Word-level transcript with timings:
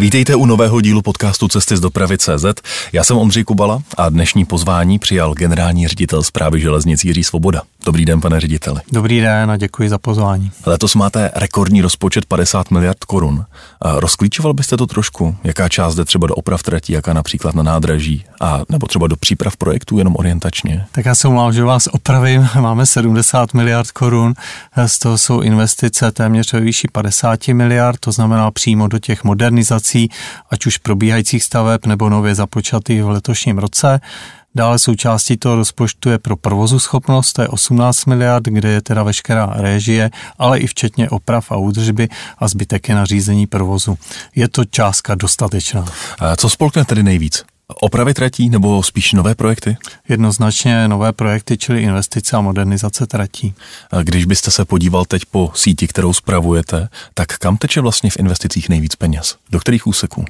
Vítejte 0.00 0.34
u 0.34 0.46
nového 0.46 0.80
dílu 0.80 1.02
podcastu 1.02 1.48
Cesty 1.48 1.76
z 1.76 1.80
dopravy 1.80 2.18
CZ. 2.18 2.44
Já 2.92 3.04
jsem 3.04 3.16
Ondřej 3.16 3.44
Kubala 3.44 3.82
a 3.96 4.08
dnešní 4.08 4.44
pozvání 4.44 4.98
přijal 4.98 5.34
generální 5.34 5.88
ředitel 5.88 6.22
zprávy 6.22 6.60
železnic 6.60 7.04
Jiří 7.04 7.24
Svoboda. 7.24 7.62
Dobrý 7.84 8.04
den, 8.04 8.20
pane 8.20 8.40
řediteli. 8.40 8.80
Dobrý 8.92 9.20
den 9.20 9.50
a 9.50 9.56
děkuji 9.56 9.88
za 9.88 9.98
pozvání. 9.98 10.50
Letos 10.66 10.94
máte 10.94 11.30
rekordní 11.34 11.82
rozpočet 11.82 12.26
50 12.26 12.70
miliard 12.70 13.04
korun. 13.04 13.44
Rozklíčoval 13.84 14.54
byste 14.54 14.76
to 14.76 14.86
trošku? 14.86 15.36
Jaká 15.44 15.68
část 15.68 15.94
jde 15.94 16.04
třeba 16.04 16.26
do 16.26 16.34
oprav 16.34 16.62
tratí, 16.62 16.92
jaká 16.92 17.12
například 17.12 17.54
na 17.54 17.62
nádraží, 17.62 18.24
a 18.40 18.60
nebo 18.68 18.86
třeba 18.86 19.06
do 19.06 19.16
příprav 19.16 19.56
projektů 19.56 19.98
jenom 19.98 20.16
orientačně? 20.16 20.86
Tak 20.92 21.04
já 21.04 21.14
se 21.14 21.28
omlám, 21.28 21.52
že 21.52 21.64
vás 21.64 21.88
opravím. 21.92 22.48
Máme 22.60 22.86
70 22.86 23.54
miliard 23.54 23.90
korun, 23.90 24.34
z 24.86 24.98
toho 24.98 25.18
jsou 25.18 25.40
investice 25.40 26.12
téměř 26.12 26.52
ve 26.52 26.60
výši 26.60 26.88
50 26.92 27.48
miliard, 27.48 28.00
to 28.00 28.12
znamená 28.12 28.50
přímo 28.50 28.88
do 28.88 28.98
těch 28.98 29.24
modernizací, 29.24 29.89
ať 30.50 30.66
už 30.66 30.78
probíhajících 30.78 31.44
staveb 31.44 31.86
nebo 31.86 32.08
nově 32.08 32.34
započatých 32.34 33.02
v 33.02 33.08
letošním 33.08 33.58
roce. 33.58 34.00
Dále 34.54 34.78
součástí 34.78 35.36
toho 35.36 35.56
rozpočtu 35.56 36.10
je 36.10 36.18
pro 36.18 36.36
provozu 36.36 36.78
schopnost, 36.78 37.32
to 37.32 37.42
je 37.42 37.48
18 37.48 38.04
miliard, 38.04 38.44
kde 38.44 38.68
je 38.68 38.80
teda 38.82 39.02
veškerá 39.02 39.46
režie, 39.56 40.10
ale 40.38 40.58
i 40.58 40.66
včetně 40.66 41.10
oprav 41.10 41.52
a 41.52 41.56
údržby 41.56 42.08
a 42.38 42.48
zbytek 42.48 42.88
je 42.88 42.94
na 42.94 43.04
řízení 43.04 43.46
provozu. 43.46 43.98
Je 44.34 44.48
to 44.48 44.64
částka 44.64 45.14
dostatečná. 45.14 45.84
A 46.18 46.36
co 46.36 46.50
spolkne 46.50 46.84
tedy 46.84 47.02
nejvíc? 47.02 47.44
Opravy 47.80 48.14
tratí 48.14 48.50
nebo 48.50 48.82
spíš 48.82 49.12
nové 49.12 49.34
projekty? 49.34 49.76
Jednoznačně 50.08 50.88
nové 50.88 51.12
projekty, 51.12 51.58
čili 51.58 51.82
investice 51.82 52.36
a 52.36 52.40
modernizace 52.40 53.06
tratí. 53.06 53.54
Když 54.02 54.24
byste 54.24 54.50
se 54.50 54.64
podíval 54.64 55.04
teď 55.04 55.22
po 55.30 55.50
síti, 55.54 55.88
kterou 55.88 56.12
spravujete, 56.12 56.88
tak 57.14 57.38
kam 57.38 57.56
teče 57.56 57.80
vlastně 57.80 58.10
v 58.10 58.16
investicích 58.16 58.68
nejvíc 58.68 58.96
peněz? 58.96 59.36
Do 59.50 59.60
kterých 59.60 59.86
úseků? 59.86 60.24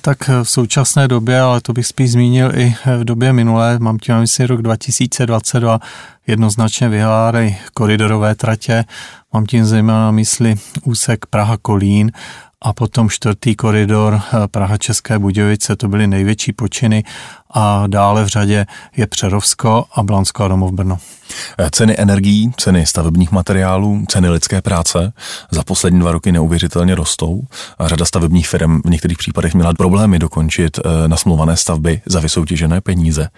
Tak 0.00 0.28
v 0.28 0.50
současné 0.50 1.08
době, 1.08 1.40
ale 1.40 1.60
to 1.60 1.72
bych 1.72 1.86
spíš 1.86 2.10
zmínil 2.10 2.52
i 2.58 2.74
v 2.98 3.04
době 3.04 3.32
minulé, 3.32 3.78
mám 3.78 3.98
tím 3.98 4.14
na 4.14 4.20
mysli 4.20 4.46
rok 4.46 4.62
2022, 4.62 5.80
jednoznačně 6.26 6.88
vyhládají 6.88 7.56
koridorové 7.74 8.34
tratě, 8.34 8.84
mám 9.32 9.46
tím 9.46 9.64
zejména 9.64 9.98
na 9.98 10.10
mysli 10.10 10.54
úsek 10.84 11.26
Praha-Kolín 11.26 12.10
a 12.64 12.72
potom 12.72 13.10
čtvrtý 13.10 13.56
koridor 13.56 14.20
eh, 14.20 14.48
Praha-České 14.48 15.18
Budějovice, 15.18 15.76
to 15.76 15.88
byly 15.88 16.06
největší 16.06 16.52
počiny 16.52 17.04
a 17.50 17.86
dále 17.86 18.24
v 18.24 18.26
řadě 18.26 18.66
je 18.96 19.06
Přerovsko 19.06 19.84
a 19.94 20.02
Blansko 20.02 20.44
a 20.44 20.48
domov 20.48 20.72
Brno. 20.72 20.98
Eh, 21.58 21.68
ceny 21.70 21.94
energií, 21.98 22.52
ceny 22.56 22.86
stavebních 22.86 23.32
materiálů, 23.32 24.04
ceny 24.08 24.28
lidské 24.28 24.62
práce 24.62 25.12
za 25.50 25.64
poslední 25.64 26.00
dva 26.00 26.12
roky 26.12 26.32
neuvěřitelně 26.32 26.94
rostou 26.94 27.42
a 27.78 27.88
řada 27.88 28.04
stavebních 28.04 28.48
firm 28.48 28.80
v 28.84 28.90
některých 28.90 29.18
případech 29.18 29.54
měla 29.54 29.74
problémy 29.74 30.18
dokončit 30.18 30.78
eh, 30.78 31.08
nasmluvané 31.08 31.56
stavby 31.56 32.02
za 32.06 32.20
vysoutěžené 32.20 32.80
peníze. 32.80 33.28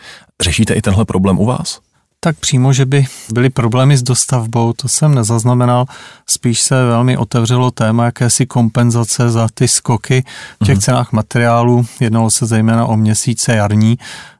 Řešíte 0.42 0.74
i 0.74 0.82
tenhle 0.82 1.04
problém 1.04 1.38
u 1.38 1.46
vás? 1.46 1.85
Tak 2.20 2.36
přímo, 2.38 2.72
že 2.72 2.86
by 2.86 3.06
byly 3.32 3.50
problémy 3.50 3.96
s 3.96 4.02
dostavbou, 4.02 4.72
to 4.72 4.88
jsem 4.88 5.14
nezaznamenal. 5.14 5.86
Spíš 6.28 6.60
se 6.60 6.84
velmi 6.84 7.16
otevřelo 7.16 7.70
téma 7.70 8.04
jakési 8.04 8.46
kompenzace 8.46 9.30
za 9.30 9.48
ty 9.54 9.68
skoky 9.68 10.24
v 10.62 10.66
těch 10.66 10.78
mm-hmm. 10.78 10.80
cenách 10.80 11.12
materiálů. 11.12 11.86
Jednalo 12.00 12.30
se 12.30 12.46
zejména 12.46 12.86
o 12.86 12.96
měsíce 12.96 13.54
jarní 13.54 13.98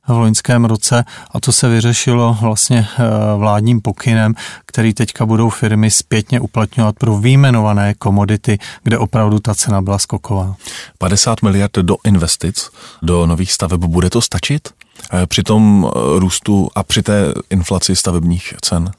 v 0.08 0.18
loňském 0.18 0.64
roce 0.64 1.04
a 1.30 1.40
to 1.40 1.52
se 1.52 1.68
vyřešilo 1.68 2.38
vlastně 2.40 2.88
eh, 2.98 3.02
vládním 3.36 3.80
pokynem, 3.80 4.34
který 4.66 4.94
teďka 4.94 5.26
budou 5.26 5.50
firmy 5.50 5.90
zpětně 5.90 6.40
uplatňovat 6.40 6.96
pro 6.96 7.18
výjmenované 7.18 7.94
komodity, 7.94 8.58
kde 8.82 8.98
opravdu 8.98 9.38
ta 9.38 9.54
cena 9.54 9.82
byla 9.82 9.98
skoková. 9.98 10.54
50 10.98 11.42
miliard 11.42 11.72
do 11.72 11.96
investic, 12.04 12.70
do 13.02 13.26
nových 13.26 13.52
staveb, 13.52 13.80
bude 13.80 14.10
to 14.10 14.20
stačit? 14.20 14.68
Eh, 15.12 15.26
při 15.26 15.42
tom 15.42 15.86
eh, 15.86 16.18
růstu 16.18 16.68
a 16.74 16.82
při 16.82 17.02
té 17.02 17.32
inflaci 17.50 17.96
stavebních 17.96 18.54
cen? 18.60 18.92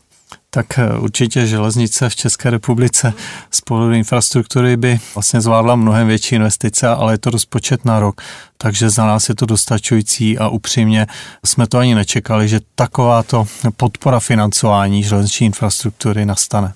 tak 0.50 0.80
eh, 0.80 0.98
určitě 0.98 1.48
železnice 1.48 2.10
v 2.10 2.16
České 2.16 2.50
republice 2.50 3.14
z 3.52 3.62
pohledu 3.62 3.94
infrastruktury 3.94 4.78
by 4.78 5.00
vlastně 5.16 5.42
zvládla 5.42 5.76
mnohem 5.76 6.08
větší 6.08 6.36
investice, 6.36 6.88
ale 6.88 7.14
je 7.14 7.18
to 7.18 7.30
rozpočet 7.30 7.86
na 7.86 8.00
rok, 8.00 8.22
takže 8.58 8.90
za 8.90 9.06
nás 9.06 9.30
je 9.30 9.36
to 9.36 9.46
dostačující 9.46 10.38
a 10.38 10.48
upřímně 10.48 11.08
jsme 11.46 11.68
to 11.68 11.78
ani 11.78 11.96
nečekali, 11.96 12.48
že 12.48 12.60
takováto 12.76 13.48
podpora 13.78 14.20
financování 14.20 15.04
železniční 15.04 15.46
infrastruktury 15.46 16.26
nastane. 16.26 16.74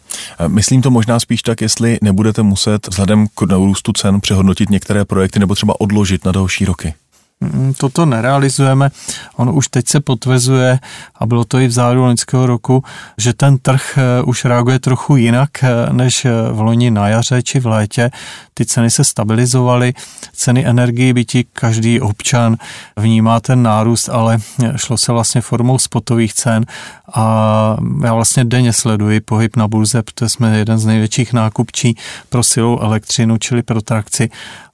Myslím 0.47 0.81
to 0.81 0.91
možná 0.91 1.19
spíš 1.19 1.41
tak, 1.41 1.61
jestli 1.61 1.97
nebudete 2.01 2.41
muset 2.41 2.87
vzhledem 2.87 3.27
k 3.27 3.41
růstu 3.41 3.93
cen 3.93 4.21
přehodnotit 4.21 4.69
některé 4.69 5.05
projekty 5.05 5.39
nebo 5.39 5.55
třeba 5.55 5.81
odložit 5.81 6.25
na 6.25 6.31
další 6.31 6.65
roky. 6.65 6.93
Mm, 7.41 7.73
toto 7.77 8.05
nerealizujeme. 8.05 8.89
On 9.35 9.49
už 9.49 9.67
teď 9.67 9.87
se 9.87 9.99
potvrzuje, 9.99 10.79
a 11.15 11.25
bylo 11.25 11.45
to 11.45 11.59
i 11.59 11.67
v 11.67 11.71
záru 11.71 12.01
loňského 12.01 12.45
roku, 12.45 12.83
že 13.17 13.33
ten 13.33 13.57
trh 13.57 13.97
eh, 13.97 14.21
už 14.21 14.45
reaguje 14.45 14.79
trochu 14.79 15.15
jinak 15.15 15.63
eh, 15.63 15.93
než 15.93 16.25
eh, 16.25 16.31
v 16.51 16.61
loni 16.61 16.91
na 16.91 17.07
jaře 17.07 17.41
či 17.41 17.59
v 17.59 17.65
létě. 17.65 18.11
Ty 18.53 18.65
ceny 18.65 18.89
se 18.89 19.03
stabilizovaly, 19.03 19.93
ceny 20.33 20.65
energii 20.65 21.13
bytí 21.13 21.45
každý 21.53 22.01
občan 22.01 22.57
vnímá 22.97 23.39
ten 23.39 23.63
nárůst, 23.63 24.09
ale 24.09 24.37
šlo 24.75 24.97
se 24.97 25.11
vlastně 25.11 25.41
formou 25.41 25.79
spotových 25.79 26.33
cen 26.33 26.65
a 27.13 27.77
já 28.03 28.13
vlastně 28.13 28.45
denně 28.45 28.73
sleduji 28.73 29.19
pohyb 29.19 29.55
na 29.55 29.67
burze, 29.67 30.03
protože 30.03 30.29
jsme 30.29 30.57
jeden 30.57 30.77
z 30.77 30.85
největších 30.85 31.33
nákupčí 31.33 31.97
pro 32.29 32.43
silou 32.43 32.79
elektřinu, 32.79 33.37
čili 33.37 33.63
pro 33.63 33.81
trakci 33.81 34.29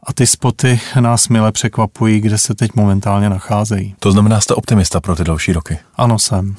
a 0.08 0.14
ty 0.14 0.28
spoty 0.28 0.80
nás 1.00 1.28
mile 1.28 1.52
překvapují, 1.52 2.20
kde 2.20 2.38
se 2.38 2.56
teď 2.56 2.72
momentálně 2.76 3.30
nacházejí. 3.30 3.96
To 4.00 4.12
znamená, 4.12 4.42
jste 4.42 4.54
optimista 4.54 5.02
pro 5.02 5.16
ty 5.16 5.24
další 5.24 5.54
roky? 5.54 5.80
Ano, 5.96 6.20
jsem. 6.20 6.56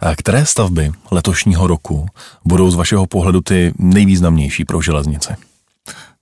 A 0.00 0.16
které 0.16 0.46
stavby 0.46 0.92
letošního 1.10 1.66
roku 1.66 2.06
budou 2.44 2.70
z 2.70 2.74
vašeho 2.74 3.06
pohledu 3.06 3.40
ty 3.40 3.72
nejvýznamnější 3.78 4.64
pro 4.64 4.82
železnice? 4.82 5.36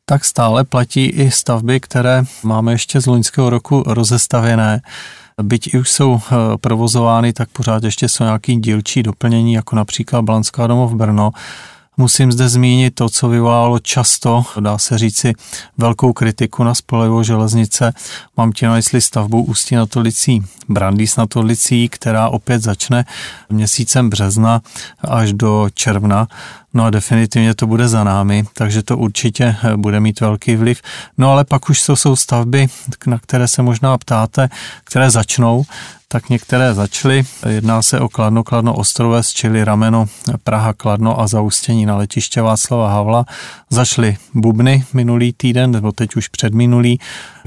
Tak 0.05 0.25
stále 0.25 0.65
platí 0.65 1.07
i 1.07 1.31
stavby, 1.31 1.81
které 1.81 2.25
máme 2.43 2.73
ještě 2.73 3.01
z 3.01 3.07
loňského 3.07 3.51
roku 3.51 3.85
rozestavěné. 3.87 4.81
Byť 5.43 5.75
i 5.75 5.79
už 5.79 5.91
jsou 5.91 6.21
eh, 6.21 6.35
provozovány, 6.61 7.33
tak 7.33 7.49
pořád 7.49 7.85
ještě 7.85 8.09
jsou 8.09 8.25
nějaký 8.25 8.57
dílčí 8.57 9.03
doplnění, 9.03 9.53
jako 9.53 9.77
například 9.77 10.23
Blanská 10.23 10.67
domov 10.67 10.93
Brno, 10.93 11.31
Musím 11.97 12.33
zde 12.33 12.49
zmínit 12.49 12.95
to, 12.95 13.09
co 13.09 13.29
vyvolalo 13.29 13.79
často, 13.79 14.45
dá 14.61 14.79
se 14.79 14.99
říci, 14.99 15.33
velkou 15.79 16.13
kritiku 16.13 16.65
na 16.65 16.75
spolevou 16.75 17.23
železnice. 17.23 17.93
Mám 18.37 18.53
tě 18.53 18.67
na 18.67 18.75
mysli 18.75 19.01
stavbu 19.01 19.43
Ústí 19.43 19.75
na 19.75 19.87
Tolicí, 19.87 20.43
Brandýs 20.69 21.17
na 21.17 21.27
Tolicí, 21.27 21.89
která 21.89 22.29
opět 22.29 22.63
začne 22.63 23.05
měsícem 23.51 24.11
března 24.11 24.63
až 25.01 25.33
do 25.33 25.69
června. 25.75 26.29
No 26.75 26.85
a 26.85 26.91
definitivně 26.91 27.55
to 27.55 27.67
bude 27.67 27.89
za 27.89 28.05
námi, 28.05 28.45
takže 28.55 28.83
to 28.83 28.97
určitě 28.97 29.57
bude 29.77 30.01
mít 30.01 30.21
velký 30.21 30.57
vliv. 30.57 30.83
No 31.19 31.31
ale 31.31 31.45
pak 31.45 31.71
už 31.71 31.87
to 31.87 31.97
jsou 31.97 32.17
stavby, 32.17 32.67
na 33.07 33.19
které 33.19 33.49
se 33.49 33.63
možná 33.63 33.99
ptáte, 33.99 34.49
které 34.85 35.11
začnou 35.11 35.65
tak 36.09 36.29
některé 36.29 36.75
začaly. 36.75 37.23
Jedná 37.49 37.83
se 37.83 38.01
o 38.01 38.09
Kladno, 38.09 38.45
Kladno 38.45 38.75
Ostrovec, 38.75 39.29
čili 39.29 39.65
rameno 39.65 40.07
Praha, 40.45 40.73
Kladno 40.73 41.21
a 41.21 41.27
zaustění 41.27 41.87
na 41.87 41.97
letiště 41.97 42.43
Václava 42.43 42.91
Havla. 42.93 43.25
Začaly 43.71 44.17
Bubny 44.35 44.85
minulý 44.93 45.33
týden, 45.33 45.71
nebo 45.71 45.93
teď 45.93 46.17
už 46.17 46.29
předminulý. 46.29 46.99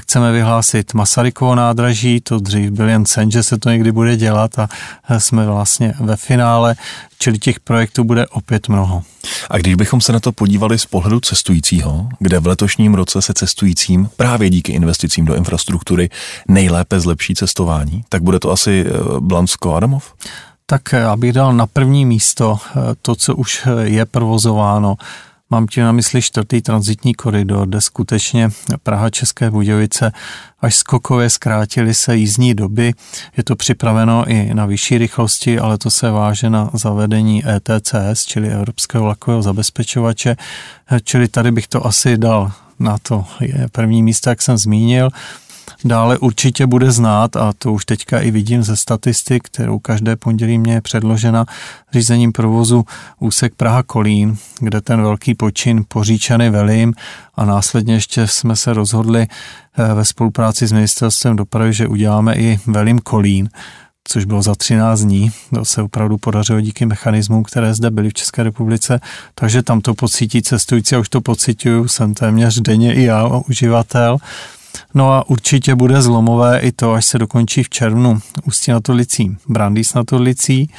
Chceme 0.02 0.32
vyhlásit 0.32 0.94
Masarykovo 0.94 1.56
nádraží, 1.56 2.22
to 2.22 2.40
dřív 2.40 2.72
byl 2.72 2.90
jen 2.90 3.06
sen, 3.06 3.32
že 3.32 3.44
se 3.44 3.58
to 3.58 3.70
někdy 3.70 3.92
bude 3.92 4.18
dělat 4.18 4.60
a 4.60 4.70
jsme 5.18 5.46
vlastně 5.46 5.94
ve 6.00 6.16
finále, 6.16 6.76
čili 7.20 7.40
těch 7.40 7.60
projektů 7.60 8.04
bude 8.04 8.28
opět 8.28 8.70
mnoho. 8.70 9.04
A 9.50 9.58
když 9.58 9.76
bychom 9.76 10.02
se 10.02 10.14
na 10.14 10.20
to 10.20 10.32
podívali 10.32 10.80
z 10.80 10.86
pohledu 10.86 11.20
cestujícího, 11.20 12.10
kde 12.20 12.40
v 12.40 12.48
letošním 12.48 12.94
roce 12.94 13.22
se 13.22 13.34
cestujícím 13.34 14.10
právě 14.18 14.50
díky 14.50 14.72
investicím 14.72 15.26
do 15.26 15.36
infrastruktury 15.36 16.10
nejlépe 16.48 17.00
zlepší 17.00 17.36
cestování, 17.36 18.04
tak 18.10 18.24
bude 18.24 18.40
to 18.40 18.52
asi 18.52 18.86
eh, 18.88 18.92
Blansko 19.20 19.76
Adamov? 19.76 20.14
Tak 20.66 20.94
eh, 20.94 21.04
abych 21.04 21.34
dal 21.34 21.54
na 21.54 21.68
první 21.68 22.06
místo 22.06 22.58
eh, 22.68 22.80
to, 23.02 23.16
co 23.16 23.36
už 23.36 23.68
je 23.84 24.06
provozováno, 24.06 24.96
Mám 25.50 25.68
tím 25.68 25.84
na 25.84 25.92
mysli 25.92 26.22
čtvrtý 26.22 26.62
transitní 26.62 27.14
koridor, 27.14 27.68
kde 27.68 27.82
skutečně 27.82 28.50
Praha 28.84 29.10
České 29.10 29.52
Budějovice 29.52 30.12
až 30.60 30.76
skokově 30.76 31.30
zkrátily 31.30 31.94
se 31.94 32.16
jízdní 32.16 32.54
doby. 32.54 32.94
Je 33.38 33.44
to 33.44 33.56
připraveno 33.56 34.26
i 34.28 34.54
na 34.54 34.66
vyšší 34.66 34.98
rychlosti, 34.98 35.60
ale 35.60 35.78
to 35.78 35.90
se 35.90 36.12
váže 36.12 36.50
na 36.50 36.70
zavedení 36.74 37.44
ETCS, 37.48 38.26
čili 38.26 38.50
Evropského 38.50 39.04
vlakového 39.04 39.42
zabezpečovače. 39.42 40.36
Čili 41.04 41.28
tady 41.28 41.52
bych 41.52 41.68
to 41.68 41.86
asi 41.86 42.18
dal 42.18 42.52
na 42.80 42.98
to 42.98 43.26
první 43.72 44.04
místo, 44.04 44.30
jak 44.30 44.42
jsem 44.42 44.58
zmínil. 44.58 45.10
Dále 45.86 46.18
určitě 46.18 46.68
bude 46.68 46.92
znát, 46.92 47.36
a 47.36 47.54
to 47.58 47.74
už 47.74 47.86
teďka 47.86 48.20
i 48.20 48.32
vidím 48.32 48.64
ze 48.64 48.76
statistik, 48.76 49.44
kterou 49.44 49.80
každé 49.80 50.16
pondělí 50.16 50.58
mě 50.58 50.74
je 50.74 50.82
předložena 50.82 51.46
řízením 51.94 52.32
provozu 52.32 52.86
úsek 53.20 53.54
Praha-Kolín, 53.56 54.36
kde 54.60 54.82
ten 54.82 55.02
velký 55.02 55.36
počin 55.36 55.86
poříčany 55.88 56.50
velím 56.50 56.94
a 57.36 57.46
následně 57.46 57.94
ještě 57.94 58.28
jsme 58.28 58.56
se 58.56 58.74
rozhodli 58.74 59.28
eh, 59.78 59.94
ve 59.94 60.06
spolupráci 60.06 60.68
s 60.68 60.72
ministerstvem 60.72 61.36
dopravy, 61.36 61.74
že 61.74 61.88
uděláme 61.88 62.36
i 62.36 62.60
velím 62.68 63.00
Kolín, 63.00 63.50
což 64.08 64.26
bylo 64.26 64.42
za 64.42 64.56
13 64.56 65.02
dní. 65.02 65.32
To 65.54 65.66
se 65.66 65.82
opravdu 65.82 66.18
podařilo 66.18 66.62
díky 66.62 66.86
mechanismům, 66.86 67.44
které 67.44 67.74
zde 67.74 67.92
byly 67.92 68.10
v 68.10 68.14
České 68.14 68.44
republice, 68.44 69.00
takže 69.36 69.64
tam 69.64 69.82
to 69.82 69.94
pocítí 69.94 70.42
cestující 70.42 70.96
a 70.96 71.00
už 71.00 71.10
to 71.10 71.22
pocituju, 71.22 71.88
jsem 71.88 72.14
téměř 72.14 72.60
denně 72.60 72.94
i 72.94 73.04
já 73.04 73.28
uživatel. 73.28 74.18
No 74.94 75.14
a 75.14 75.30
určitě 75.30 75.76
bude 75.76 76.02
zlomové 76.02 76.60
i 76.60 76.72
to, 76.72 76.94
až 76.94 77.06
se 77.06 77.20
dokončí 77.20 77.64
v 77.64 77.70
červnu. 77.70 78.20
Ústí 78.48 78.72
nad 78.72 78.90
Orlicí, 78.90 79.38
Brandýs 79.48 79.94
nad 79.94 80.14
Orlicí, 80.14 80.70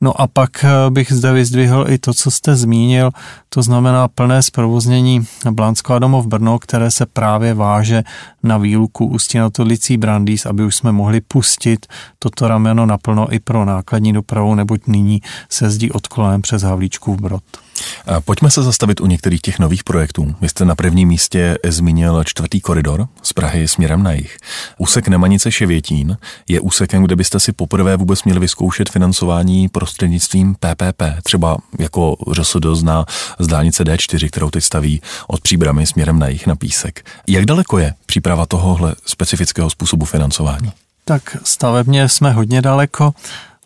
No 0.00 0.20
a 0.20 0.26
pak 0.26 0.64
eh, 0.64 0.90
bych 0.90 1.12
zde 1.12 1.32
vyzdvihl 1.32 1.84
i 1.88 1.98
to, 1.98 2.14
co 2.14 2.30
jste 2.30 2.56
zmínil, 2.56 3.10
to 3.48 3.62
znamená 3.62 4.08
plné 4.08 4.42
zprovoznění 4.42 5.26
Blánsko 5.50 5.94
a 5.94 5.98
domov 5.98 6.26
Brno, 6.26 6.58
které 6.58 6.90
se 6.90 7.06
právě 7.06 7.54
váže 7.54 8.02
na 8.42 8.58
výluku. 8.58 9.06
Ústí 9.06 9.38
nad 9.38 9.58
Orlicí 9.58 9.96
Brandýs, 9.96 10.46
aby 10.46 10.64
už 10.64 10.76
jsme 10.76 10.92
mohli 10.92 11.20
pustit 11.20 11.86
toto 12.18 12.48
rameno 12.48 12.86
naplno 12.86 13.32
i 13.32 13.40
pro 13.40 13.64
nákladní 13.64 14.12
dopravu, 14.12 14.54
neboť 14.54 14.86
nyní 14.86 15.22
se 15.50 15.70
zdí 15.70 15.92
odklonem 15.92 16.42
přes 16.42 16.62
Havlíčkův 16.62 17.20
Brod. 17.20 17.42
Pojďme 18.24 18.50
se 18.50 18.62
zastavit 18.62 19.00
u 19.00 19.06
některých 19.06 19.40
těch 19.40 19.58
nových 19.58 19.84
projektů. 19.84 20.34
Vy 20.40 20.48
jste 20.48 20.64
na 20.64 20.74
prvním 20.74 21.08
místě 21.08 21.58
zmínil 21.68 22.24
čtvrtý 22.24 22.60
koridor 22.60 23.08
z 23.22 23.32
Prahy 23.32 23.68
směrem 23.68 24.02
na 24.02 24.12
jih. 24.12 24.36
Úsek 24.78 25.08
Nemanice 25.08 25.52
Ševětín 25.52 26.16
je 26.48 26.60
úsekem, 26.60 27.02
kde 27.04 27.16
byste 27.16 27.40
si 27.40 27.52
poprvé 27.52 27.96
vůbec 27.96 28.24
měli 28.24 28.40
vyzkoušet 28.40 28.90
financování 28.90 29.68
prostřednictvím 29.68 30.54
PPP, 30.54 31.02
třeba 31.22 31.56
jako 31.78 32.16
ŘSD 32.32 32.66
zná 32.72 33.06
z 33.38 33.46
dálnice 33.46 33.84
D4, 33.84 34.28
kterou 34.28 34.50
teď 34.50 34.64
staví 34.64 35.02
od 35.26 35.40
Příbramy 35.40 35.86
směrem 35.86 36.18
na 36.18 36.28
jih 36.28 36.46
na 36.46 36.56
Písek. 36.56 37.06
Jak 37.28 37.44
daleko 37.44 37.78
je 37.78 37.94
příprava 38.06 38.46
tohohle 38.46 38.94
specifického 39.06 39.70
způsobu 39.70 40.04
financování? 40.04 40.72
Tak 41.04 41.36
stavebně 41.44 42.08
jsme 42.08 42.32
hodně 42.32 42.62
daleko. 42.62 43.14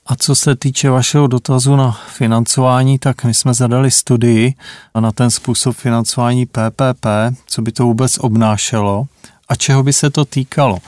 A 0.07 0.17
co 0.17 0.35
se 0.35 0.57
týče 0.57 0.91
vašeho 0.91 1.27
dotazu 1.27 1.77
na 1.77 1.93
financování, 1.93 2.99
tak 2.99 3.25
my 3.25 3.35
jsme 3.35 3.55
zadali 3.55 3.91
studii 3.91 4.55
na 5.01 5.13
ten 5.13 5.31
způsob 5.31 5.77
financování 5.77 6.47
PPP, 6.47 7.07
co 7.47 7.63
by 7.63 7.73
to 7.73 7.85
vůbec 7.85 8.19
obnášelo 8.19 9.07
a 9.49 9.55
čeho 9.55 9.83
by 9.83 9.93
se 9.93 10.11
to 10.11 10.25
týkalo. 10.25 10.79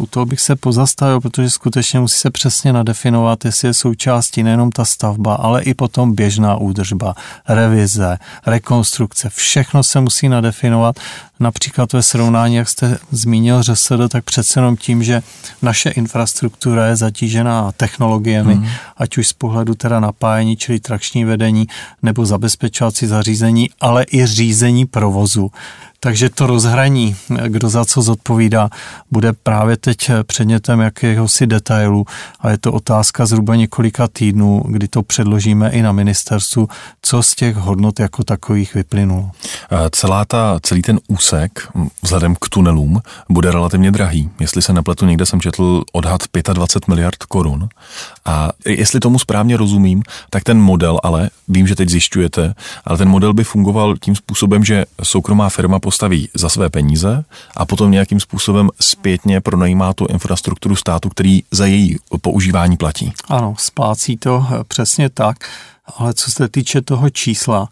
U 0.00 0.06
toho 0.06 0.26
bych 0.26 0.40
se 0.40 0.56
pozastavil, 0.56 1.20
protože 1.20 1.50
skutečně 1.50 2.00
musí 2.00 2.18
se 2.18 2.30
přesně 2.30 2.72
nadefinovat, 2.72 3.44
jestli 3.44 3.68
je 3.68 3.74
součástí 3.74 4.42
nejenom 4.42 4.70
ta 4.70 4.84
stavba, 4.84 5.34
ale 5.34 5.62
i 5.62 5.74
potom 5.74 6.14
běžná 6.14 6.56
údržba, 6.56 7.14
revize, 7.48 8.18
rekonstrukce. 8.46 9.30
Všechno 9.30 9.84
se 9.84 10.00
musí 10.00 10.28
nadefinovat. 10.28 11.00
Například 11.40 11.92
ve 11.92 12.02
srovnání, 12.02 12.54
jak 12.54 12.68
jste 12.68 12.98
zmínil 13.10 13.62
ŘSD, 13.62 13.92
tak 14.08 14.24
přece 14.24 14.60
jenom 14.60 14.76
tím, 14.76 15.02
že 15.02 15.22
naše 15.62 15.90
infrastruktura 15.90 16.86
je 16.86 16.96
zatížená 16.96 17.72
technologiemi, 17.72 18.54
hmm. 18.54 18.66
ať 18.96 19.18
už 19.18 19.28
z 19.28 19.32
pohledu 19.32 19.74
teda 19.74 20.00
napájení, 20.00 20.56
čili 20.56 20.80
trakční 20.80 21.24
vedení, 21.24 21.66
nebo 22.02 22.26
zabezpečovací 22.26 23.06
zařízení, 23.06 23.70
ale 23.80 24.04
i 24.12 24.26
řízení 24.26 24.86
provozu 24.86 25.50
takže 26.00 26.30
to 26.30 26.46
rozhraní, 26.46 27.16
kdo 27.46 27.68
za 27.68 27.84
co 27.84 28.02
zodpovídá, 28.02 28.70
bude 29.10 29.32
právě 29.32 29.76
teď 29.76 30.10
předmětem 30.22 30.80
jakéhosi 30.80 31.46
detailu 31.46 32.06
a 32.40 32.50
je 32.50 32.58
to 32.58 32.72
otázka 32.72 33.26
zhruba 33.26 33.56
několika 33.56 34.08
týdnů, 34.08 34.62
kdy 34.68 34.88
to 34.88 35.02
předložíme 35.02 35.70
i 35.70 35.82
na 35.82 35.92
ministerstvu, 35.92 36.68
co 37.02 37.22
z 37.22 37.34
těch 37.34 37.56
hodnot 37.56 38.00
jako 38.00 38.24
takových 38.24 38.74
vyplynulo. 38.74 39.30
Celá 39.90 40.24
ta, 40.24 40.60
celý 40.62 40.82
ten 40.82 41.00
úsek 41.08 41.68
vzhledem 42.02 42.34
k 42.40 42.48
tunelům 42.48 43.02
bude 43.28 43.52
relativně 43.52 43.90
drahý. 43.90 44.30
Jestli 44.40 44.62
se 44.62 44.72
nepletu, 44.72 45.06
někde 45.06 45.26
jsem 45.26 45.40
četl 45.40 45.84
odhad 45.92 46.22
25 46.52 46.88
miliard 46.88 47.22
korun. 47.22 47.68
A 48.24 48.50
jestli 48.66 49.00
tomu 49.00 49.18
správně 49.18 49.56
rozumím, 49.56 50.02
tak 50.30 50.44
ten 50.44 50.60
model 50.60 51.00
ale, 51.02 51.30
vím, 51.48 51.66
že 51.66 51.76
teď 51.76 51.88
zjišťujete, 51.88 52.54
ale 52.84 52.98
ten 52.98 53.08
model 53.08 53.32
by 53.32 53.44
fungoval 53.44 53.96
tím 53.96 54.16
způsobem, 54.16 54.64
že 54.64 54.84
soukromá 55.02 55.48
firma 55.48 55.78
postaví 55.90 56.28
za 56.34 56.48
své 56.48 56.70
peníze 56.70 57.24
a 57.56 57.66
potom 57.66 57.90
nějakým 57.90 58.20
způsobem 58.20 58.68
zpětně 58.80 59.40
pronajímá 59.40 59.92
tu 59.92 60.06
infrastrukturu 60.06 60.76
státu, 60.76 61.08
který 61.08 61.42
za 61.50 61.66
její 61.66 61.96
používání 62.20 62.76
platí. 62.76 63.12
Ano, 63.28 63.54
splácí 63.58 64.16
to 64.16 64.46
eh, 64.46 64.64
přesně 64.64 65.10
tak, 65.10 65.36
ale 65.96 66.14
co 66.14 66.30
se 66.30 66.48
týče 66.48 66.80
toho 66.82 67.10
čísla, 67.10 67.68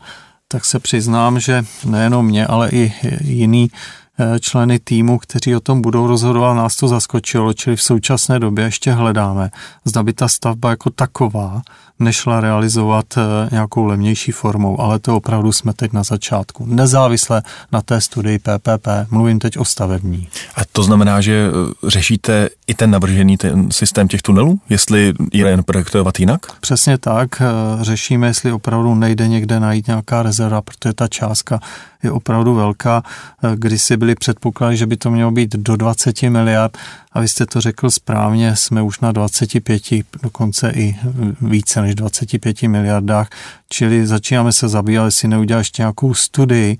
tak 0.48 0.64
se 0.64 0.78
přiznám, 0.78 1.40
že 1.40 1.64
nejenom 1.84 2.26
mě, 2.26 2.46
ale 2.46 2.70
i 2.70 2.92
jiný 3.20 3.70
eh, 3.70 4.40
členy 4.40 4.78
týmu, 4.78 5.18
kteří 5.18 5.56
o 5.56 5.60
tom 5.60 5.82
budou 5.82 6.06
rozhodovat, 6.06 6.54
nás 6.54 6.76
to 6.76 6.88
zaskočilo, 6.88 7.52
čili 7.52 7.76
v 7.76 7.82
současné 7.82 8.38
době 8.38 8.64
ještě 8.64 8.92
hledáme, 8.92 9.50
zda 9.84 10.02
by 10.02 10.12
ta 10.12 10.28
stavba 10.28 10.70
jako 10.70 10.90
taková 10.90 11.62
nešla 11.98 12.40
realizovat 12.40 13.06
eh, 13.16 13.48
nějakou 13.50 13.84
levnější 13.84 14.32
formou, 14.32 14.80
ale 14.80 14.98
to 14.98 15.16
opravdu 15.16 15.52
jsme 15.52 15.72
teď 15.72 15.92
na 15.92 16.02
začátku. 16.02 16.66
Nezávisle 16.66 17.42
na 17.72 17.82
té 17.82 18.00
studii 18.00 18.38
PPP, 18.38 18.88
mluvím 19.10 19.38
teď 19.38 19.58
o 19.58 19.64
stavební. 19.64 20.28
A 20.54 20.60
to 20.72 20.82
znamená, 20.82 21.20
že 21.20 21.50
eh, 21.50 21.90
řešíte 21.90 22.48
i 22.66 22.74
ten 22.74 22.90
navržený 22.90 23.36
ten 23.36 23.70
systém 23.70 24.08
těch 24.08 24.22
tunelů, 24.22 24.60
jestli 24.68 25.12
je 25.32 25.48
jen 25.48 25.62
projektovat 25.62 26.20
jinak? 26.20 26.40
Přesně 26.60 26.98
tak, 26.98 27.42
eh, 27.42 27.84
řešíme, 27.84 28.26
jestli 28.26 28.52
opravdu 28.52 28.94
nejde 28.94 29.28
někde 29.28 29.60
najít 29.60 29.86
nějaká 29.86 30.22
rezerva, 30.22 30.62
protože 30.62 30.92
ta 30.94 31.08
částka 31.08 31.60
je 32.02 32.10
opravdu 32.10 32.54
velká. 32.54 33.02
Když 33.54 33.82
si 33.82 33.96
byli 33.96 34.14
předpoklady, 34.14 34.76
že 34.76 34.86
by 34.86 34.96
to 34.96 35.10
mělo 35.10 35.30
být 35.30 35.56
do 35.56 35.76
20 35.76 36.22
miliard 36.30 36.78
a 37.12 37.20
vy 37.20 37.28
jste 37.28 37.46
to 37.46 37.60
řekl 37.60 37.90
správně, 37.90 38.56
jsme 38.56 38.82
už 38.82 39.00
na 39.00 39.12
25, 39.12 39.82
dokonce 40.22 40.70
i 40.70 40.96
více 41.40 41.82
než 41.82 41.94
25 41.94 42.62
miliardách, 42.62 43.28
čili 43.68 44.06
začínáme 44.06 44.52
se 44.52 44.68
zabývat, 44.68 45.04
jestli 45.04 45.28
neudělat 45.28 45.58
ještě 45.58 45.82
nějakou 45.82 46.14
studii 46.14 46.78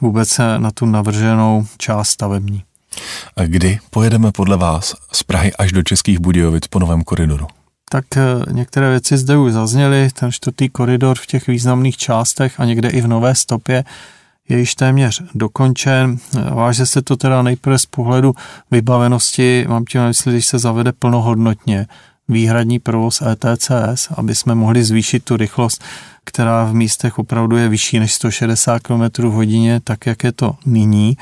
vůbec 0.00 0.40
na 0.58 0.70
tu 0.70 0.86
navrženou 0.86 1.66
část 1.78 2.08
stavební. 2.08 2.62
A 3.36 3.42
kdy 3.42 3.78
pojedeme 3.90 4.32
podle 4.32 4.56
vás 4.56 4.94
z 5.12 5.22
Prahy 5.22 5.52
až 5.52 5.72
do 5.72 5.82
Českých 5.82 6.18
Budějovic 6.18 6.66
po 6.66 6.78
novém 6.78 7.04
koridoru? 7.04 7.46
Tak 7.90 8.04
eh, 8.16 8.22
některé 8.52 8.90
věci 8.90 9.18
zde 9.18 9.36
už 9.36 9.52
zazněly, 9.52 10.08
ten 10.14 10.32
čtvrtý 10.32 10.68
koridor 10.68 11.18
v 11.18 11.26
těch 11.26 11.46
významných 11.46 11.96
částech 11.96 12.60
a 12.60 12.64
někde 12.64 12.88
i 12.88 13.00
v 13.00 13.06
nové 13.06 13.34
stopě 13.34 13.84
je 14.48 14.58
již 14.58 14.74
téměř 14.74 15.22
dokončen. 15.34 16.16
Váže 16.50 16.86
se 16.86 17.02
to 17.02 17.16
teda 17.16 17.42
nejprve 17.42 17.78
z 17.78 17.86
pohledu 17.86 18.34
vybavenosti, 18.70 19.66
mám 19.68 19.84
tím 19.84 20.00
na 20.00 20.06
mysli, 20.06 20.32
když 20.32 20.46
se 20.46 20.58
zavede 20.58 20.92
plnohodnotně 20.92 21.86
výhradní 22.28 22.78
provoz 22.78 23.22
ETCS, 23.22 24.08
aby 24.16 24.34
jsme 24.34 24.54
mohli 24.54 24.84
zvýšit 24.84 25.24
tu 25.24 25.36
rychlost, 25.36 25.84
která 26.24 26.64
v 26.64 26.74
místech 26.74 27.18
opravdu 27.18 27.56
je 27.56 27.68
vyšší 27.68 27.98
než 27.98 28.14
160 28.14 28.82
km 28.82 29.22
hodině, 29.22 29.80
tak 29.84 30.06
jak 30.06 30.24
je 30.24 30.32
to 30.32 30.54
nyní. 30.66 31.16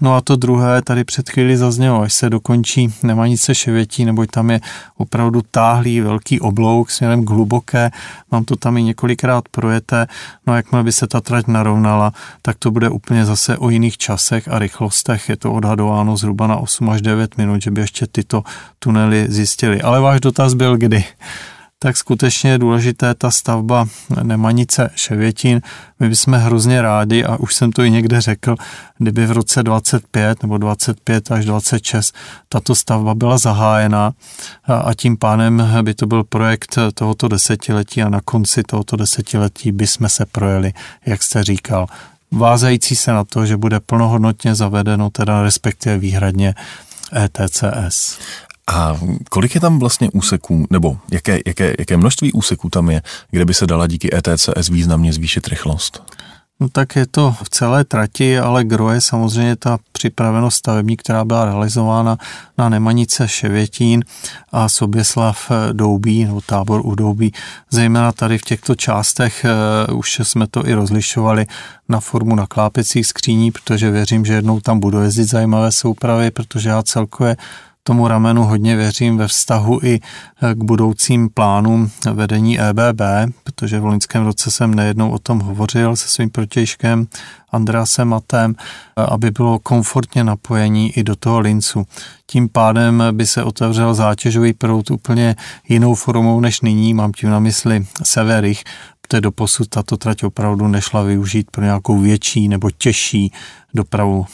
No 0.00 0.14
a 0.14 0.20
to 0.20 0.36
druhé 0.36 0.82
tady 0.82 1.04
před 1.04 1.30
chvíli 1.30 1.56
zaznělo, 1.56 2.02
až 2.02 2.12
se 2.12 2.30
dokončí 2.30 2.94
Nemanice 3.02 3.54
ševětí, 3.54 4.04
neboť 4.04 4.30
tam 4.30 4.50
je 4.50 4.60
opravdu 4.96 5.42
táhlý 5.50 6.00
velký 6.00 6.40
oblouk 6.40 6.90
směrem 6.90 7.24
k 7.24 7.30
hluboké, 7.30 7.90
mám 8.30 8.44
to 8.44 8.56
tam 8.56 8.76
i 8.76 8.82
několikrát 8.82 9.48
projete, 9.48 10.06
no 10.46 10.52
a 10.52 10.56
jakmile 10.56 10.84
by 10.84 10.92
se 10.92 11.06
ta 11.06 11.20
trať 11.20 11.46
narovnala, 11.46 12.12
tak 12.42 12.56
to 12.58 12.70
bude 12.70 12.88
úplně 12.88 13.24
zase 13.24 13.58
o 13.58 13.70
jiných 13.70 13.98
časech 13.98 14.48
a 14.48 14.58
rychlostech, 14.58 15.28
je 15.28 15.36
to 15.36 15.52
odhadováno 15.52 16.16
zhruba 16.16 16.46
na 16.46 16.56
8 16.56 16.90
až 16.90 17.02
9 17.02 17.38
minut, 17.38 17.62
že 17.62 17.70
by 17.70 17.80
ještě 17.80 18.06
tyto 18.06 18.42
tunely 18.78 19.26
zjistili. 19.28 19.82
Ale 19.82 20.00
váš 20.00 20.20
dotaz 20.20 20.54
byl 20.54 20.76
kdy? 20.76 21.04
Tak 21.78 21.96
skutečně 21.96 22.50
je 22.50 22.58
důležité 22.58 23.14
ta 23.14 23.30
stavba 23.30 23.86
Nemanice 24.22 24.90
Ševětín. 24.94 25.60
My 26.00 26.08
bychom 26.08 26.34
hrozně 26.34 26.82
rádi, 26.82 27.24
a 27.24 27.36
už 27.36 27.54
jsem 27.54 27.72
to 27.72 27.82
i 27.82 27.90
někde 27.90 28.20
řekl, 28.20 28.56
kdyby 28.98 29.26
v 29.26 29.30
roce 29.30 29.62
25 29.62 30.42
nebo 30.42 30.58
25 30.58 31.30
až 31.32 31.44
26 31.44 32.14
tato 32.48 32.74
stavba 32.74 33.14
byla 33.14 33.38
zahájena 33.38 34.12
a 34.84 34.94
tím 34.94 35.16
pánem 35.16 35.68
by 35.82 35.94
to 35.94 36.06
byl 36.06 36.24
projekt 36.24 36.78
tohoto 36.94 37.28
desetiletí 37.28 38.02
a 38.02 38.08
na 38.08 38.20
konci 38.20 38.62
tohoto 38.62 38.96
desetiletí 38.96 39.72
by 39.72 39.86
jsme 39.86 40.08
se 40.08 40.26
projeli, 40.26 40.72
jak 41.06 41.22
jste 41.22 41.44
říkal, 41.44 41.86
vázající 42.30 42.96
se 42.96 43.12
na 43.12 43.24
to, 43.24 43.46
že 43.46 43.56
bude 43.56 43.80
plnohodnotně 43.80 44.54
zavedeno, 44.54 45.10
teda 45.10 45.42
respektive 45.42 45.98
výhradně 45.98 46.54
ETCS. 47.16 48.18
A 48.68 48.96
kolik 49.30 49.54
je 49.54 49.60
tam 49.60 49.78
vlastně 49.78 50.10
úseků, 50.12 50.66
nebo 50.70 50.98
jaké, 51.10 51.38
jaké, 51.46 51.74
jaké 51.78 51.96
množství 51.96 52.32
úseků 52.32 52.70
tam 52.70 52.90
je, 52.90 53.02
kde 53.30 53.44
by 53.44 53.54
se 53.54 53.66
dala 53.66 53.86
díky 53.86 54.16
ETCS 54.16 54.68
významně 54.68 55.12
zvýšit 55.12 55.48
rychlost? 55.48 56.02
No 56.60 56.68
tak 56.68 56.96
je 56.96 57.06
to 57.06 57.34
v 57.42 57.50
celé 57.50 57.84
trati, 57.84 58.38
ale 58.38 58.64
gro 58.64 58.90
je 58.90 59.00
samozřejmě 59.00 59.56
ta 59.56 59.78
připravenost 59.92 60.58
stavební, 60.58 60.96
která 60.96 61.24
byla 61.24 61.44
realizována 61.44 62.18
na 62.58 62.68
Nemanice 62.68 63.28
Ševětín 63.28 64.04
a 64.52 64.68
Soběslav 64.68 65.50
Doubí, 65.72 66.24
nebo 66.24 66.40
tábor 66.40 66.80
u 66.84 66.94
Doubí. 66.94 67.32
Zejména 67.70 68.12
tady 68.12 68.38
v 68.38 68.42
těchto 68.42 68.74
částech 68.74 69.46
uh, 69.88 69.98
už 69.98 70.20
jsme 70.22 70.46
to 70.46 70.68
i 70.68 70.74
rozlišovali 70.74 71.46
na 71.88 72.00
formu 72.00 72.34
naklápěcích 72.34 73.06
skříní, 73.06 73.50
protože 73.50 73.90
věřím, 73.90 74.24
že 74.24 74.32
jednou 74.32 74.60
tam 74.60 74.80
budou 74.80 75.00
jezdit 75.00 75.24
zajímavé 75.24 75.72
soupravy, 75.72 76.30
protože 76.30 76.68
já 76.68 76.82
celkově 76.82 77.36
tomu 77.82 78.08
ramenu 78.08 78.44
hodně 78.44 78.76
věřím 78.76 79.16
ve 79.16 79.28
vztahu 79.28 79.80
i 79.82 80.00
eh, 80.42 80.54
k 80.54 80.64
budoucím 80.64 81.28
plánům 81.28 81.90
vedení 82.12 82.60
EBB, 82.60 83.00
protože 83.44 83.80
v 83.80 83.84
loňském 83.84 84.24
roce 84.24 84.50
jsem 84.50 84.74
nejednou 84.74 85.10
o 85.10 85.18
tom 85.18 85.40
hovořil 85.40 85.96
se 85.96 86.08
svým 86.08 86.30
protějškem 86.30 87.06
Andreasem 87.52 88.08
Matem, 88.08 88.54
eh, 88.58 89.02
aby 89.08 89.30
bylo 89.30 89.58
komfortně 89.58 90.24
napojení 90.24 90.92
i 90.92 91.04
do 91.04 91.16
toho 91.16 91.40
lincu. 91.40 91.86
Tím 92.26 92.48
pádem 92.48 93.02
by 93.12 93.26
se 93.26 93.44
otevřel 93.44 93.94
zátěžový 93.94 94.52
proud 94.52 94.90
úplně 94.90 95.36
jinou 95.68 95.94
formou 95.94 96.40
než 96.40 96.60
nyní, 96.60 96.94
mám 96.94 97.12
tím 97.12 97.30
na 97.30 97.38
mysli 97.38 97.86
Severich, 98.02 98.64
protože 99.08 99.20
doposud 99.20 99.68
tato 99.68 99.96
trať 99.96 100.22
opravdu 100.22 100.68
nešla 100.68 101.02
využít 101.02 101.50
pro 101.50 101.64
nějakou 101.64 101.98
větší 101.98 102.48
nebo 102.48 102.70
těžší 102.70 103.32
dopravu 103.74 104.26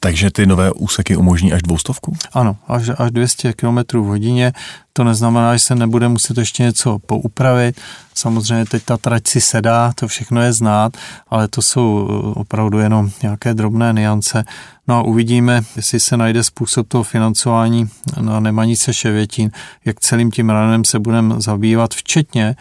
takže 0.00 0.30
ty 0.30 0.46
nové 0.46 0.72
úseky 0.72 1.16
umožní 1.16 1.52
až 1.52 1.62
dvoustovku? 1.62 2.16
Ano, 2.32 2.56
až, 2.68 2.90
až 2.98 3.10
200 3.10 3.52
km 3.52 3.78
v 3.92 4.04
hodině. 4.04 4.52
To 4.92 5.04
neznamená, 5.04 5.56
že 5.56 5.64
se 5.64 5.74
nebude 5.74 6.08
muset 6.08 6.38
ještě 6.38 6.62
něco 6.62 6.98
poupravit. 6.98 7.80
Samozřejmě 8.14 8.64
teď 8.64 8.82
ta 8.84 8.96
trať 8.96 9.26
si 9.26 9.40
sedá, 9.40 9.92
to 9.94 10.08
všechno 10.08 10.42
je 10.42 10.52
znát, 10.52 10.96
ale 11.28 11.48
to 11.48 11.62
jsou 11.62 12.08
eh, 12.10 12.32
opravdu 12.40 12.78
jenom 12.78 13.10
nějaké 13.22 13.54
drobné 13.54 13.92
niance. 13.92 14.44
No 14.88 14.96
a 14.96 15.02
uvidíme, 15.02 15.62
jestli 15.76 16.00
se 16.00 16.16
najde 16.16 16.44
způsob 16.44 16.88
toho 16.88 17.04
financování 17.04 17.90
na 18.20 18.40
Nemanice 18.40 18.94
Ševětín, 18.94 19.50
jak 19.84 20.00
celým 20.00 20.30
tím 20.30 20.50
ranem 20.50 20.84
se 20.84 20.98
budeme 20.98 21.34
zabývat, 21.40 21.94
včetně 21.94 22.56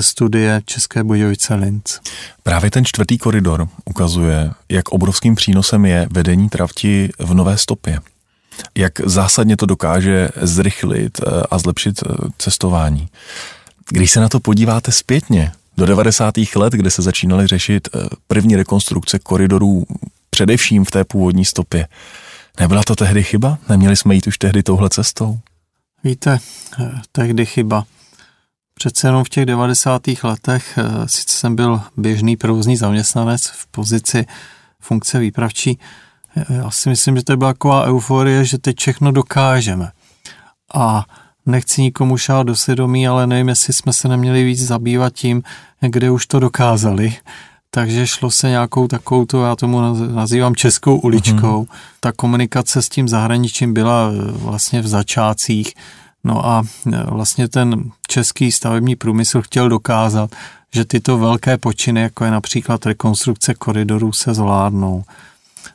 studie 0.00 0.62
České 0.64 1.04
Budějovice 1.04 1.54
Linz. 1.54 2.00
Právě 2.42 2.70
ten 2.70 2.84
čtvrtý 2.84 3.18
koridor 3.18 3.68
ukazuje, 3.84 4.50
jak 4.68 4.88
obrovským 4.88 5.34
přínosem 5.34 5.84
je 5.84 6.08
vedení 6.10 6.48
travti 6.48 7.10
v 7.18 7.34
nové 7.34 7.58
stopě. 7.58 8.00
Jak 8.74 9.00
zásadně 9.00 9.56
to 9.56 9.66
dokáže 9.66 10.28
zrychlit 10.42 11.20
eh, 11.20 11.42
a 11.50 11.58
zlepšit 11.58 12.02
eh, 12.02 12.14
cestování. 12.38 13.08
Když 13.90 14.10
se 14.10 14.20
na 14.20 14.28
to 14.28 14.40
podíváte 14.40 14.92
zpětně, 14.92 15.52
do 15.76 15.86
90. 15.86 16.34
let, 16.56 16.72
kde 16.72 16.90
se 16.90 17.02
začínaly 17.02 17.46
řešit 17.46 17.88
eh, 17.94 18.08
první 18.26 18.56
rekonstrukce 18.56 19.18
koridorů, 19.18 19.86
především 20.30 20.84
v 20.84 20.90
té 20.90 21.04
původní 21.04 21.44
stopě, 21.44 21.88
nebyla 22.60 22.82
to 22.82 22.96
tehdy 22.96 23.22
chyba? 23.22 23.58
Neměli 23.68 23.96
jsme 23.96 24.14
jít 24.14 24.26
už 24.26 24.38
tehdy 24.38 24.62
touhle 24.62 24.90
cestou? 24.90 25.38
Víte, 26.04 26.38
tehdy 27.12 27.46
chyba. 27.46 27.84
Přece 28.78 29.08
jenom 29.08 29.24
v 29.24 29.28
těch 29.28 29.46
90. 29.46 30.24
letech, 30.24 30.78
eh, 30.78 31.08
sice 31.08 31.36
jsem 31.36 31.56
byl 31.56 31.80
běžný 31.96 32.36
provozní 32.36 32.76
zaměstnanec 32.76 33.46
v 33.46 33.66
pozici 33.66 34.26
funkce 34.80 35.18
výpravčí, 35.18 35.78
eh, 36.36 36.44
já 36.54 36.70
si 36.70 36.88
myslím, 36.88 37.16
že 37.16 37.24
to 37.24 37.36
byla 37.36 37.52
taková 37.52 37.84
euforie, 37.84 38.44
že 38.44 38.58
teď 38.58 38.78
všechno 38.78 39.12
dokážeme. 39.12 39.90
A 40.74 41.04
nechci 41.46 41.82
nikomu 41.82 42.16
šát 42.16 42.42
do 42.42 42.56
svědomí, 42.56 43.08
ale 43.08 43.26
nevím, 43.26 43.48
jestli 43.48 43.72
jsme 43.72 43.92
se 43.92 44.08
neměli 44.08 44.44
víc 44.44 44.66
zabývat 44.66 45.12
tím, 45.12 45.42
kde 45.80 46.10
už 46.10 46.26
to 46.26 46.40
dokázali. 46.40 47.16
Takže 47.70 48.06
šlo 48.06 48.30
se 48.30 48.48
nějakou 48.48 48.88
takovou, 48.88 49.24
to 49.24 49.44
já 49.44 49.56
tomu 49.56 49.80
nazývám 50.14 50.56
českou 50.56 50.96
uličkou. 50.96 51.62
Mm-hmm. 51.62 51.76
Ta 52.00 52.12
komunikace 52.12 52.82
s 52.82 52.88
tím 52.88 53.08
zahraničím 53.08 53.74
byla 53.74 54.10
eh, 54.12 54.32
vlastně 54.32 54.82
v 54.82 54.86
začátcích 54.86 55.74
No 56.26 56.46
a 56.46 56.62
e, 56.92 57.04
vlastně 57.10 57.48
ten 57.48 57.90
český 58.08 58.52
stavební 58.52 58.96
průmysl 58.96 59.42
chtěl 59.42 59.68
dokázat, 59.68 60.30
že 60.74 60.84
tyto 60.84 61.18
velké 61.18 61.58
počiny, 61.58 62.00
jako 62.00 62.24
je 62.24 62.30
například 62.30 62.86
rekonstrukce 62.86 63.54
koridorů, 63.54 64.12
se 64.12 64.34
zvládnou. 64.34 65.04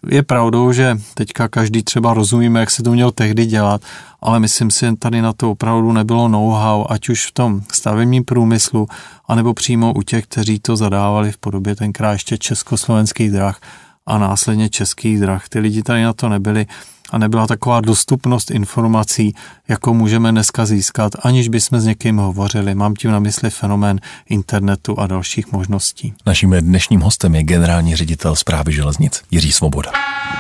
Je 0.08 0.24
pravdou, 0.24 0.72
že 0.72 0.98
teďka 1.14 1.48
každý 1.48 1.84
třeba 1.84 2.14
rozumíme, 2.14 2.60
jak 2.60 2.72
se 2.72 2.84
to 2.84 2.92
mělo 2.92 3.12
tehdy 3.12 3.46
dělat, 3.46 3.82
ale 4.22 4.40
myslím 4.40 4.72
si, 4.72 4.86
že 4.86 4.96
tady 4.96 5.22
na 5.22 5.34
to 5.34 5.52
opravdu 5.52 5.92
nebylo 5.92 6.28
know-how, 6.28 6.86
ať 6.90 7.10
už 7.10 7.28
v 7.28 7.32
tom 7.32 7.62
stavebním 7.74 8.24
průmyslu, 8.24 8.88
anebo 9.28 9.54
přímo 9.54 9.94
u 9.94 10.02
těch, 10.02 10.24
kteří 10.24 10.60
to 10.60 10.76
zadávali 10.76 11.32
v 11.32 11.38
podobě 11.38 11.76
tenkrát 11.76 12.14
ještě 12.14 12.38
československých 12.38 13.32
drah 13.32 13.60
a 14.06 14.18
následně 14.18 14.70
českých 14.70 15.20
drah. 15.20 15.50
Ty 15.50 15.60
lidi 15.60 15.84
tady 15.84 16.04
na 16.04 16.14
to 16.14 16.30
nebyli 16.30 16.66
a 17.12 17.18
nebyla 17.18 17.48
taková 17.48 17.82
dostupnost 17.82 18.52
informací, 18.52 19.36
jako 19.68 19.94
můžeme 19.94 20.32
dneska 20.32 20.66
získat, 20.66 21.12
aniž 21.22 21.50
bychom 21.50 21.80
s 21.80 21.86
někým 21.86 22.18
hovořili. 22.18 22.76
Mám 22.76 22.94
tím 22.94 23.12
na 23.12 23.20
mysli 23.20 23.50
fenomén 23.50 24.00
internetu 24.30 25.00
a 25.00 25.08
dalších 25.08 25.52
možností. 25.52 26.14
Naším 26.26 26.56
dnešním 26.60 27.02
hostem 27.02 27.36
je 27.36 27.44
generální 27.44 27.96
ředitel 27.96 28.36
zprávy 28.36 28.74
železnic 28.74 29.22
Jiří 29.32 29.52
Svoboda. 29.52 29.92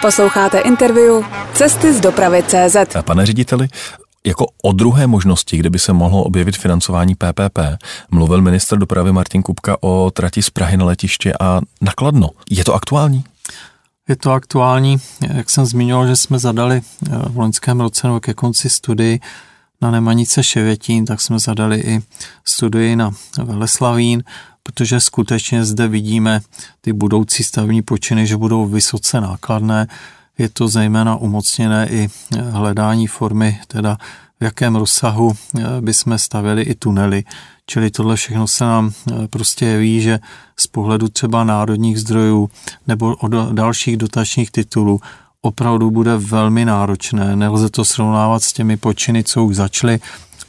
Posloucháte 0.01 0.59
interview 0.59 1.23
Cesty 1.53 1.93
z 1.93 1.99
dopravy 1.99 2.43
CZ. 2.43 2.95
A 2.95 3.01
pane 3.01 3.25
řediteli, 3.25 3.67
jako 4.25 4.45
o 4.63 4.71
druhé 4.71 5.07
možnosti, 5.07 5.57
kde 5.57 5.69
by 5.69 5.79
se 5.79 5.93
mohlo 5.93 6.23
objevit 6.23 6.57
financování 6.57 7.15
PPP, 7.15 7.59
mluvil 8.11 8.41
minister 8.41 8.79
dopravy 8.79 9.11
Martin 9.11 9.43
Kupka 9.43 9.77
o 9.81 10.11
trati 10.11 10.41
z 10.41 10.49
Prahy 10.49 10.77
na 10.77 10.85
letiště 10.85 11.33
a 11.39 11.61
nakladno. 11.81 12.29
Je 12.49 12.63
to 12.63 12.73
aktuální? 12.73 13.23
Je 14.11 14.15
to 14.15 14.31
aktuální, 14.31 14.97
jak 15.33 15.49
jsem 15.49 15.65
zmiňoval, 15.65 16.07
že 16.07 16.15
jsme 16.15 16.39
zadali 16.39 16.81
eh, 16.81 17.09
v 17.29 17.37
loňském 17.37 17.81
roce 17.81 18.07
nebo 18.07 18.19
ke 18.19 18.33
konci 18.33 18.69
studii 18.69 19.19
na 19.81 19.91
Nemanice 19.91 20.43
Ševětín, 20.43 21.05
tak 21.05 21.21
jsme 21.21 21.39
zadali 21.39 21.79
i 21.79 22.01
studii 22.45 22.95
na 22.95 23.11
Veleslavín, 23.43 24.23
protože 24.63 24.99
skutečně 24.99 25.65
zde 25.65 25.87
vidíme 25.87 26.41
ty 26.81 26.93
budoucí 26.93 27.43
stavní 27.43 27.81
počiny, 27.81 28.27
že 28.27 28.37
budou 28.37 28.65
vysoce 28.65 29.21
nákladné. 29.21 29.87
Je 30.37 30.49
to 30.49 30.67
zejména 30.67 31.15
umocněné 31.15 31.87
i 31.89 32.09
eh, 32.09 32.41
hledání 32.41 33.07
formy, 33.07 33.59
teda 33.67 33.97
v 34.39 34.43
jakém 34.43 34.75
rozsahu 34.75 35.31
eh, 35.31 35.81
bychom 35.81 36.17
stavili 36.17 36.61
i 36.61 36.75
tunely. 36.75 37.23
Čili 37.65 37.91
tohle 37.91 38.15
všechno 38.15 38.47
se 38.47 38.63
nám 38.63 38.91
eh, 38.91 39.27
prostě 39.27 39.65
jeví, 39.65 40.01
že 40.01 40.19
z 40.59 40.67
pohledu 40.67 41.07
třeba 41.07 41.43
národních 41.43 41.99
zdrojů 41.99 42.49
nebo 42.87 43.15
od 43.15 43.31
dalších 43.31 43.97
dotačních 43.97 44.51
titulů 44.51 45.01
opravdu 45.41 45.91
bude 45.91 46.17
velmi 46.17 46.65
náročné. 46.65 47.35
Nelze 47.35 47.69
to 47.69 47.85
srovnávat 47.85 48.43
s 48.43 48.53
těmi 48.53 48.77
počiny, 48.77 49.23
co 49.23 49.43
už 49.45 49.55
začaly. 49.55 49.99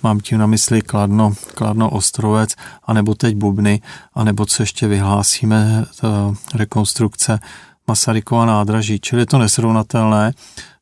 Mám 0.03 0.21
tím 0.21 0.39
na 0.39 0.47
mysli 0.47 0.83
Kladno, 0.83 1.33
Kladno 1.55 1.91
Ostrovec, 1.91 2.55
anebo 2.85 3.15
teď 3.15 3.37
Bubny, 3.37 3.81
anebo 4.15 4.47
co 4.47 4.63
ještě 4.63 4.89
vyhlásíme, 4.89 5.85
rekonstrukce 6.55 7.39
Masarykova 7.87 8.47
nádraží. 8.47 9.01
Čili 9.01 9.23
je 9.23 9.27
to 9.27 9.39
nesrovnatelné. 9.39 10.33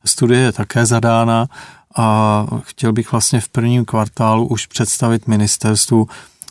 Studie 0.05 0.41
je 0.41 0.51
také 0.51 0.85
zadána 0.85 1.47
a 1.95 2.45
chtěl 2.63 2.93
bych 2.93 3.11
vlastně 3.11 3.41
v 3.41 3.49
prvním 3.49 3.85
kvartálu 3.85 4.47
už 4.47 4.65
představit 4.65 5.27
ministerstvu, 5.27 6.07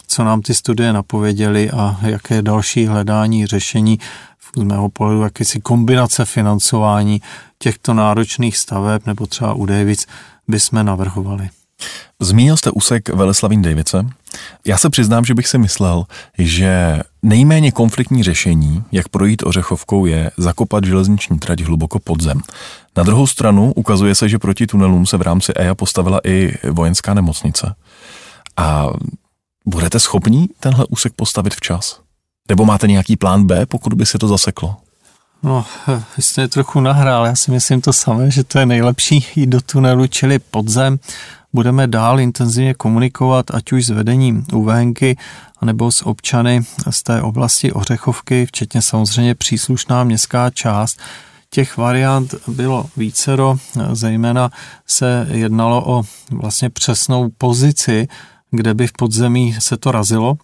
co 0.06 0.24
nám 0.24 0.42
ty 0.42 0.54
studie 0.54 0.92
napověděly 0.92 1.70
a 1.70 1.96
jaké 2.02 2.42
další 2.42 2.86
hledání 2.86 3.46
řešení 3.46 3.98
z 4.56 4.62
mého 4.62 4.88
pohledu 4.88 5.22
jakési 5.22 5.60
kombinace 5.60 6.24
financování 6.24 7.22
těchto 7.58 7.94
náročných 7.94 8.56
staveb 8.56 9.06
nebo 9.06 9.26
třeba 9.26 9.54
u 9.54 9.66
Davids 9.66 10.06
bychom 10.48 10.86
navrhovali. 10.86 11.50
Zmínil 12.20 12.56
jste 12.56 12.70
úsek 12.70 13.08
Veleslavín 13.08 13.62
Davice. 13.62 14.06
Já 14.66 14.78
se 14.78 14.90
přiznám, 14.90 15.24
že 15.24 15.34
bych 15.34 15.48
si 15.48 15.58
myslel, 15.58 16.04
že 16.38 17.00
nejméně 17.22 17.72
konfliktní 17.72 18.22
řešení, 18.22 18.84
jak 18.92 19.08
projít 19.08 19.42
Ořechovkou, 19.42 20.06
je 20.06 20.30
zakopat 20.36 20.84
železniční 20.84 21.38
trať 21.38 21.60
hluboko 21.60 21.98
pod 21.98 22.20
zem. 22.20 22.40
Na 22.96 23.02
druhou 23.02 23.26
stranu 23.26 23.72
ukazuje 23.72 24.14
se, 24.14 24.28
že 24.28 24.38
proti 24.38 24.66
tunelům 24.66 25.06
se 25.06 25.16
v 25.16 25.22
rámci 25.22 25.52
EIA 25.52 25.74
postavila 25.74 26.20
i 26.24 26.52
vojenská 26.70 27.14
nemocnice. 27.14 27.74
A 28.56 28.86
budete 29.66 30.00
schopni 30.00 30.48
tenhle 30.60 30.86
úsek 30.86 31.12
postavit 31.16 31.54
včas? 31.54 32.00
Nebo 32.48 32.64
máte 32.64 32.86
nějaký 32.86 33.16
plán 33.16 33.46
B, 33.46 33.66
pokud 33.66 33.94
by 33.94 34.06
se 34.06 34.18
to 34.18 34.28
zaseklo? 34.28 34.76
No, 35.42 35.64
vy 36.16 36.22
jste 36.22 36.48
trochu 36.48 36.80
nahrál, 36.80 37.26
já 37.26 37.36
si 37.36 37.50
myslím 37.50 37.80
to 37.80 37.92
samé, 37.92 38.30
že 38.30 38.44
to 38.44 38.58
je 38.58 38.66
nejlepší 38.66 39.26
jít 39.34 39.46
do 39.46 39.60
tunelu, 39.60 40.06
čili 40.06 40.38
podzem. 40.38 40.98
Budeme 41.52 41.86
dál 41.86 42.20
intenzivně 42.20 42.74
komunikovat, 42.74 43.50
ať 43.54 43.72
už 43.72 43.86
s 43.86 43.90
vedením 43.90 44.44
UVNky, 44.52 45.16
nebo 45.62 45.92
s 45.92 46.06
občany 46.06 46.60
z 46.90 47.02
té 47.02 47.22
oblasti 47.22 47.72
Ořechovky, 47.72 48.46
včetně 48.46 48.82
samozřejmě 48.82 49.34
příslušná 49.34 50.04
městská 50.04 50.50
část. 50.50 51.00
Těch 51.50 51.76
variant 51.76 52.34
bylo 52.48 52.86
vícero, 52.96 53.56
zejména 53.92 54.50
se 54.86 55.26
jednalo 55.30 55.82
o 55.86 56.02
vlastně 56.30 56.70
přesnou 56.70 57.28
pozici, 57.38 58.08
kde 58.50 58.74
by 58.74 58.86
v 58.86 58.92
podzemí 58.92 59.56
se 59.58 59.76
to 59.76 59.92
razilo. 59.92 60.34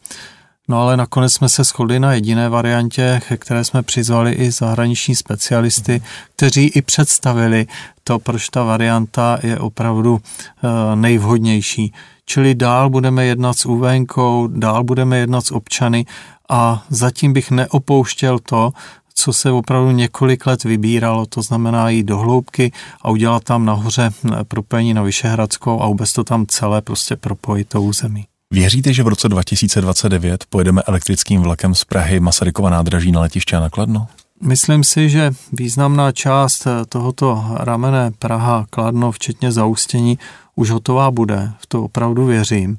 No 0.68 0.80
ale 0.80 0.96
nakonec 0.96 1.32
jsme 1.32 1.48
se 1.48 1.64
shodli 1.64 2.00
na 2.00 2.12
jediné 2.12 2.48
variantě, 2.48 3.20
které 3.36 3.64
jsme 3.64 3.82
přizvali 3.82 4.32
i 4.32 4.50
zahraniční 4.50 5.14
specialisty, 5.14 6.02
kteří 6.36 6.66
i 6.66 6.82
představili 6.82 7.66
to, 8.04 8.18
proč 8.18 8.48
ta 8.48 8.62
varianta 8.62 9.38
je 9.42 9.58
opravdu 9.58 10.20
eh, 10.20 10.96
nejvhodnější. 10.96 11.92
Čili 12.24 12.54
dál 12.54 12.90
budeme 12.90 13.24
jednat 13.24 13.58
s 13.58 13.66
úvenkou, 13.66 14.46
dál 14.46 14.84
budeme 14.84 15.18
jednat 15.18 15.46
s 15.46 15.52
občany 15.52 16.06
a 16.48 16.84
zatím 16.88 17.32
bych 17.32 17.50
neopouštěl 17.50 18.38
to, 18.38 18.72
co 19.14 19.32
se 19.32 19.50
opravdu 19.50 19.90
několik 19.90 20.46
let 20.46 20.64
vybíralo, 20.64 21.26
to 21.26 21.42
znamená 21.42 21.88
jít 21.88 22.04
do 22.04 22.18
hloubky 22.18 22.72
a 23.02 23.10
udělat 23.10 23.44
tam 23.44 23.64
nahoře 23.64 24.10
eh, 24.10 24.44
propojení 24.44 24.94
na 24.94 25.02
Vyšehradskou 25.02 25.82
a 25.82 25.86
vůbec 25.86 26.12
to 26.12 26.24
tam 26.24 26.46
celé 26.46 26.82
prostě 26.82 27.16
propojit 27.16 27.68
tou 27.68 27.92
zemí. 27.92 28.26
Věříte, 28.50 28.92
že 28.92 29.02
v 29.02 29.08
roce 29.08 29.28
2029 29.28 30.44
pojedeme 30.50 30.82
elektrickým 30.82 31.42
vlakem 31.42 31.74
z 31.74 31.84
Prahy 31.84 32.20
Masarykova 32.20 32.70
nádraží 32.70 33.12
na 33.12 33.20
letiště 33.20 33.56
a 33.56 33.60
nakladno? 33.60 34.06
Myslím 34.42 34.84
si, 34.84 35.08
že 35.08 35.32
významná 35.52 36.12
část 36.12 36.66
eh, 36.66 36.70
tohoto 36.88 37.44
ramene 37.54 38.10
Praha, 38.18 38.66
Kladno, 38.70 39.12
včetně 39.12 39.52
zaústění, 39.52 40.18
už 40.54 40.70
hotová 40.70 41.10
bude. 41.10 41.52
V 41.58 41.66
to 41.66 41.84
opravdu 41.84 42.26
věřím. 42.26 42.78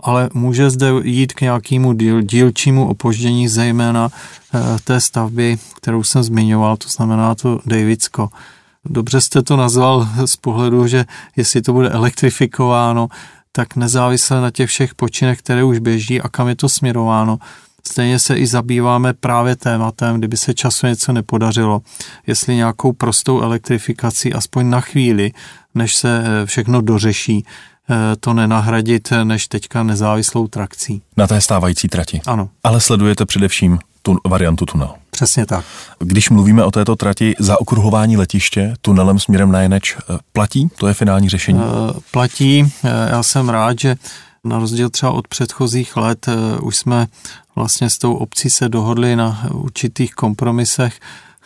Ale 0.00 0.30
může 0.34 0.70
zde 0.70 0.90
jít 1.02 1.32
k 1.32 1.40
nějakému 1.40 1.92
díl, 1.92 2.22
dílčímu 2.22 2.88
opoždění, 2.88 3.48
zejména 3.48 4.08
eh, 4.54 4.58
té 4.84 5.00
stavby, 5.00 5.58
kterou 5.76 6.02
jsem 6.02 6.22
zmiňoval, 6.22 6.76
to 6.76 6.88
znamená 6.88 7.34
to 7.34 7.60
Davidsko. 7.66 8.28
Dobře 8.84 9.20
jste 9.20 9.42
to 9.42 9.56
nazval 9.56 10.08
z 10.24 10.36
pohledu, 10.36 10.86
že 10.86 11.04
jestli 11.36 11.62
to 11.62 11.72
bude 11.72 11.90
elektrifikováno, 11.90 13.08
tak 13.56 13.76
nezávisle 13.76 14.40
na 14.40 14.50
těch 14.50 14.70
všech 14.70 14.94
počinech, 14.94 15.38
které 15.38 15.64
už 15.64 15.78
běží 15.78 16.20
a 16.20 16.28
kam 16.28 16.48
je 16.48 16.56
to 16.56 16.68
směrováno, 16.68 17.38
Stejně 17.86 18.18
se 18.18 18.36
i 18.36 18.46
zabýváme 18.46 19.12
právě 19.12 19.56
tématem, 19.56 20.18
kdyby 20.18 20.36
se 20.36 20.54
času 20.54 20.86
něco 20.86 21.12
nepodařilo, 21.12 21.82
jestli 22.26 22.56
nějakou 22.56 22.92
prostou 22.92 23.40
elektrifikací 23.40 24.32
aspoň 24.32 24.70
na 24.70 24.80
chvíli, 24.80 25.32
než 25.74 25.94
se 25.94 26.24
eh, 26.24 26.46
všechno 26.46 26.80
dořeší, 26.80 27.44
eh, 27.90 28.16
to 28.20 28.34
nenahradit 28.34 29.12
než 29.24 29.48
teďka 29.48 29.82
nezávislou 29.82 30.48
trakcí. 30.48 31.02
Na 31.16 31.26
té 31.26 31.40
stávající 31.40 31.88
trati? 31.88 32.20
Ano. 32.26 32.48
Ale 32.62 32.80
sledujete 32.80 33.26
především 33.26 33.78
tu 34.04 34.18
variantu 34.28 34.66
tunel. 34.66 34.90
Přesně 35.10 35.46
tak. 35.46 35.64
Když 35.98 36.30
mluvíme 36.30 36.64
o 36.64 36.70
této 36.70 36.96
trati, 36.96 37.34
za 37.38 37.60
okruhování 37.60 38.16
letiště 38.16 38.74
tunelem 38.80 39.18
směrem 39.18 39.52
na 39.52 39.60
Jeneč 39.60 39.96
eh, 39.96 40.18
platí? 40.32 40.68
To 40.78 40.86
je 40.88 40.94
finální 40.94 41.28
řešení? 41.28 41.60
Platí. 42.10 42.72
Já 43.10 43.22
jsem 43.22 43.48
rád, 43.48 43.78
že 43.78 43.96
na 44.44 44.58
rozdíl 44.58 44.90
třeba 44.90 45.12
od 45.12 45.28
předchozích 45.28 45.96
let 45.96 46.26
už 46.62 46.76
jsme 46.76 47.06
vlastně 47.56 47.90
s 47.90 47.98
tou 47.98 48.14
obcí 48.14 48.50
se 48.50 48.68
dohodli 48.68 49.16
na 49.16 49.46
určitých 49.50 50.14
kompromisech 50.14 51.00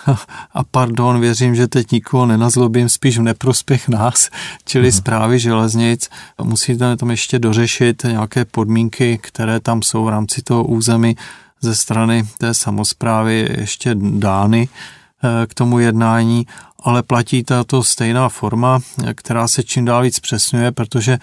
a 0.55 0.65
pardon, 0.65 1.21
věřím, 1.21 1.55
že 1.55 1.69
teď 1.69 1.93
nikoho 1.93 2.27
nenazlobím, 2.27 2.89
spíš 2.89 3.19
v 3.19 3.23
neprospěch 3.23 3.89
nás, 3.89 4.31
čili 4.65 4.93
zprávy 4.93 5.39
železnic. 5.39 6.09
Musíte 6.43 6.97
tam 6.97 7.11
ještě 7.11 7.39
dořešit 7.39 8.05
nějaké 8.05 8.45
podmínky, 8.45 9.19
které 9.23 9.61
tam 9.61 9.83
jsou 9.83 10.05
v 10.05 10.09
rámci 10.09 10.43
toho 10.43 10.65
území 10.65 11.17
ze 11.61 11.75
strany 11.75 12.29
té 12.39 12.55
samozprávy 12.55 13.49
ještě 13.59 13.95
dány 14.01 14.69
eh, 14.69 15.47
k 15.47 15.55
tomu 15.55 15.79
jednání, 15.79 16.47
ale 16.83 17.03
platí 17.03 17.45
tato 17.45 17.83
stejná 17.83 18.29
forma, 18.29 18.81
která 19.15 19.49
se 19.49 19.63
čím 19.63 19.85
dál 19.85 20.03
víc 20.03 20.21
přesňuje, 20.21 20.73
protože 20.73 21.19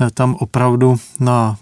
eh, 0.00 0.10
tam 0.10 0.34
opravdu 0.34 0.96
na 1.20 1.56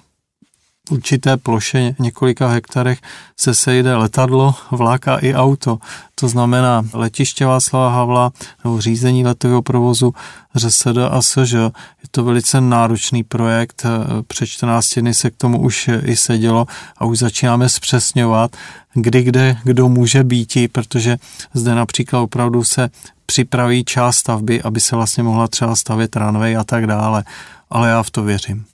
určité 0.90 1.37
ploše, 1.37 1.95
několika 1.99 2.49
hektarech, 2.49 2.99
se 3.37 3.54
sejde 3.54 3.97
letadlo, 3.97 4.54
vlak 4.71 5.09
a 5.09 5.16
i 5.16 5.35
auto. 5.35 5.78
To 6.14 6.28
znamená 6.28 6.85
letiště 6.92 7.47
Václava 7.47 7.90
Havla 7.90 8.33
nebo 8.64 8.80
řízení 8.80 9.25
letového 9.25 9.62
provozu 9.62 10.14
ŘSD 10.57 10.99
a 11.11 11.23
SŽ. 11.23 11.52
Je 11.52 12.09
to 12.11 12.25
velice 12.25 12.61
náročný 12.61 13.23
projekt. 13.23 13.87
Před 14.26 14.47
14 14.47 14.99
dny 14.99 15.14
se 15.14 15.30
k 15.30 15.37
tomu 15.37 15.61
už 15.61 15.90
i 16.04 16.16
sedělo 16.16 16.66
a 16.97 17.04
už 17.04 17.18
začínáme 17.18 17.68
zpřesňovat, 17.68 18.57
kdy 18.95 19.23
kde 19.23 19.57
kdo 19.64 19.88
může 19.88 20.25
být, 20.25 20.73
protože 20.73 21.16
zde 21.54 21.75
například 21.75 22.21
opravdu 22.21 22.65
se 22.65 22.91
připraví 23.26 23.84
část 23.84 24.17
stavby, 24.17 24.62
aby 24.62 24.80
se 24.80 24.97
vlastně 24.97 25.23
mohla 25.23 25.49
třeba 25.49 25.76
stavět 25.76 26.17
ranvej 26.17 26.56
a 26.56 26.65
tak 26.65 26.86
dále. 26.86 27.25
Ale 27.71 27.89
já 27.89 28.02
v 28.02 28.10
to 28.10 28.23
věřím. 28.23 28.65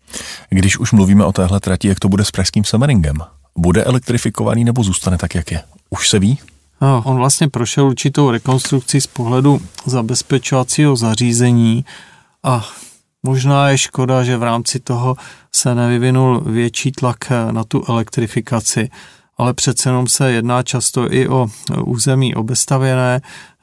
Když 0.50 0.78
už 0.78 0.92
mluvíme 0.92 1.24
o 1.24 1.32
téhle 1.32 1.60
trati, 1.60 1.88
jak 1.88 2.00
to 2.00 2.08
bude 2.08 2.24
s 2.24 2.30
pražským 2.30 2.64
Semmeringem? 2.64 3.16
Bude 3.58 3.84
elektrifikovaný 3.84 4.64
nebo 4.64 4.82
zůstane 4.82 5.18
tak, 5.18 5.34
jak 5.34 5.50
je? 5.50 5.62
Už 5.90 6.08
se 6.08 6.18
ví? 6.18 6.38
No, 6.80 7.02
on 7.06 7.16
vlastně 7.16 7.48
prošel 7.48 7.86
určitou 7.86 8.30
rekonstrukcí 8.30 9.00
z 9.00 9.06
pohledu 9.06 9.60
zabezpečovacího 9.86 10.96
zařízení 10.96 11.84
a 12.42 12.68
možná 13.22 13.68
je 13.68 13.78
škoda, 13.78 14.24
že 14.24 14.36
v 14.36 14.42
rámci 14.42 14.80
toho 14.80 15.16
se 15.52 15.74
nevyvinul 15.74 16.40
větší 16.40 16.92
tlak 16.92 17.30
na 17.50 17.64
tu 17.64 17.84
elektrifikaci, 17.88 18.90
ale 19.38 19.54
přece 19.54 19.88
jenom 19.88 20.06
se 20.06 20.32
jedná 20.32 20.62
často 20.62 21.12
i 21.12 21.28
o 21.28 21.48
území 21.84 22.34
obestavěné. 22.34 23.20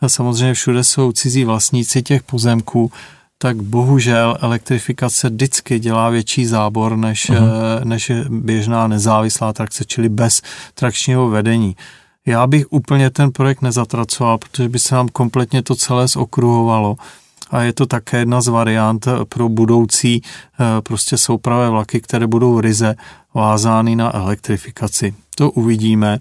Samozřejmě 0.08 0.54
všude 0.54 0.84
jsou 0.84 1.12
cizí 1.12 1.46
vlastníci 1.46 2.02
těch 2.02 2.24
pozemků, 2.24 2.92
tak 3.42 3.62
bohužel 3.62 4.38
elektrifikace 4.42 5.30
vždycky 5.30 5.80
dělá 5.80 6.10
větší 6.10 6.46
zábor 6.46 6.98
než, 6.98 7.30
uh-huh. 7.30 7.84
než 7.84 8.12
běžná 8.30 8.88
nezávislá 8.88 9.54
trakce, 9.54 9.86
čili 9.86 10.10
bez 10.10 10.42
trakčního 10.74 11.30
vedení. 11.30 11.76
Já 12.26 12.48
bych 12.48 12.66
úplně 12.70 13.10
ten 13.10 13.32
projekt 13.32 13.62
nezatracoval, 13.62 14.38
protože 14.38 14.70
by 14.70 14.80
se 14.80 14.96
nám 14.96 15.08
kompletně 15.08 15.62
to 15.62 15.76
celé 15.76 16.08
zokruhovalo 16.08 16.96
a 17.52 17.62
je 17.62 17.74
to 17.74 17.86
také 17.86 18.18
jedna 18.18 18.42
z 18.42 18.48
variant 18.48 19.08
pro 19.30 19.50
budoucí 19.50 20.22
eh, 20.22 20.82
prostě 20.82 21.18
soupravé 21.18 21.70
vlaky, 21.70 22.02
které 22.02 22.28
budou 22.28 22.62
ryze 22.62 22.96
vázány 23.34 23.96
na 23.96 24.16
elektrifikaci. 24.16 25.14
To 25.36 25.52
uvidíme. 25.52 26.20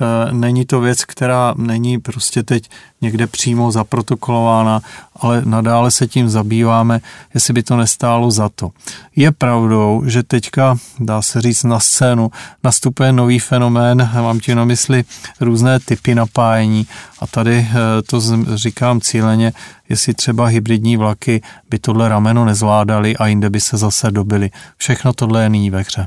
Eh, 0.00 0.32
není 0.32 0.66
to 0.66 0.80
věc, 0.80 1.04
která 1.04 1.54
není 1.56 1.98
prostě 1.98 2.42
teď 2.42 2.70
někde 3.00 3.26
přímo 3.26 3.72
zaprotokolována, 3.72 4.80
ale 5.16 5.42
nadále 5.44 5.90
se 5.90 6.06
tím 6.06 6.28
zabýváme, 6.28 7.00
jestli 7.34 7.54
by 7.54 7.62
to 7.62 7.76
nestálo 7.76 8.30
za 8.30 8.48
to. 8.48 8.70
Je 9.16 9.32
pravdou, 9.32 10.02
že 10.06 10.22
teďka, 10.22 10.76
dá 11.00 11.22
se 11.22 11.40
říct, 11.40 11.64
na 11.64 11.80
scénu 11.80 12.30
nastupuje 12.64 13.12
nový 13.12 13.38
fenomén, 13.38 14.10
mám 14.14 14.40
tím 14.40 14.56
na 14.56 14.64
mysli 14.64 15.04
různé 15.40 15.80
typy 15.80 16.14
napájení 16.14 16.86
a 17.20 17.26
tady 17.26 17.68
eh, 17.70 18.02
to 18.02 18.20
říkám 18.54 19.00
cíleně, 19.00 19.52
jestli 19.88 20.14
třeba 20.14 20.46
hybridní 20.46 20.96
vlaky 20.96 21.42
by 21.70 21.78
tohle 21.78 22.08
rameno 22.08 22.44
nezvládali 22.44 23.16
a 23.16 23.26
jinde 23.26 23.50
by 23.50 23.60
se 23.60 23.76
zase 23.76 24.10
dobili. 24.10 24.50
Všechno 24.76 25.12
tohle 25.12 25.42
je 25.42 25.48
nyní 25.48 25.70
ve 25.70 25.80
hře. 25.80 26.06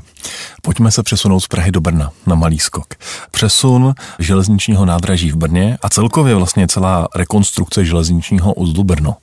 Pojďme 0.62 0.90
se 0.90 1.02
přesunout 1.02 1.40
z 1.40 1.48
Prahy 1.48 1.72
do 1.72 1.80
Brna 1.80 2.10
na 2.26 2.34
malý 2.34 2.58
skok. 2.58 2.94
Přesun 3.30 3.81
železničního 4.18 4.84
nádraží 4.84 5.30
v 5.30 5.36
Brně 5.36 5.78
a 5.82 5.88
celkově 5.88 6.34
vlastně 6.34 6.68
celá 6.68 7.08
rekonstrukce 7.14 7.84
železničního 7.84 8.54
uzlu 8.54 8.84
Brno. 8.84 9.16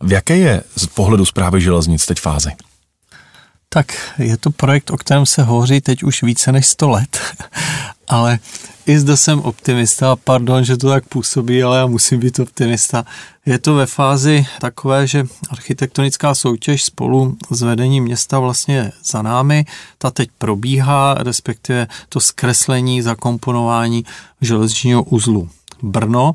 V 0.00 0.12
jaké 0.12 0.36
je 0.36 0.62
z 0.76 0.86
pohledu 0.86 1.24
zprávy 1.24 1.60
železnic 1.60 2.06
teď 2.06 2.20
fázi? 2.20 2.50
Tak 3.68 3.86
je 4.18 4.36
to 4.36 4.50
projekt, 4.50 4.90
o 4.90 4.96
kterém 4.96 5.26
se 5.26 5.42
hovoří 5.42 5.80
teď 5.80 6.02
už 6.02 6.22
více 6.22 6.52
než 6.52 6.66
100 6.66 6.88
let, 6.88 7.20
ale 8.08 8.38
i 8.86 8.98
zde 8.98 9.16
jsem 9.16 9.40
optimista, 9.40 10.16
pardon, 10.16 10.64
že 10.64 10.76
to 10.76 10.88
tak 10.88 11.08
působí, 11.08 11.62
ale 11.62 11.78
já 11.78 11.86
musím 11.86 12.20
být 12.20 12.38
optimista. 12.38 13.04
Je 13.46 13.58
to 13.58 13.74
ve 13.74 13.86
fázi 13.86 14.46
takové, 14.60 15.06
že 15.06 15.26
architektonická 15.50 16.34
soutěž 16.34 16.84
spolu 16.84 17.36
s 17.50 17.62
vedením 17.62 18.04
města 18.04 18.38
vlastně 18.38 18.92
za 19.04 19.22
námi, 19.22 19.64
ta 19.98 20.10
teď 20.10 20.30
probíhá, 20.38 21.14
respektive 21.14 21.88
to 22.08 22.20
zkreslení, 22.20 23.02
zakomponování 23.02 24.04
železničního 24.40 25.02
uzlu. 25.02 25.48
Brno. 25.82 26.34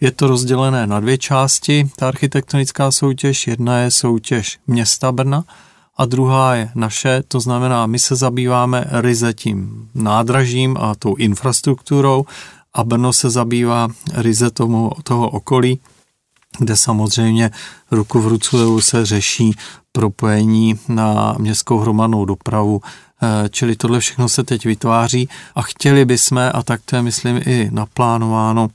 Je 0.00 0.10
to 0.10 0.26
rozdělené 0.26 0.86
na 0.86 1.00
dvě 1.00 1.18
části, 1.18 1.90
ta 1.96 2.08
architektonická 2.08 2.90
soutěž. 2.90 3.46
Jedna 3.46 3.78
je 3.78 3.90
soutěž 3.90 4.58
města 4.66 5.12
Brna, 5.12 5.44
a 6.02 6.04
druhá 6.04 6.54
je 6.54 6.70
naše, 6.74 7.22
to 7.28 7.40
znamená, 7.40 7.86
my 7.86 7.98
se 7.98 8.16
zabýváme 8.16 8.84
ryze 8.90 9.34
tím 9.34 9.88
nádražím 9.94 10.76
a 10.80 10.94
tou 10.94 11.14
infrastrukturou 11.14 12.24
a 12.74 12.84
Brno 12.84 13.12
se 13.12 13.30
zabývá 13.30 13.88
ryze 14.14 14.50
tomu, 14.50 14.90
toho 15.02 15.30
okolí, 15.30 15.78
kde 16.58 16.76
samozřejmě 16.76 17.50
ruku 17.90 18.20
v 18.20 18.26
ruce 18.26 18.56
se 18.80 19.06
řeší 19.06 19.54
propojení 19.92 20.78
na 20.88 21.34
městskou 21.38 21.78
hromadnou 21.78 22.24
dopravu, 22.24 22.80
eh, 22.82 23.48
čili 23.48 23.76
tohle 23.76 24.00
všechno 24.00 24.28
se 24.28 24.44
teď 24.44 24.64
vytváří 24.66 25.28
a 25.54 25.62
chtěli 25.62 26.04
bychom, 26.04 26.38
a 26.38 26.62
tak 26.62 26.80
to 26.84 26.96
je 26.96 27.02
myslím 27.02 27.40
i 27.46 27.68
naplánováno, 27.72 28.68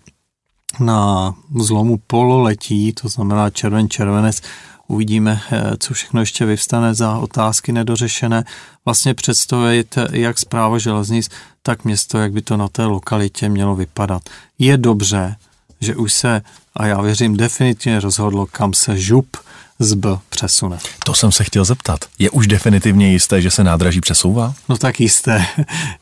na 0.79 1.33
zlomu 1.55 1.99
pololetí, 2.07 2.93
to 2.93 3.09
znamená 3.09 3.49
červen, 3.49 3.89
červenec, 3.89 4.41
Uvidíme, 4.87 5.41
eh, 5.51 5.77
co 5.79 5.93
všechno 5.93 6.19
ještě 6.19 6.45
vyvstane 6.45 6.93
za 6.93 7.17
otázky 7.17 7.71
nedořešené. 7.71 8.43
Vlastně 8.85 9.13
představit, 9.13 9.97
jak 10.11 10.39
zpráva 10.39 10.77
železnic, 10.77 11.29
tak 11.63 11.85
město, 11.85 12.17
jak 12.17 12.31
by 12.31 12.41
to 12.41 12.57
na 12.57 12.67
té 12.67 12.85
lokalitě 12.85 13.49
mělo 13.49 13.75
vypadat. 13.75 14.21
Je 14.59 14.77
dobře, 14.77 15.35
že 15.81 15.95
už 15.95 16.13
se, 16.13 16.41
a 16.75 16.85
já 16.85 17.01
věřím, 17.01 17.37
definitivně 17.37 17.99
rozhodlo, 17.99 18.45
kam 18.45 18.73
se 18.73 18.97
žup 18.97 19.37
z 19.79 19.93
B 19.93 20.09
přesune. 20.29 20.77
To 21.05 21.13
jsem 21.13 21.31
se 21.31 21.43
chtěl 21.43 21.65
zeptat. 21.65 21.99
Je 22.19 22.29
už 22.29 22.47
definitivně 22.47 23.11
jisté, 23.11 23.41
že 23.41 23.51
se 23.51 23.63
nádraží 23.63 24.01
přesouvá? 24.01 24.53
No 24.69 24.77
tak 24.77 24.99
jisté. 24.99 25.45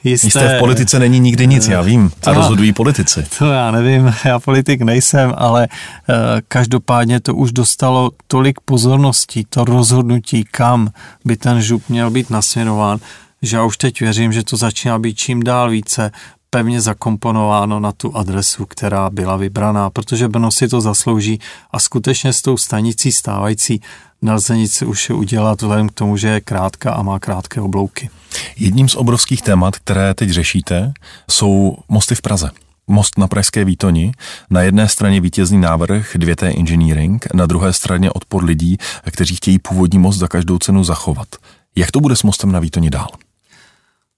Jisté, 0.04 0.28
jisté 0.28 0.58
v 0.58 0.60
politice 0.60 1.00
není 1.00 1.20
nikdy 1.20 1.48
nic, 1.48 1.68
já 1.68 1.82
vím. 1.82 2.12
A 2.26 2.34
rozhodují 2.34 2.74
politici. 2.74 3.26
To 3.40 3.46
já 3.46 3.72
nevím, 3.72 4.14
já 4.26 4.40
politik 4.40 4.82
nejsem, 4.82 5.34
ale 5.38 5.68
uh, 5.68 6.16
každopádně 6.48 7.20
to 7.20 7.36
už 7.36 7.52
dostalo 7.52 8.12
tolik 8.28 8.60
pozorností, 8.66 9.46
to 9.50 9.66
rozhodnutí, 9.66 10.46
kam 10.52 10.90
by 11.26 11.38
ten 11.38 11.62
žup 11.62 11.84
měl 11.90 12.10
být 12.10 12.30
nasměrován, 12.30 13.00
že 13.42 13.58
já 13.58 13.64
už 13.64 13.78
teď 13.78 14.00
věřím, 14.00 14.34
že 14.34 14.44
to 14.44 14.58
začíná 14.58 15.00
být 15.00 15.18
čím 15.18 15.44
dál 15.44 15.70
více 15.70 16.12
pevně 16.56 16.82
zakomponováno 16.82 17.80
na 17.80 17.92
tu 17.92 18.18
adresu, 18.18 18.66
která 18.66 19.10
byla 19.10 19.36
vybraná, 19.38 19.90
protože 19.90 20.28
Brno 20.28 20.52
si 20.52 20.68
to 20.68 20.82
zaslouží 20.82 21.40
a 21.72 21.80
skutečně 21.80 22.34
s 22.34 22.42
tou 22.42 22.58
stanicí 22.58 23.12
stávající 23.12 23.82
nelze 24.22 24.58
nic 24.58 24.82
už 24.82 25.10
udělat 25.10 25.62
vzhledem 25.62 25.90
k 25.90 25.94
tomu, 25.94 26.18
že 26.18 26.28
je 26.28 26.42
krátká 26.42 26.92
a 26.92 27.02
má 27.02 27.20
krátké 27.20 27.62
oblouky. 27.62 28.10
Jedním 28.58 28.90
z 28.90 28.96
obrovských 28.96 29.42
témat, 29.42 29.76
které 29.76 30.14
teď 30.14 30.30
řešíte, 30.30 30.94
jsou 31.30 31.78
mosty 31.90 32.16
v 32.16 32.22
Praze. 32.22 32.52
Most 32.88 33.18
na 33.18 33.28
Pražské 33.28 33.66
výtoni, 33.66 34.12
na 34.50 34.62
jedné 34.62 34.88
straně 34.88 35.22
vítězný 35.22 35.58
návrh 35.58 36.16
2T 36.16 36.60
Engineering, 36.60 37.28
na 37.34 37.46
druhé 37.46 37.74
straně 37.74 38.12
odpor 38.12 38.44
lidí, 38.44 38.78
kteří 39.12 39.36
chtějí 39.36 39.60
původní 39.60 40.00
most 40.00 40.18
za 40.18 40.28
každou 40.28 40.58
cenu 40.60 40.84
zachovat. 40.84 41.28
Jak 41.76 41.92
to 41.92 42.00
bude 42.00 42.16
s 42.16 42.24
mostem 42.24 42.52
na 42.52 42.60
výtoni 42.60 42.90
dál? 42.90 43.08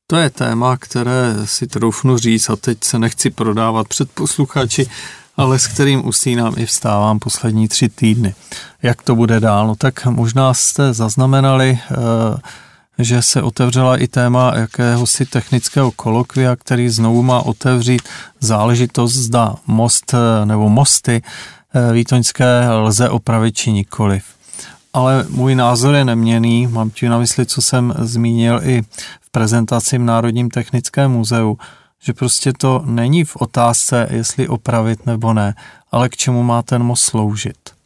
To 0.10 0.15
je 0.15 0.30
téma, 0.30 0.78
které 0.78 1.36
si 1.46 1.67
troufnu 1.67 2.17
říct 2.17 2.50
a 2.50 2.56
teď 2.56 2.84
se 2.84 3.00
nechci 3.00 3.30
prodávat 3.30 3.88
před 3.88 4.12
posluchači, 4.12 4.89
ale 5.38 5.60
s 5.60 5.67
kterým 5.67 6.08
usínám 6.08 6.54
i 6.58 6.65
vstávám 6.65 7.20
poslední 7.20 7.67
tři 7.67 7.89
týdny. 7.89 8.36
Jak 8.82 9.02
to 9.02 9.15
bude 9.15 9.39
dál? 9.39 9.67
No 9.67 9.76
tak 9.76 10.06
možná 10.06 10.54
jste 10.54 10.93
zaznamenali, 10.93 11.80
eh, 11.91 11.96
že 13.00 13.22
se 13.22 13.41
otevřela 13.41 13.98
i 13.98 14.08
téma 14.08 14.54
jakéhosi 14.56 15.26
technického 15.26 15.91
kolokvia, 15.91 16.56
který 16.56 16.89
znovu 16.89 17.24
má 17.24 17.41
otevřít 17.41 18.02
záležitost, 18.39 19.13
zda 19.13 19.56
most 19.67 20.13
eh, 20.13 20.46
nebo 20.46 20.70
mosty 20.70 21.22
eh, 21.74 21.93
výtoňské 21.93 22.70
lze 22.70 23.10
opravit 23.10 23.56
či 23.56 23.72
nikoliv 23.72 24.24
ale 24.93 25.26
můj 25.30 25.56
názor 25.56 25.96
je 25.96 26.06
neměný. 26.06 26.67
Mám 26.67 26.89
tím 26.89 27.10
na 27.10 27.20
mysli, 27.20 27.46
co 27.46 27.62
jsem 27.62 27.93
zmínil 27.98 28.62
i 28.63 28.84
prezentaci 29.38 29.97
v 29.97 30.02
Národním 30.02 30.50
technickém 30.50 31.12
muzeu, 31.12 31.58
že 32.00 32.13
prostě 32.13 32.54
to 32.54 32.82
není 32.86 33.23
v 33.23 33.36
otázce, 33.36 34.08
jestli 34.12 34.47
opravit 34.47 35.06
nebo 35.06 35.34
ne, 35.34 35.56
ale 35.91 36.10
k 36.10 36.17
čemu 36.17 36.43
má 36.43 36.62
ten 36.62 36.84
most 36.84 37.02
sloužit. 37.02 37.77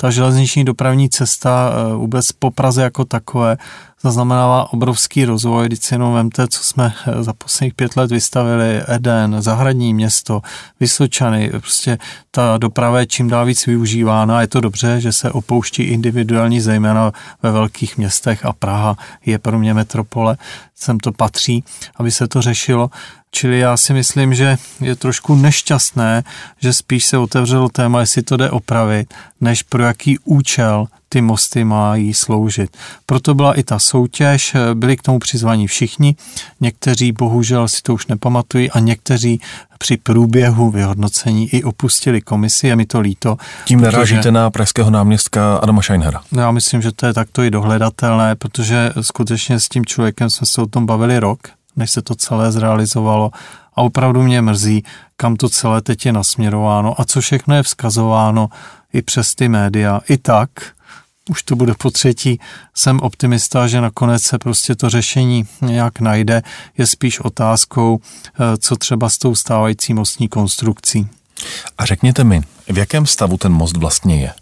Ta 0.00 0.10
železniční 0.10 0.64
dopravní 0.64 1.10
cesta 1.10 1.70
eh, 1.72 1.94
vůbec 1.94 2.32
po 2.32 2.50
Praze 2.50 2.82
jako 2.82 3.04
takové 3.04 3.56
zaznamenává 4.02 4.72
obrovský 4.72 5.24
rozvoj. 5.24 5.66
Když 5.66 5.78
si 5.78 5.94
jenom 5.94 6.14
vemte, 6.14 6.48
co 6.48 6.64
jsme 6.64 6.94
eh, 7.06 7.22
za 7.22 7.32
posledních 7.32 7.74
pět 7.74 7.96
let 7.96 8.10
vystavili, 8.10 8.82
Eden, 8.88 9.36
Zahradní 9.42 9.94
město, 9.94 10.42
Vysočany, 10.80 11.50
prostě 11.50 11.98
ta 12.30 12.58
doprava 12.58 13.00
je 13.00 13.06
čím 13.06 13.28
dál 13.28 13.46
víc 13.46 13.66
využívána. 13.66 14.40
Je 14.40 14.46
to 14.46 14.60
dobře, 14.60 15.00
že 15.00 15.12
se 15.12 15.32
opouští 15.32 15.82
individuální, 15.82 16.60
zejména 16.60 17.12
ve 17.42 17.52
velkých 17.52 17.98
městech 17.98 18.44
a 18.44 18.52
Praha 18.52 18.96
je 19.26 19.38
pro 19.38 19.58
mě 19.58 19.74
metropole, 19.74 20.36
sem 20.74 21.00
to 21.00 21.12
patří, 21.12 21.64
aby 21.96 22.10
se 22.10 22.28
to 22.28 22.42
řešilo. 22.42 22.90
Čili 23.30 23.58
já 23.58 23.76
si 23.76 23.92
myslím, 23.92 24.34
že 24.34 24.58
je 24.80 24.96
trošku 24.96 25.34
nešťastné, 25.34 26.24
že 26.60 26.72
spíš 26.72 27.06
se 27.06 27.18
otevřelo 27.18 27.68
téma, 27.68 28.00
jestli 28.00 28.22
to 28.22 28.36
jde 28.36 28.50
opravit, 28.50 29.14
než 29.40 29.62
pro 29.62 29.82
jaký 29.82 30.18
účel 30.24 30.86
ty 31.08 31.20
mosty 31.20 31.64
mají 31.64 32.14
sloužit. 32.14 32.76
Proto 33.06 33.34
byla 33.34 33.54
i 33.54 33.62
ta 33.62 33.78
soutěž, 33.78 34.56
byli 34.74 34.96
k 34.96 35.02
tomu 35.02 35.18
přizvaní 35.18 35.66
všichni, 35.66 36.16
někteří 36.60 37.12
bohužel 37.12 37.68
si 37.68 37.82
to 37.82 37.94
už 37.94 38.06
nepamatují 38.06 38.70
a 38.70 38.78
někteří 38.78 39.40
při 39.78 39.96
průběhu 39.96 40.70
vyhodnocení 40.70 41.48
i 41.48 41.64
opustili 41.64 42.20
komisi, 42.20 42.66
je 42.66 42.76
mi 42.76 42.86
to 42.86 43.00
líto. 43.00 43.36
Tím 43.64 43.80
narážíte 43.80 44.30
na 44.30 44.50
pražského 44.50 44.90
náměstka 44.90 45.56
Adama 45.56 45.82
Scheinhera. 45.82 46.20
No, 46.32 46.42
já 46.42 46.50
myslím, 46.50 46.82
že 46.82 46.92
to 46.92 47.06
je 47.06 47.12
takto 47.12 47.42
i 47.42 47.50
dohledatelné, 47.50 48.34
protože 48.34 48.92
skutečně 49.00 49.60
s 49.60 49.68
tím 49.68 49.86
člověkem 49.86 50.30
jsme 50.30 50.46
se 50.46 50.62
o 50.62 50.66
tom 50.66 50.86
bavili 50.86 51.18
rok, 51.18 51.38
než 51.78 51.90
se 51.90 52.02
to 52.02 52.14
celé 52.14 52.52
zrealizovalo 52.52 53.30
a 53.74 53.82
opravdu 53.82 54.22
mě 54.22 54.42
mrzí, 54.42 54.84
kam 55.16 55.36
to 55.36 55.48
celé 55.48 55.82
teď 55.82 56.06
je 56.06 56.12
nasměrováno 56.12 57.00
a 57.00 57.04
co 57.04 57.20
všechno 57.20 57.54
je 57.54 57.62
vzkazováno 57.62 58.48
i 58.92 59.02
přes 59.02 59.34
ty 59.34 59.48
média. 59.48 60.00
I 60.08 60.16
tak, 60.18 60.50
už 61.30 61.42
to 61.42 61.56
bude 61.56 61.74
po 61.74 61.90
třetí, 61.90 62.40
jsem 62.74 63.00
optimista, 63.00 63.66
že 63.66 63.80
nakonec 63.80 64.22
se 64.22 64.38
prostě 64.38 64.74
to 64.74 64.90
řešení 64.90 65.46
nějak 65.60 66.00
najde. 66.00 66.42
Je 66.78 66.86
spíš 66.86 67.20
otázkou, 67.20 68.00
eh, 68.00 68.56
co 68.56 68.76
třeba 68.76 69.08
s 69.08 69.18
tou 69.18 69.34
stávající 69.34 69.94
mostní 69.94 70.28
konstrukcí. 70.28 71.08
A 71.78 71.84
řekněte 71.84 72.24
mi, 72.24 72.42
v 72.68 72.78
jakém 72.78 73.06
stavu 73.06 73.36
ten 73.36 73.52
most 73.52 73.76
vlastně 73.76 74.20
je? 74.20 74.32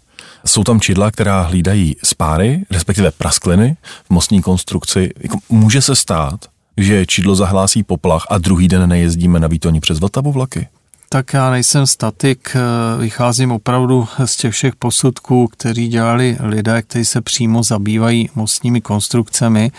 Jsou 0.45 0.63
tam 0.63 0.81
čidla, 0.81 1.11
která 1.11 1.41
hlídají 1.41 1.95
spáry, 2.03 2.65
respektive 2.71 3.11
praskliny 3.11 3.77
v 4.05 4.09
mostní 4.09 4.41
konstrukci. 4.41 5.13
Jako 5.19 5.37
může 5.49 5.81
se 5.81 5.95
stát, 5.95 6.45
že 6.77 7.05
čidlo 7.05 7.35
zahlásí 7.35 7.83
poplach 7.83 8.25
a 8.29 8.37
druhý 8.37 8.67
den 8.67 8.89
nejezdíme 8.89 9.39
na 9.39 9.47
výtoni 9.47 9.79
přes 9.79 9.99
Vltavu 9.99 10.31
vlaky? 10.31 10.67
Tak 11.09 11.33
já 11.33 11.51
nejsem 11.51 11.87
statik, 11.87 12.55
eh, 12.55 13.01
vycházím 13.01 13.51
opravdu 13.51 14.07
z 14.25 14.37
těch 14.37 14.53
všech 14.53 14.75
posudků, 14.75 15.47
který 15.47 15.87
dělali 15.87 16.37
lidé, 16.39 16.81
kteří 16.81 17.05
se 17.05 17.21
přímo 17.21 17.63
zabývají 17.63 18.29
mostními 18.35 18.81
konstrukcemi 18.81 19.71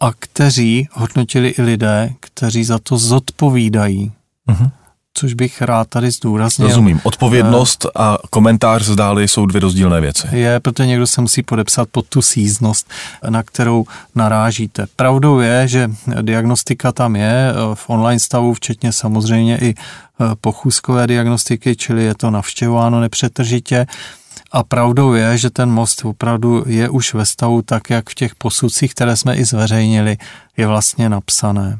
a 0.00 0.12
kteří 0.18 0.88
hodnotili 0.92 1.48
i 1.48 1.62
lidé, 1.62 2.12
kteří 2.20 2.64
za 2.64 2.78
to 2.78 2.98
zodpovídají. 2.98 4.12
Uh-huh 4.48 4.70
což 5.14 5.34
bych 5.34 5.62
rád 5.62 5.88
tady 5.88 6.10
zdůraznil. 6.10 6.68
Rozumím. 6.68 7.00
Odpovědnost 7.02 7.86
a 7.94 8.18
komentář 8.30 8.82
zdáli 8.82 9.28
jsou 9.28 9.46
dvě 9.46 9.60
rozdílné 9.60 10.00
věci. 10.00 10.28
Je, 10.32 10.60
protože 10.60 10.86
někdo 10.86 11.06
se 11.06 11.20
musí 11.20 11.42
podepsat 11.42 11.88
pod 11.92 12.06
tu 12.06 12.22
síznost, 12.22 12.90
na 13.28 13.42
kterou 13.42 13.84
narážíte. 14.14 14.86
Pravdou 14.96 15.40
je, 15.40 15.68
že 15.68 15.90
diagnostika 16.22 16.92
tam 16.92 17.16
je 17.16 17.50
eh, 17.50 17.74
v 17.74 17.90
online 17.90 18.20
stavu, 18.20 18.54
včetně 18.54 18.92
samozřejmě 18.92 19.58
i 19.58 19.74
eh, 19.74 20.24
pochůzkové 20.40 21.06
diagnostiky, 21.06 21.76
čili 21.76 22.04
je 22.04 22.14
to 22.14 22.30
navštěvováno 22.30 23.00
nepřetržitě. 23.00 23.86
A 24.52 24.62
pravdou 24.62 25.14
je, 25.14 25.38
že 25.38 25.50
ten 25.50 25.70
most 25.70 26.04
opravdu 26.04 26.64
je 26.66 26.88
už 26.88 27.14
ve 27.14 27.26
stavu 27.26 27.62
tak, 27.62 27.90
jak 27.90 28.10
v 28.10 28.14
těch 28.14 28.34
posudcích, 28.34 28.94
které 28.94 29.16
jsme 29.16 29.36
i 29.36 29.44
zveřejnili, 29.44 30.16
je 30.56 30.66
vlastně 30.66 31.08
napsané. 31.08 31.78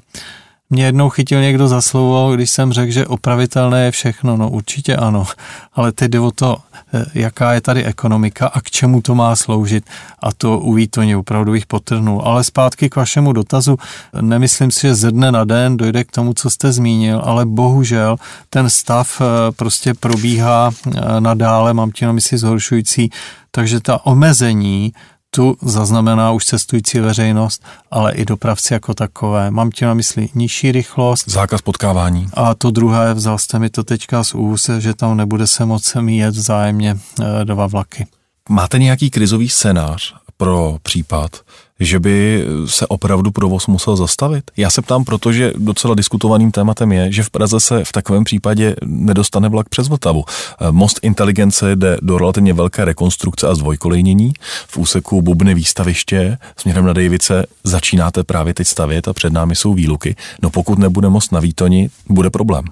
Mě 0.72 0.84
jednou 0.84 1.08
chytil 1.08 1.40
někdo 1.40 1.68
za 1.68 1.82
slovo, 1.82 2.34
když 2.34 2.50
jsem 2.50 2.72
řekl, 2.72 2.92
že 2.92 3.06
opravitelné 3.06 3.84
je 3.84 3.90
všechno. 3.90 4.36
No 4.36 4.50
určitě 4.50 4.96
ano, 4.96 5.26
ale 5.74 5.92
teď 5.92 6.10
jde 6.10 6.20
o 6.20 6.30
to, 6.30 6.56
eh, 6.94 7.04
jaká 7.14 7.52
je 7.52 7.60
tady 7.60 7.84
ekonomika 7.84 8.46
a 8.46 8.60
k 8.60 8.70
čemu 8.70 9.02
to 9.02 9.14
má 9.14 9.36
sloužit. 9.36 9.84
A 10.18 10.32
to 10.32 10.58
u 10.58 10.74
Výtoně 10.74 11.16
opravdu 11.16 11.52
bych 11.52 11.66
potrhnul. 11.66 12.22
Ale 12.24 12.44
zpátky 12.44 12.90
k 12.90 12.96
vašemu 12.96 13.32
dotazu, 13.32 13.76
nemyslím 14.20 14.70
si, 14.70 14.80
že 14.80 14.94
ze 14.94 15.12
dne 15.12 15.32
na 15.32 15.44
den 15.44 15.76
dojde 15.76 16.04
k 16.04 16.10
tomu, 16.10 16.34
co 16.34 16.50
jste 16.50 16.72
zmínil, 16.72 17.20
ale 17.24 17.46
bohužel 17.46 18.16
ten 18.50 18.70
stav 18.70 19.20
eh, 19.20 19.52
prostě 19.52 19.94
probíhá 19.94 20.70
eh, 20.72 21.20
nadále, 21.20 21.74
mám 21.74 21.92
tím 21.92 22.06
na 22.06 22.12
mysli 22.12 22.38
zhoršující, 22.38 23.10
takže 23.50 23.80
ta 23.80 24.06
omezení 24.06 24.92
tu 25.34 25.56
zaznamená 25.62 26.32
už 26.32 26.44
cestující 26.44 27.00
veřejnost, 27.00 27.64
ale 27.90 28.12
i 28.12 28.24
dopravci 28.24 28.72
jako 28.72 28.94
takové. 28.94 29.50
Mám 29.50 29.70
tím 29.70 29.88
na 29.88 29.94
mysli 29.94 30.28
nižší 30.34 30.72
rychlost. 30.72 31.28
Zákaz 31.28 31.62
potkávání. 31.62 32.28
A 32.34 32.54
to 32.54 32.70
druhé, 32.70 33.14
vzal 33.14 33.38
jste 33.38 33.58
mi 33.58 33.70
to 33.70 33.84
teďka 33.84 34.24
z 34.24 34.34
úst, 34.34 34.70
že 34.78 34.94
tam 34.94 35.16
nebude 35.16 35.46
se 35.46 35.64
moc 35.64 35.96
jet 36.06 36.34
vzájemně 36.34 36.96
eh, 37.20 37.44
dva 37.44 37.66
vlaky. 37.66 38.06
Máte 38.48 38.78
nějaký 38.78 39.10
krizový 39.10 39.48
scénář 39.48 40.14
pro 40.36 40.76
případ, 40.82 41.40
že 41.84 42.00
by 42.00 42.44
se 42.66 42.86
opravdu 42.86 43.30
provoz 43.30 43.66
musel 43.66 43.96
zastavit? 43.96 44.50
Já 44.56 44.70
se 44.70 44.82
ptám, 44.82 45.04
protože 45.04 45.52
docela 45.56 45.94
diskutovaným 45.94 46.50
tématem 46.50 46.92
je, 46.92 47.12
že 47.12 47.22
v 47.22 47.30
Praze 47.30 47.60
se 47.60 47.84
v 47.84 47.92
takovém 47.92 48.24
případě 48.24 48.76
nedostane 48.84 49.48
vlak 49.48 49.68
přes 49.68 49.88
Vltavu. 49.88 50.24
Most 50.70 51.00
inteligence 51.02 51.76
jde 51.76 51.98
do 52.02 52.18
relativně 52.18 52.52
velké 52.52 52.84
rekonstrukce 52.84 53.48
a 53.48 53.54
zdvojkolejnění. 53.54 54.32
V 54.68 54.78
úseku 54.78 55.22
Bubny 55.22 55.54
výstaviště 55.54 56.38
směrem 56.56 56.84
na 56.84 56.92
Dejvice 56.92 57.46
začínáte 57.64 58.24
právě 58.24 58.54
teď 58.54 58.66
stavět 58.66 59.08
a 59.08 59.12
před 59.12 59.32
námi 59.32 59.56
jsou 59.56 59.74
výluky. 59.74 60.16
No 60.42 60.50
pokud 60.50 60.78
nebude 60.78 61.08
most 61.08 61.32
na 61.32 61.40
Výtoni, 61.40 61.90
bude 62.08 62.30
problém. 62.30 62.64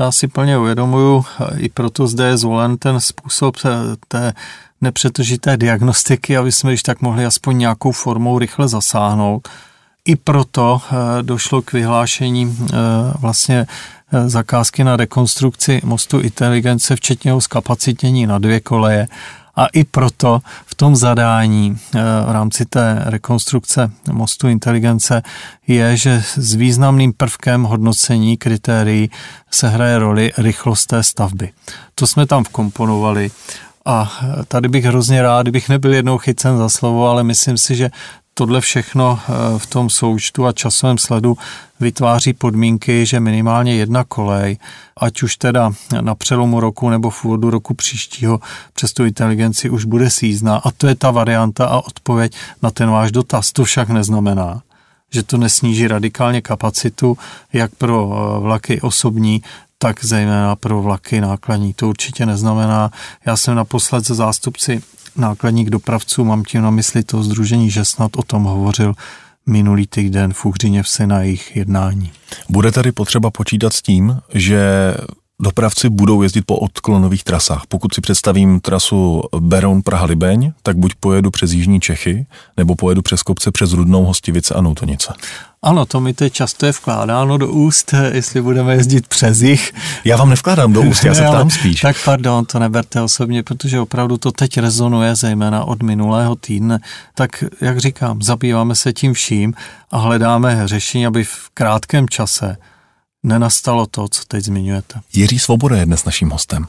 Já 0.00 0.12
si 0.12 0.28
plně 0.28 0.58
uvědomuju, 0.58 1.24
i 1.56 1.68
proto 1.68 2.06
zde 2.06 2.26
je 2.26 2.36
zvolen 2.36 2.76
ten 2.76 3.00
způsob 3.00 3.56
té 4.08 4.32
nepřetržité 4.80 5.56
diagnostiky, 5.56 6.36
aby 6.36 6.52
jsme 6.52 6.70
již 6.70 6.82
tak 6.82 7.00
mohli 7.00 7.26
aspoň 7.26 7.58
nějakou 7.58 7.92
formou 7.92 8.38
rychle 8.38 8.68
zasáhnout. 8.68 9.48
I 10.04 10.16
proto 10.16 10.80
eh, 10.84 11.22
došlo 11.22 11.62
k 11.62 11.72
vyhlášení 11.72 12.56
eh, 12.62 12.76
vlastně 13.18 13.66
eh, 14.12 14.28
zakázky 14.28 14.84
na 14.84 14.96
rekonstrukci 14.96 15.80
mostu 15.84 16.20
inteligence, 16.20 16.96
včetně 16.96 17.28
jeho 17.28 17.40
zkapacitnění 17.40 18.26
na 18.26 18.38
dvě 18.38 18.60
koleje. 18.60 19.08
A 19.56 19.66
i 19.66 19.84
proto 19.84 20.40
v 20.66 20.74
tom 20.74 20.96
zadání 20.96 21.78
v 22.26 22.32
rámci 22.32 22.64
té 22.64 23.02
rekonstrukce 23.04 23.90
mostu 24.12 24.48
inteligence 24.48 25.22
je, 25.66 25.96
že 25.96 26.22
s 26.34 26.54
významným 26.54 27.12
prvkem 27.12 27.62
hodnocení 27.62 28.36
kritérií 28.36 29.10
se 29.50 29.68
hraje 29.68 29.98
roli 29.98 30.32
rychlost 30.38 30.86
té 30.86 31.02
stavby. 31.02 31.50
To 31.94 32.06
jsme 32.06 32.26
tam 32.26 32.44
vkomponovali 32.44 33.30
a 33.84 34.12
tady 34.48 34.68
bych 34.68 34.84
hrozně 34.84 35.22
rád, 35.22 35.42
kdybych 35.42 35.68
nebyl 35.68 35.94
jednou 35.94 36.18
chycen 36.18 36.56
za 36.56 36.68
slovo, 36.68 37.08
ale 37.08 37.24
myslím 37.24 37.58
si, 37.58 37.76
že 37.76 37.90
tohle 38.40 38.60
všechno 38.60 39.20
eh, 39.22 39.58
v 39.58 39.66
tom 39.66 39.90
součtu 39.90 40.46
a 40.46 40.52
časovém 40.52 40.98
sledu 40.98 41.36
vytváří 41.80 42.32
podmínky, 42.32 43.06
že 43.06 43.20
minimálně 43.20 43.74
jedna 43.74 44.04
kolej, 44.04 44.58
ať 44.96 45.22
už 45.22 45.36
teda 45.36 45.72
na 46.00 46.14
přelomu 46.14 46.60
roku 46.60 46.90
nebo 46.90 47.10
v 47.10 47.24
úvodu 47.24 47.50
roku 47.50 47.74
příštího 47.74 48.40
přes 48.72 48.92
tu 48.92 49.04
inteligenci 49.04 49.70
už 49.70 49.84
bude 49.84 50.10
sízná. 50.10 50.56
A 50.56 50.70
to 50.70 50.86
je 50.86 50.94
ta 50.94 51.10
varianta 51.10 51.66
a 51.66 51.80
odpověď 51.80 52.36
na 52.62 52.70
ten 52.70 52.90
váš 52.90 53.12
dotaz. 53.12 53.52
To 53.52 53.64
však 53.64 53.88
neznamená, 53.88 54.62
že 55.10 55.22
to 55.22 55.36
nesníží 55.36 55.88
radikálně 55.88 56.40
kapacitu, 56.40 57.18
jak 57.52 57.74
pro 57.74 58.08
eh, 58.12 58.40
vlaky 58.40 58.80
osobní, 58.80 59.42
tak 59.78 60.04
zejména 60.04 60.56
pro 60.56 60.82
vlaky 60.82 61.20
nákladní. 61.20 61.74
To 61.74 61.88
určitě 61.88 62.26
neznamená. 62.26 62.90
Já 63.26 63.36
jsem 63.36 63.54
naposled 63.54 64.06
se 64.06 64.14
zástupci 64.14 64.82
nákladních 65.16 65.70
dopravců, 65.70 66.24
mám 66.24 66.44
tím 66.44 66.62
na 66.62 66.70
mysli 66.70 67.02
to 67.02 67.22
združení, 67.22 67.70
že 67.70 67.84
snad 67.84 68.16
o 68.16 68.22
tom 68.22 68.44
hovořil 68.44 68.94
minulý 69.46 69.86
týden 69.86 70.32
v 70.32 70.44
Uhřiněvsi 70.44 71.06
na 71.06 71.22
jejich 71.22 71.56
jednání. 71.56 72.12
Bude 72.48 72.72
tady 72.72 72.92
potřeba 72.92 73.30
počítat 73.30 73.72
s 73.72 73.82
tím, 73.82 74.20
že 74.34 74.94
dopravci 75.42 75.88
budou 75.88 76.22
jezdit 76.22 76.42
po 76.42 76.56
odklonových 76.56 77.24
trasách. 77.24 77.62
Pokud 77.68 77.94
si 77.94 78.00
představím 78.00 78.60
trasu 78.60 79.22
Beroun 79.40 79.82
Praha 79.82 80.04
Libeň, 80.06 80.52
tak 80.62 80.76
buď 80.76 80.92
pojedu 81.00 81.30
přes 81.30 81.52
Jižní 81.52 81.80
Čechy, 81.80 82.26
nebo 82.56 82.74
pojedu 82.74 83.02
přes 83.02 83.22
kopce 83.22 83.52
přes 83.52 83.72
Rudnou 83.72 84.04
Hostivice 84.04 84.54
a 84.54 84.60
Noutonice. 84.60 85.12
Ano, 85.62 85.86
to 85.86 86.00
mi 86.00 86.14
teď 86.14 86.32
často 86.32 86.66
je 86.66 86.72
vkládáno 86.72 87.38
do 87.38 87.48
úst, 87.48 87.94
jestli 88.12 88.42
budeme 88.42 88.74
jezdit 88.74 89.06
přes 89.08 89.40
jich. 89.40 89.72
Já 90.04 90.16
vám 90.16 90.30
nevkládám 90.30 90.72
do 90.72 90.82
úst, 90.82 91.04
já 91.04 91.14
se 91.14 91.22
ptám 91.28 91.50
spíš. 91.50 91.80
Tak 91.80 91.96
pardon, 92.04 92.44
to 92.44 92.58
neberte 92.58 93.00
osobně, 93.00 93.42
protože 93.42 93.80
opravdu 93.80 94.16
to 94.16 94.32
teď 94.32 94.58
rezonuje, 94.58 95.16
zejména 95.16 95.64
od 95.64 95.82
minulého 95.82 96.36
týdne. 96.36 96.78
Tak, 97.14 97.44
jak 97.60 97.78
říkám, 97.78 98.22
zabýváme 98.22 98.74
se 98.74 98.92
tím 98.92 99.12
vším 99.12 99.54
a 99.90 99.98
hledáme 99.98 100.62
řešení, 100.64 101.06
aby 101.06 101.24
v 101.24 101.48
krátkém 101.54 102.08
čase 102.08 102.56
nenastalo 103.22 103.86
to, 103.86 104.08
co 104.08 104.22
teď 104.28 104.44
zmiňujete. 104.44 105.00
Jiří 105.12 105.38
Svoboda 105.38 105.76
je 105.76 105.86
dnes 105.86 106.04
naším 106.04 106.30
hostem. 106.30 106.66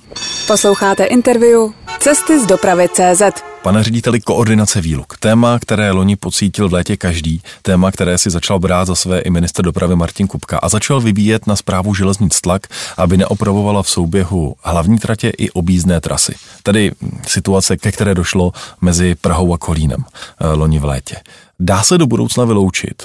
Posloucháte 0.48 1.06
interview 1.06 1.60
Cesty 2.00 2.40
z 2.40 2.46
dopravy 2.46 2.88
CZ. 2.94 3.51
Pane 3.62 3.84
řediteli, 3.84 4.22
koordinace 4.22 4.82
výluk. 4.82 5.18
Téma, 5.18 5.60
které 5.60 5.92
loni 5.92 6.16
pocítil 6.16 6.70
v 6.70 6.74
létě 6.74 6.98
každý, 6.98 7.42
téma, 7.62 7.92
které 7.92 8.18
si 8.18 8.30
začal 8.30 8.60
brát 8.60 8.86
za 8.86 8.96
své 8.96 9.20
i 9.20 9.30
minister 9.30 9.66
dopravy 9.66 9.96
Martin 9.96 10.28
Kupka 10.28 10.58
a 10.58 10.70
začal 10.70 11.02
vyvíjet 11.02 11.48
na 11.48 11.56
zprávu 11.56 11.94
železnic 11.94 12.42
tlak, 12.42 12.68
aby 12.98 13.18
neopravovala 13.18 13.84
v 13.84 13.90
souběhu 13.90 14.56
hlavní 14.62 15.00
tratě 15.00 15.30
i 15.38 15.50
objízdné 15.50 16.02
trasy. 16.02 16.36
Tedy 16.64 16.92
situace, 17.28 17.78
ke 17.78 17.92
které 17.92 18.16
došlo 18.16 18.52
mezi 18.82 19.16
Prahou 19.16 19.54
a 19.54 19.58
Kolínem 19.58 20.04
eh, 20.04 20.48
loni 20.48 20.80
v 20.80 20.86
létě. 20.86 21.16
Dá 21.60 21.84
se 21.84 21.98
do 21.98 22.08
budoucna 22.08 22.46
vyloučit, 22.46 23.04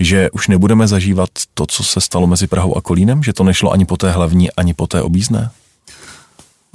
že 0.00 0.30
už 0.30 0.48
nebudeme 0.48 0.88
zažívat 0.88 1.30
to, 1.54 1.66
co 1.66 1.84
se 1.84 2.00
stalo 2.00 2.26
mezi 2.26 2.46
Prahou 2.46 2.76
a 2.76 2.80
Kolínem, 2.80 3.22
že 3.22 3.32
to 3.32 3.44
nešlo 3.44 3.72
ani 3.72 3.84
po 3.84 3.96
té 3.96 4.10
hlavní, 4.10 4.52
ani 4.52 4.74
po 4.74 4.86
té 4.86 5.02
objízdné? 5.02 5.50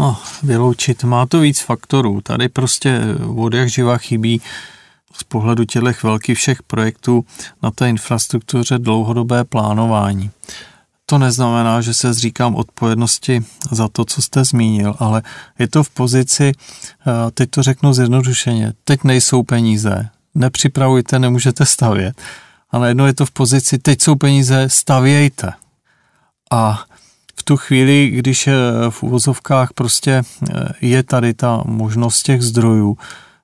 No, 0.03 0.17
vyloučit 0.43 1.03
má 1.03 1.25
to 1.25 1.39
víc 1.39 1.59
faktorů. 1.59 2.21
Tady 2.21 2.49
prostě 2.49 3.01
od 3.35 3.53
jak 3.53 3.69
živa 3.69 3.97
chybí 3.97 4.41
z 5.13 5.23
pohledu 5.23 5.65
těchto 5.65 5.91
velkých 6.03 6.37
všech 6.37 6.63
projektů 6.63 7.25
na 7.61 7.71
té 7.71 7.89
infrastruktuře 7.89 8.79
dlouhodobé 8.79 9.43
plánování. 9.43 10.31
To 11.05 11.17
neznamená, 11.17 11.81
že 11.81 11.93
se 11.93 12.13
zříkám 12.13 12.55
odpovědnosti 12.55 13.45
za 13.71 13.87
to, 13.87 14.05
co 14.05 14.21
jste 14.21 14.43
zmínil, 14.43 14.95
ale 14.99 15.21
je 15.59 15.67
to 15.67 15.83
v 15.83 15.89
pozici, 15.89 16.51
eh, 16.51 17.31
teď 17.31 17.49
to 17.49 17.63
řeknu 17.63 17.93
zjednodušeně, 17.93 18.73
teď 18.83 19.03
nejsou 19.03 19.43
peníze, 19.43 20.09
nepřipravujte, 20.35 21.19
nemůžete 21.19 21.65
stavět 21.65 22.15
ale 22.73 22.87
jedno 22.87 23.07
je 23.07 23.13
to 23.13 23.25
v 23.25 23.31
pozici, 23.31 23.77
teď 23.77 24.01
jsou 24.01 24.15
peníze, 24.15 24.69
stavějte. 24.69 25.53
A 26.51 26.83
v 27.43 27.45
tu 27.45 27.57
chvíli, 27.57 28.09
když 28.09 28.49
v 28.89 29.03
uvozovkách 29.03 29.73
prostě 29.73 30.21
eh, 30.21 30.67
je 30.81 31.03
tady 31.03 31.33
ta 31.33 31.63
možnost 31.65 32.23
těch 32.23 32.41
zdrojů, 32.41 32.97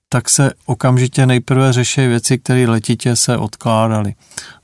tak 0.10 0.30
se 0.30 0.52
okamžitě 0.66 1.26
nejprve 1.26 1.74
řeší 1.74 2.08
věci, 2.08 2.38
které 2.38 2.68
letitě 2.68 3.16
se 3.16 3.38
odkládaly. 3.38 4.14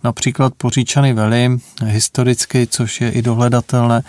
Například 0.04 0.54
poříčany 0.58 1.14
Veli, 1.14 1.58
historicky, 1.86 2.68
což 2.68 3.02
je 3.02 3.12
i 3.12 3.22
dohledatelné, 3.22 4.02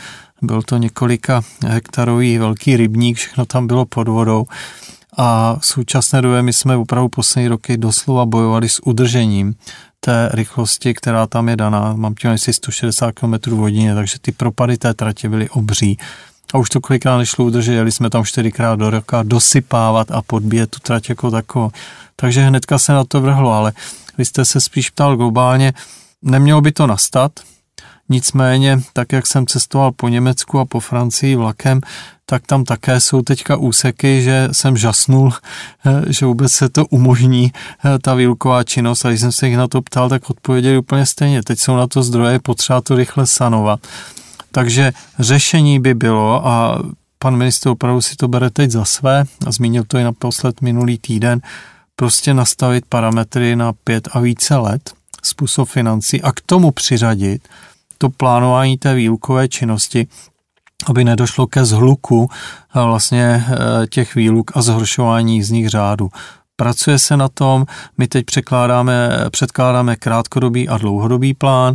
byl 0.43 0.62
to 0.62 0.77
několika 0.77 1.43
hektarový 1.67 2.39
velký 2.39 2.77
rybník, 2.77 3.17
všechno 3.17 3.47
tam 3.47 3.67
bylo 3.67 3.87
pod 3.87 4.09
vodou. 4.09 4.45
A 5.17 5.57
v 5.61 5.67
současné 5.67 6.23
době 6.23 6.43
my 6.43 6.53
jsme 6.53 6.77
opravdu 6.77 7.09
poslední 7.09 7.49
roky 7.49 7.77
doslova 7.77 8.27
bojovali 8.27 8.69
s 8.69 8.87
udržením 8.87 9.55
té 10.00 10.28
rychlosti, 10.32 10.94
která 10.94 11.26
tam 11.26 11.48
je 11.48 11.56
daná. 11.56 11.92
Mám 11.92 12.14
tím 12.14 12.30
asi 12.30 12.52
160 12.52 13.12
km 13.12 13.35
v 13.46 13.56
hodině, 13.56 13.94
takže 13.94 14.18
ty 14.18 14.32
propady 14.32 14.76
té 14.76 14.94
tratě 14.94 15.28
byly 15.28 15.48
obří. 15.48 15.98
A 16.54 16.59
už 16.59 16.68
to 16.68 16.80
kolikrát 16.80 17.18
nešlo 17.18 17.44
udržet, 17.44 17.72
jeli 17.72 17.92
jsme 17.92 18.11
tam 18.11 18.24
čtyřikrát 18.24 18.78
do 18.78 18.90
roka 18.90 19.22
dosypávat 19.22 20.11
a 20.11 20.22
podbíjet 20.22 20.70
tu 20.70 20.78
trať 20.80 21.09
jako 21.09 21.30
takovou. 21.30 21.70
Takže 22.16 22.42
hnedka 22.42 22.78
se 22.78 22.92
na 22.92 23.04
to 23.04 23.20
vrhlo, 23.20 23.52
ale 23.52 23.72
vy 24.18 24.24
jste 24.24 24.44
se 24.44 24.61
spíš 24.61 24.90
ptal 24.90 25.16
globálně, 25.16 25.72
nemělo 26.22 26.61
by 26.61 26.72
to 26.72 26.87
nastat, 26.87 27.32
nicméně, 28.09 28.81
tak 28.92 29.12
jak 29.12 29.27
jsem 29.27 29.47
cestoval 29.47 29.92
po 29.92 30.09
Německu 30.09 30.59
a 30.59 30.64
po 30.64 30.81
Francii 30.81 31.37
vlakem, 31.37 31.81
tak 32.27 32.47
tam 32.47 32.64
také 32.64 33.01
jsou 33.01 33.23
teďka 33.23 33.57
úseky, 33.57 34.23
že 34.23 34.49
jsem 34.53 34.77
žasnul, 34.77 35.33
eh, 35.87 36.12
že 36.12 36.27
vůbec 36.27 36.53
se 36.53 36.69
to 36.69 36.87
umožní, 36.87 37.53
eh, 37.85 37.99
ta 37.99 38.14
výluková 38.14 38.64
činnost. 38.64 39.05
A 39.05 39.09
když 39.09 39.21
jsem 39.21 39.33
se 39.33 39.49
jich 39.49 39.57
na 39.57 39.69
to 39.69 39.83
ptal, 39.83 40.09
tak 40.09 40.31
odpověděli 40.31 40.79
úplně 40.79 41.07
stejně. 41.07 41.42
Teď 41.42 41.59
jsou 41.59 41.77
na 41.77 41.87
to 41.87 42.03
zdroje, 42.03 42.38
potřeba 42.38 42.81
to 42.81 42.97
rychle 42.97 43.27
sanovat. 43.27 43.81
Takže 44.53 44.92
řešení 45.19 45.81
by 45.81 45.95
bylo, 45.95 46.47
a 46.47 46.83
pan 47.19 47.37
ministr 47.37 47.69
opravdu 47.69 48.01
si 48.01 48.16
to 48.16 48.29
bere 48.29 48.51
teď 48.51 48.71
za 48.71 48.85
své, 48.85 49.25
a 49.47 49.53
zmínil 49.53 49.85
to 49.88 49.99
i 49.99 50.05
naposled 50.05 50.61
minulý 50.61 50.99
týden, 50.99 51.40
prostě 51.97 52.35
nastavit 52.35 52.85
parametry 52.88 53.57
na 53.57 53.73
pět 53.73 54.09
a 54.12 54.21
více 54.21 54.57
let, 54.57 54.92
způsob 55.23 55.69
financí 55.69 56.23
a 56.23 56.33
k 56.33 56.40
tomu 56.40 56.71
přiřadit 56.71 57.49
to 57.98 58.11
plánování 58.11 58.78
té 58.78 58.94
výlukové 58.94 59.48
činnosti, 59.48 60.06
aby 60.87 61.04
nedošlo 61.04 61.46
ke 61.46 61.64
zhluku 61.64 62.28
eh, 62.30 62.82
vlastně 62.82 63.44
eh, 63.48 63.87
těch 63.87 64.14
výluk 64.14 64.50
a 64.56 64.62
zhoršování 64.62 65.42
z 65.42 65.50
nich 65.50 65.68
řádu. 65.68 66.09
Pracuje 66.57 66.99
se 66.99 67.16
na 67.16 67.29
tom, 67.29 67.66
my 67.99 68.09
teď 68.09 68.27
překládáme, 68.27 69.11
předkládáme 69.31 69.97
krátkodobý 69.97 70.69
a 70.69 70.79
dlouhodobý 70.79 71.35
plán, 71.35 71.75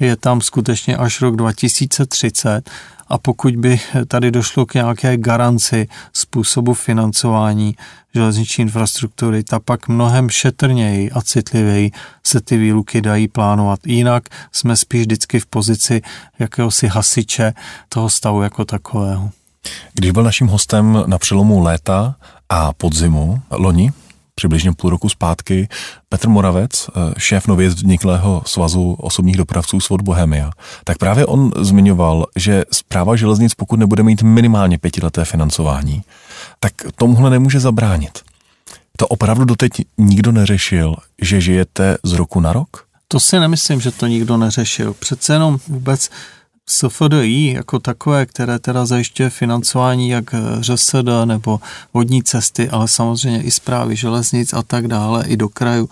je 0.00 0.16
tam 0.16 0.40
skutečně 0.40 0.96
až 0.96 1.20
rok 1.20 1.36
2030 1.36 2.70
a 3.08 3.18
pokud 3.18 3.56
by 3.56 3.80
tady 4.08 4.30
došlo 4.30 4.66
k 4.66 4.74
nějaké 4.74 5.16
garanci 5.16 5.88
způsobu 6.12 6.74
financování 6.74 7.74
železniční 8.14 8.62
infrastruktury, 8.62 9.44
tak 9.44 9.62
pak 9.62 9.88
mnohem 9.88 10.30
šetrněji 10.30 11.10
a 11.10 11.20
citlivěji 11.22 11.90
se 12.24 12.40
ty 12.40 12.56
výluky 12.56 13.00
dají 13.00 13.28
plánovat. 13.28 13.80
Jinak 13.86 14.28
jsme 14.52 14.76
spíš 14.76 15.00
vždycky 15.00 15.40
v 15.40 15.46
pozici 15.46 16.02
jakéhosi 16.38 16.86
hasiče 16.86 17.52
toho 17.88 18.10
stavu 18.10 18.42
jako 18.42 18.64
takového. 18.64 19.30
Když 19.94 20.10
byl 20.10 20.22
naším 20.22 20.46
hostem 20.46 21.04
na 21.06 21.18
přelomu 21.18 21.60
léta 21.62 22.14
a 22.48 22.72
podzimu 22.72 23.42
loni, 23.50 23.92
přibližně 24.38 24.72
půl 24.72 24.90
roku 24.90 25.08
zpátky 25.08 25.68
Petr 26.08 26.28
Moravec, 26.28 26.70
eh, 26.88 27.14
šéf 27.18 27.46
nově 27.46 27.68
vzniklého 27.68 28.42
svazu 28.46 28.92
osobních 28.98 29.36
dopravců 29.36 29.80
Svod 29.80 30.00
Bohemia, 30.02 30.50
tak 30.84 30.98
právě 30.98 31.26
on 31.26 31.50
zmiňoval, 31.60 32.26
že 32.36 32.64
zpráva 32.72 33.16
železnic, 33.16 33.54
pokud 33.54 33.78
nebude 33.78 34.02
mít 34.02 34.22
minimálně 34.22 34.78
pětileté 34.78 35.24
financování, 35.24 36.02
tak 36.60 36.72
tomuhle 36.96 37.30
nemůže 37.30 37.60
zabránit. 37.60 38.18
To 38.96 39.06
opravdu 39.06 39.44
doteď 39.44 39.72
nikdo 39.98 40.32
neřešil, 40.32 40.96
že 41.22 41.40
žijete 41.40 41.98
z 42.02 42.12
roku 42.12 42.40
na 42.40 42.52
rok? 42.52 42.86
To 43.08 43.20
si 43.20 43.40
nemyslím, 43.40 43.80
že 43.80 43.90
to 43.90 44.06
nikdo 44.06 44.36
neřešil. 44.36 44.94
Přece 44.94 45.32
jenom 45.32 45.58
vůbec 45.68 46.10
SFDI 46.68 47.52
jako 47.56 47.78
takové, 47.78 48.26
které 48.26 48.58
teda 48.58 48.86
zajišťuje 48.86 49.30
financování 49.30 50.08
jak 50.08 50.34
ŘSD 50.60 50.94
nebo 51.24 51.60
vodní 51.94 52.22
cesty, 52.22 52.70
ale 52.70 52.88
samozřejmě 52.88 53.42
i 53.42 53.50
zprávy 53.50 53.96
železnic 53.96 54.52
a 54.52 54.62
tak 54.62 54.88
dále, 54.88 55.24
i 55.26 55.36
do 55.36 55.48
kraju, 55.48 55.88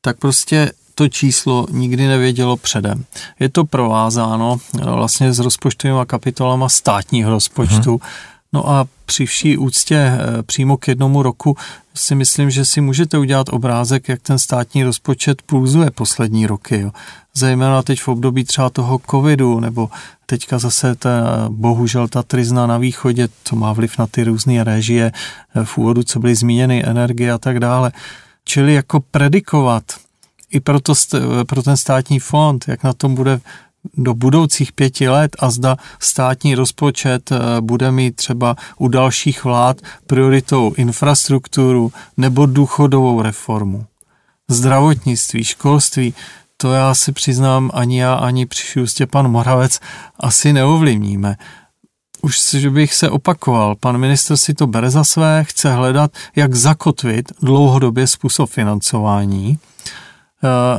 tak 0.00 0.18
prostě 0.18 0.72
to 0.94 1.08
číslo 1.08 1.66
nikdy 1.70 2.06
nevědělo 2.06 2.56
předem. 2.56 3.04
Je 3.40 3.48
to 3.48 3.64
provázáno 3.64 4.58
vlastně 4.84 5.32
s 5.32 5.38
rozpočtovými 5.38 6.00
kapitolama 6.06 6.68
státního 6.68 7.30
rozpočtu, 7.30 7.90
hmm. 7.90 8.10
No 8.52 8.70
a 8.70 8.86
při 9.06 9.26
vší 9.26 9.58
úctě 9.58 9.96
eh, 9.96 10.42
přímo 10.42 10.76
k 10.76 10.88
jednomu 10.88 11.22
roku 11.22 11.56
si 11.94 12.14
myslím, 12.14 12.50
že 12.50 12.64
si 12.64 12.80
můžete 12.80 13.18
udělat 13.18 13.46
obrázek, 13.50 14.08
jak 14.08 14.22
ten 14.22 14.38
státní 14.38 14.84
rozpočet 14.84 15.42
pulzuje 15.42 15.90
poslední 15.90 16.46
roky. 16.46 16.80
Jo. 16.80 16.90
Zejména 17.34 17.82
teď 17.82 18.00
v 18.00 18.08
období 18.08 18.44
třeba 18.44 18.70
toho 18.70 19.00
covidu, 19.10 19.60
nebo 19.60 19.90
teďka 20.26 20.58
zase 20.58 20.94
ta, 20.94 21.10
bohužel 21.48 22.08
ta 22.08 22.22
trizna 22.22 22.66
na 22.66 22.78
východě, 22.78 23.28
to 23.48 23.56
má 23.56 23.72
vliv 23.72 23.98
na 23.98 24.06
ty 24.06 24.24
různé 24.24 24.64
režie 24.64 25.12
eh, 25.54 25.64
v 25.64 25.78
úvodu, 25.78 26.02
co 26.02 26.20
byly 26.20 26.34
zmíněny, 26.34 26.84
energie 26.86 27.32
a 27.32 27.38
tak 27.38 27.60
dále. 27.60 27.92
Čili 28.44 28.74
jako 28.74 29.00
predikovat 29.00 29.84
i 30.50 30.60
pro, 30.60 30.80
to, 30.80 30.94
pro 31.46 31.62
ten 31.62 31.76
státní 31.76 32.18
fond, 32.18 32.64
jak 32.68 32.82
na 32.82 32.92
tom 32.92 33.14
bude 33.14 33.40
do 33.96 34.14
budoucích 34.14 34.72
pěti 34.72 35.08
let 35.08 35.36
a 35.38 35.50
zda 35.50 35.76
státní 36.00 36.54
rozpočet 36.54 37.32
eh, 37.32 37.60
bude 37.60 37.92
mít 37.92 38.16
třeba 38.16 38.56
u 38.78 38.88
dalších 38.88 39.44
vlád 39.44 39.80
prioritou 40.06 40.72
infrastrukturu 40.76 41.92
nebo 42.16 42.46
důchodovou 42.46 43.22
reformu. 43.22 43.86
Zdravotnictví, 44.48 45.44
školství, 45.44 46.14
to 46.56 46.72
já 46.72 46.94
si 46.94 47.12
přiznám, 47.12 47.70
ani 47.74 48.00
já, 48.00 48.14
ani 48.14 48.46
přišel 48.46 48.86
Stěpan 48.86 49.30
Moravec 49.30 49.80
asi 50.20 50.52
neovlivníme. 50.52 51.36
Už 52.22 52.54
bych 52.70 52.94
se 52.94 53.10
opakoval, 53.10 53.74
pan 53.74 53.98
minister 53.98 54.36
si 54.36 54.54
to 54.54 54.66
bere 54.66 54.90
za 54.90 55.04
své, 55.04 55.44
chce 55.44 55.72
hledat, 55.72 56.10
jak 56.36 56.54
zakotvit 56.54 57.32
dlouhodobě 57.42 58.06
způsob 58.06 58.50
financování– 58.50 59.58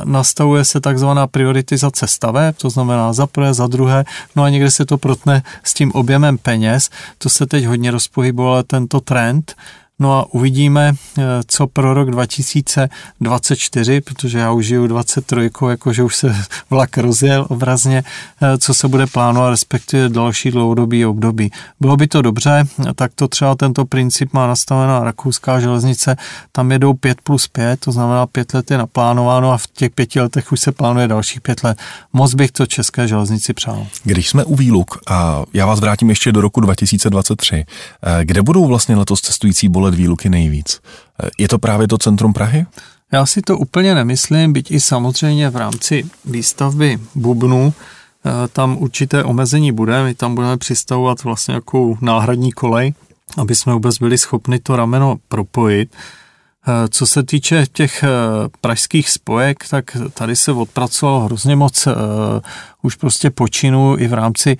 nastavuje 0.03 0.65
se 0.65 0.81
takzvaná 0.81 1.27
prioritizace 1.27 2.07
staveb, 2.07 2.55
to 2.57 2.69
znamená 2.69 3.13
za 3.13 3.27
prvé, 3.27 3.53
za 3.53 3.67
druhé, 3.67 4.05
no 4.35 4.43
a 4.43 4.49
někde 4.49 4.71
se 4.71 4.85
to 4.85 4.97
protne 4.97 5.43
s 5.63 5.73
tím 5.73 5.91
objemem 5.91 6.37
peněz, 6.37 6.89
to 7.17 7.29
se 7.29 7.45
teď 7.45 7.65
hodně 7.65 7.91
rozpohyboval 7.91 8.63
tento 8.63 8.99
trend, 8.99 9.55
No 9.99 10.19
a 10.19 10.33
uvidíme, 10.33 10.93
eh, 11.17 11.23
co 11.47 11.67
pro 11.67 11.93
rok 11.93 12.11
2024, 12.11 14.01
protože 14.01 14.39
já 14.39 14.51
už 14.51 14.65
žiju 14.65 14.87
23, 14.87 15.69
jakože 15.69 16.03
už 16.03 16.15
se 16.15 16.35
vlak 16.69 16.97
rozjel 16.97 17.45
obrazně, 17.49 18.03
eh, 18.41 18.57
co 18.57 18.73
se 18.73 18.87
bude 18.87 19.07
plánovat, 19.07 19.49
respektive 19.49 20.09
další 20.09 20.51
dlouhodobý 20.51 21.05
období. 21.05 21.51
Bylo 21.79 21.97
by 21.97 22.07
to 22.07 22.21
dobře, 22.21 22.63
tak 22.95 23.11
to 23.15 23.27
třeba 23.27 23.55
tento 23.55 23.85
princip 23.85 24.33
má 24.33 24.47
nastavená 24.47 24.99
rakouská 24.99 25.59
železnice, 25.59 26.15
tam 26.51 26.71
jedou 26.71 26.93
5 26.93 27.21
plus 27.21 27.47
5, 27.47 27.79
to 27.79 27.91
znamená 27.91 28.27
5 28.27 28.53
let 28.53 28.71
je 28.71 28.77
naplánováno 28.77 29.51
a 29.51 29.57
v 29.57 29.67
těch 29.67 29.91
pěti 29.91 30.21
letech 30.21 30.51
už 30.51 30.59
se 30.59 30.71
plánuje 30.71 31.07
dalších 31.07 31.41
5 31.41 31.63
let. 31.63 31.77
Moc 32.13 32.33
bych 32.33 32.51
to 32.51 32.65
české 32.65 33.07
železnici 33.07 33.53
přál. 33.53 33.87
Když 34.03 34.29
jsme 34.29 34.43
u 34.43 34.55
výluk, 34.55 34.97
a 35.07 35.43
já 35.53 35.65
vás 35.65 35.79
vrátím 35.79 36.09
ještě 36.09 36.31
do 36.31 36.41
roku 36.41 36.61
2023, 36.61 37.65
eh, 38.03 38.25
kde 38.25 38.41
budou 38.41 38.67
vlastně 38.67 38.95
letos 38.95 39.21
cestující 39.21 39.69
bolet 39.69 39.82
bavit 39.83 39.97
výluky 39.97 40.29
nejvíc. 40.29 40.81
Je 41.39 41.47
to 41.47 41.59
právě 41.59 41.87
to 41.87 41.97
centrum 41.97 42.33
Prahy? 42.33 42.65
Já 43.13 43.25
si 43.25 43.41
to 43.41 43.57
úplně 43.57 43.95
nemyslím, 43.95 44.53
byť 44.53 44.71
i 44.71 44.79
samozřejmě 44.79 45.49
v 45.49 45.55
rámci 45.55 46.05
výstavby 46.25 46.99
Bubnu 47.15 47.73
eh, 47.73 48.47
tam 48.47 48.77
určité 48.77 49.23
omezení 49.23 49.71
bude, 49.71 50.03
my 50.03 50.15
tam 50.15 50.35
budeme 50.35 50.57
přistavovat 50.57 51.23
vlastně 51.23 51.53
jako 51.53 51.97
náhradní 52.01 52.51
kolej, 52.51 52.93
aby 53.37 53.55
jsme 53.55 53.73
vůbec 53.73 53.97
byli 53.97 54.17
schopni 54.17 54.59
to 54.59 54.75
rameno 54.75 55.17
propojit. 55.27 55.95
Eh, 56.67 56.87
co 56.89 57.05
se 57.05 57.23
týče 57.23 57.65
těch 57.73 58.03
eh, 58.03 58.07
pražských 58.61 59.09
spojek, 59.09 59.67
tak 59.69 59.97
tady 60.13 60.35
se 60.35 60.51
odpracovalo 60.51 61.19
hrozně 61.19 61.55
moc 61.55 61.87
už 62.81 62.95
prostě 62.95 63.29
počinu 63.29 63.97
i 63.97 64.07
v 64.07 64.13
rámci 64.13 64.57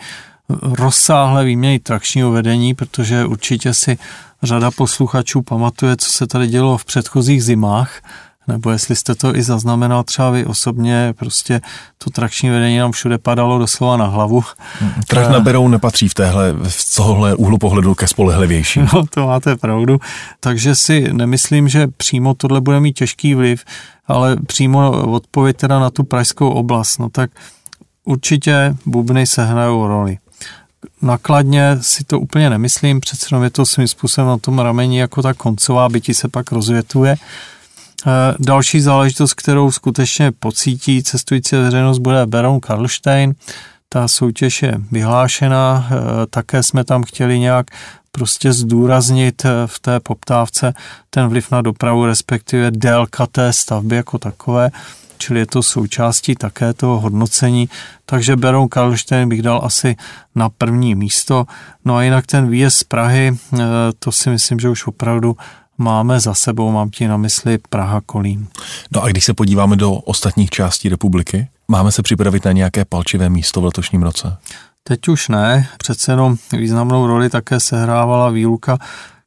rozsáhlé 0.61 1.45
výměny 1.45 1.79
trakčního 1.79 2.31
vedení, 2.31 2.73
protože 2.73 3.25
určitě 3.25 3.73
si 3.73 3.97
řada 4.43 4.71
posluchačů 4.71 5.41
pamatuje, 5.41 5.97
co 5.97 6.09
se 6.09 6.27
tady 6.27 6.47
dělo 6.47 6.77
v 6.77 6.85
předchozích 6.85 7.43
zimách, 7.43 8.01
nebo 8.47 8.69
jestli 8.69 8.95
jste 8.95 9.15
to 9.15 9.35
i 9.35 9.43
zaznamenal 9.43 10.03
třeba 10.03 10.29
vy 10.29 10.45
osobně, 10.45 11.13
prostě 11.17 11.61
to 11.97 12.09
trakční 12.09 12.49
vedení 12.49 12.77
nám 12.77 12.91
všude 12.91 13.17
padalo 13.17 13.59
doslova 13.59 13.97
na 13.97 14.05
hlavu. 14.05 14.43
Trach 15.07 15.29
na 15.29 15.39
Berou 15.39 15.67
nepatří 15.67 16.09
v 16.09 16.13
téhle, 16.13 16.53
v 16.53 16.95
tohle 16.95 17.35
úhlu 17.35 17.57
pohledu 17.57 17.95
ke 17.95 18.07
spolehlivější. 18.07 18.79
No, 18.93 19.05
to 19.09 19.27
máte 19.27 19.55
pravdu. 19.55 19.99
Takže 20.39 20.75
si 20.75 21.13
nemyslím, 21.13 21.69
že 21.69 21.87
přímo 21.87 22.33
tohle 22.33 22.61
bude 22.61 22.79
mít 22.79 22.93
těžký 22.93 23.35
vliv, 23.35 23.63
ale 24.07 24.37
přímo 24.47 24.91
odpověď 25.13 25.57
teda 25.57 25.79
na 25.79 25.89
tu 25.89 26.03
pražskou 26.03 26.49
oblast, 26.49 26.97
no 26.97 27.09
tak 27.09 27.31
určitě 28.03 28.75
bubny 28.85 29.27
sehnajou 29.27 29.87
roli 29.87 30.17
nakladně 31.01 31.77
si 31.81 32.03
to 32.03 32.19
úplně 32.19 32.49
nemyslím, 32.49 32.99
přece 32.99 33.27
jenom 33.31 33.43
je 33.43 33.49
to 33.49 33.65
svým 33.65 33.87
způsobem 33.87 34.27
na 34.27 34.37
tom 34.37 34.59
rameni 34.59 34.99
jako 34.99 35.21
ta 35.21 35.33
koncová, 35.33 35.89
bytí 35.89 36.13
se 36.13 36.27
pak 36.27 36.51
rozvětuje. 36.51 37.11
E, 37.11 37.17
další 38.39 38.81
záležitost, 38.81 39.33
kterou 39.33 39.71
skutečně 39.71 40.31
pocítí 40.31 41.03
cestující 41.03 41.55
veřejnost, 41.55 41.99
bude 41.99 42.25
Baron 42.25 42.59
Karlstein. 42.59 43.35
Ta 43.89 44.07
soutěž 44.07 44.63
je 44.63 44.77
vyhlášena, 44.91 45.87
e, 45.91 46.27
také 46.27 46.63
jsme 46.63 46.83
tam 46.83 47.03
chtěli 47.03 47.39
nějak 47.39 47.67
prostě 48.11 48.53
zdůraznit 48.53 49.45
e, 49.45 49.49
v 49.65 49.79
té 49.79 49.99
poptávce 49.99 50.73
ten 51.09 51.27
vliv 51.27 51.51
na 51.51 51.61
dopravu, 51.61 52.05
respektive 52.05 52.71
délka 52.71 53.27
té 53.27 53.53
stavby 53.53 53.95
jako 53.95 54.17
takové 54.17 54.71
čili 55.23 55.39
je 55.39 55.45
to 55.45 55.63
součástí 55.63 56.35
také 56.35 56.73
toho 56.73 56.99
hodnocení, 56.99 57.69
takže 58.05 58.35
Baron 58.35 58.67
Karlštejn 58.67 59.29
bych 59.29 59.41
dal 59.41 59.61
asi 59.63 59.95
na 60.35 60.49
první 60.49 60.95
místo. 60.95 61.45
No 61.85 61.95
a 61.95 62.03
jinak 62.03 62.27
ten 62.27 62.49
výjezd 62.49 62.77
z 62.77 62.83
Prahy, 62.83 63.31
eh, 63.31 63.57
to 63.99 64.11
si 64.11 64.29
myslím, 64.29 64.59
že 64.59 64.69
už 64.69 64.87
opravdu 64.87 65.37
máme 65.77 66.19
za 66.19 66.33
sebou, 66.33 66.71
mám 66.71 66.89
ti 66.89 67.07
na 67.07 67.17
mysli 67.17 67.57
Praha 67.69 68.01
Kolín. 68.05 68.47
No 68.91 69.03
a 69.03 69.07
když 69.07 69.23
se 69.23 69.33
podíváme 69.33 69.75
do 69.75 69.91
ostatních 69.91 70.49
částí 70.49 70.89
republiky, 70.89 71.47
máme 71.67 71.91
se 71.91 72.03
připravit 72.03 72.45
na 72.45 72.51
nějaké 72.51 72.85
palčivé 72.85 73.29
místo 73.29 73.61
v 73.61 73.65
letošním 73.65 74.03
roce? 74.03 74.37
Teď 74.83 75.07
už 75.07 75.29
ne, 75.29 75.67
přece 75.77 76.11
jenom 76.11 76.35
významnou 76.51 77.07
roli 77.07 77.29
také 77.29 77.59
sehrávala 77.59 78.29
výluka, 78.29 78.77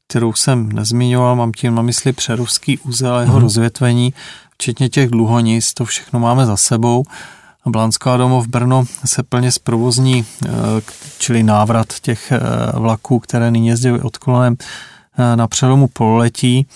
kterou 0.08 0.32
jsem 0.32 0.72
nezmiňoval, 0.72 1.36
mám 1.36 1.52
tím 1.52 1.74
na 1.74 1.82
mysli 1.82 2.12
Přerovský 2.12 2.78
úzel 2.78 3.14
a 3.14 3.20
jeho 3.20 3.32
hmm. 3.32 3.42
rozvětvení, 3.42 4.14
včetně 4.58 4.88
těch 4.88 5.10
dluhonic, 5.10 5.74
to 5.74 5.84
všechno 5.84 6.20
máme 6.20 6.46
za 6.46 6.56
sebou. 6.56 7.04
Blanská 7.66 8.16
domov 8.16 8.46
Brno 8.46 8.84
se 9.04 9.22
plně 9.22 9.52
zprovozní, 9.52 10.24
eh, 10.44 10.48
čili 11.18 11.42
návrat 11.42 11.86
těch 12.00 12.32
eh, 12.32 12.40
vlaků, 12.78 13.18
které 13.18 13.50
nyní 13.50 13.68
jezdí 13.68 13.90
odklonem 13.90 14.56
eh, 15.18 15.36
na 15.36 15.48
přelomu 15.48 15.88
pololetí. 15.88 16.66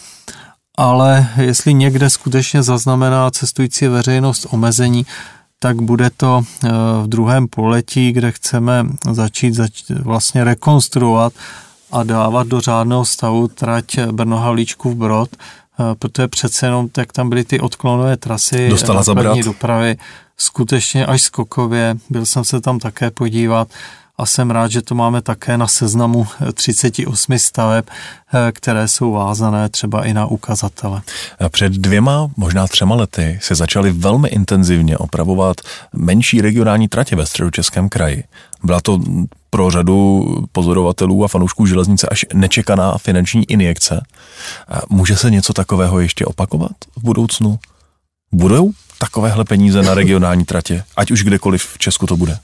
Ale 0.76 1.28
jestli 1.36 1.74
někde 1.74 2.10
skutečně 2.10 2.62
zaznamená 2.62 3.30
cestující 3.30 3.86
veřejnost 3.86 4.46
omezení, 4.50 5.06
tak 5.58 5.82
bude 5.82 6.10
to 6.16 6.42
v 7.02 7.06
druhém 7.06 7.48
poletí, 7.48 8.12
kde 8.12 8.32
chceme 8.32 8.86
začít 9.10 9.54
zač- 9.54 9.90
vlastně 9.90 10.44
rekonstruovat 10.44 11.32
a 11.92 12.02
dávat 12.02 12.46
do 12.46 12.60
řádného 12.60 13.04
stavu 13.04 13.48
trať 13.48 13.98
Brno-Havlíčku 13.98 14.90
v 14.90 14.94
Brod, 14.94 15.30
protože 15.98 16.28
přece 16.28 16.66
jenom, 16.66 16.88
tak 16.88 17.12
tam 17.12 17.28
byly 17.28 17.44
ty 17.44 17.60
odklonové 17.60 18.16
trasy 18.16 18.68
Dostala 18.68 19.02
zabrat. 19.02 19.38
dopravy, 19.38 19.96
skutečně 20.36 21.06
až 21.06 21.22
skokově, 21.22 21.96
byl 22.10 22.26
jsem 22.26 22.44
se 22.44 22.60
tam 22.60 22.78
také 22.78 23.10
podívat 23.10 23.68
a 24.18 24.26
jsem 24.26 24.50
rád, 24.50 24.70
že 24.70 24.82
to 24.82 24.94
máme 24.94 25.22
také 25.22 25.58
na 25.58 25.66
seznamu 25.66 26.26
38 26.54 27.38
staveb, 27.38 27.84
eh, 27.88 28.52
které 28.52 28.88
jsou 28.88 29.12
vázané 29.12 29.68
třeba 29.68 30.04
i 30.04 30.14
na 30.14 30.26
ukazatele. 30.26 31.02
Před 31.48 31.72
dvěma, 31.72 32.30
možná 32.36 32.66
třema 32.66 32.94
lety 32.94 33.38
se 33.42 33.54
začaly 33.54 33.92
velmi 33.92 34.28
intenzivně 34.28 34.98
opravovat 34.98 35.56
menší 35.92 36.40
regionální 36.40 36.88
tratě 36.88 37.16
ve 37.16 37.26
středočeském 37.26 37.88
kraji. 37.88 38.24
Byla 38.64 38.80
to 38.80 39.00
pro 39.50 39.70
řadu 39.70 40.26
pozorovatelů 40.52 41.24
a 41.24 41.28
fanoušků 41.28 41.66
železnice 41.66 42.08
až 42.08 42.26
nečekaná 42.34 42.98
finanční 42.98 43.44
injekce. 43.44 44.04
Může 44.88 45.16
se 45.16 45.30
něco 45.30 45.52
takového 45.52 46.00
ještě 46.00 46.26
opakovat 46.26 46.72
v 46.96 47.02
budoucnu? 47.02 47.58
Budou 48.32 48.70
takovéhle 48.98 49.44
peníze 49.44 49.82
na 49.82 49.94
regionální 49.94 50.44
tratě, 50.44 50.84
ať 50.96 51.10
už 51.10 51.24
kdekoliv 51.24 51.62
v 51.62 51.78
Česku 51.78 52.06
to 52.06 52.16
bude? 52.16 52.38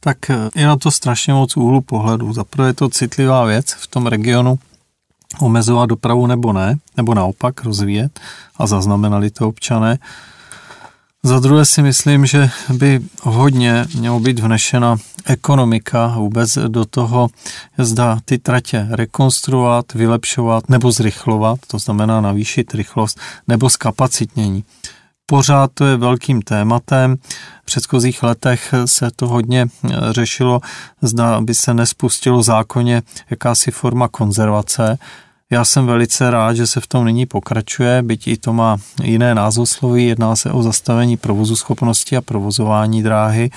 Tak 0.00 0.30
eh, 0.30 0.50
je 0.54 0.66
na 0.66 0.76
to 0.76 0.90
strašně 0.90 1.32
moc 1.32 1.56
úhlu 1.56 1.80
pohledu. 1.80 2.32
Zaprvé 2.32 2.68
je 2.68 2.72
to 2.72 2.88
citlivá 2.88 3.44
věc 3.44 3.72
v 3.72 3.86
tom 3.86 4.06
regionu, 4.06 4.58
omezovat 5.40 5.88
dopravu 5.88 6.26
nebo 6.26 6.52
ne, 6.52 6.78
nebo 6.96 7.14
naopak 7.14 7.64
rozvíjet 7.64 8.20
a 8.56 8.66
zaznamenali 8.66 9.30
to 9.30 9.48
občané. 9.48 9.98
Za 11.26 11.38
druhé 11.38 11.64
si 11.64 11.82
myslím, 11.82 12.26
že 12.26 12.50
by 12.72 13.00
hodně 13.22 13.86
mělo 13.94 14.20
být 14.20 14.38
vnešena 14.38 14.96
ekonomika 15.24 16.06
vůbec 16.06 16.58
do 16.68 16.84
toho, 16.84 17.28
zda 17.78 18.18
ty 18.24 18.38
tratě 18.38 18.86
rekonstruovat, 18.90 19.94
vylepšovat 19.94 20.68
nebo 20.68 20.92
zrychlovat, 20.92 21.58
to 21.66 21.78
znamená 21.78 22.20
navýšit 22.20 22.74
rychlost, 22.74 23.20
nebo 23.48 23.70
zkapacitnění. 23.70 24.64
Pořád 25.26 25.70
to 25.74 25.84
je 25.84 25.96
velkým 25.96 26.42
tématem. 26.42 27.16
V 27.62 27.64
předchozích 27.64 28.22
letech 28.22 28.74
se 28.84 29.10
to 29.16 29.28
hodně 29.28 29.66
řešilo, 30.10 30.60
zda 31.02 31.40
by 31.40 31.54
se 31.54 31.74
nespustilo 31.74 32.42
zákonně 32.42 33.02
jakási 33.30 33.70
forma 33.70 34.08
konzervace, 34.08 34.98
já 35.52 35.64
jsem 35.64 35.86
velice 35.86 36.30
rád, 36.30 36.54
že 36.54 36.66
se 36.66 36.80
v 36.80 36.86
tom 36.86 37.04
nyní 37.04 37.26
pokračuje, 37.26 38.02
byť 38.02 38.28
i 38.28 38.36
to 38.36 38.52
má 38.52 38.76
jiné 39.02 39.34
názvosloví, 39.34 40.06
jedná 40.06 40.36
se 40.36 40.52
o 40.52 40.62
zastavení 40.62 41.16
provozu 41.16 41.56
schopnosti 41.56 42.16
a 42.16 42.20
provozování 42.20 43.02
dráhy 43.02 43.50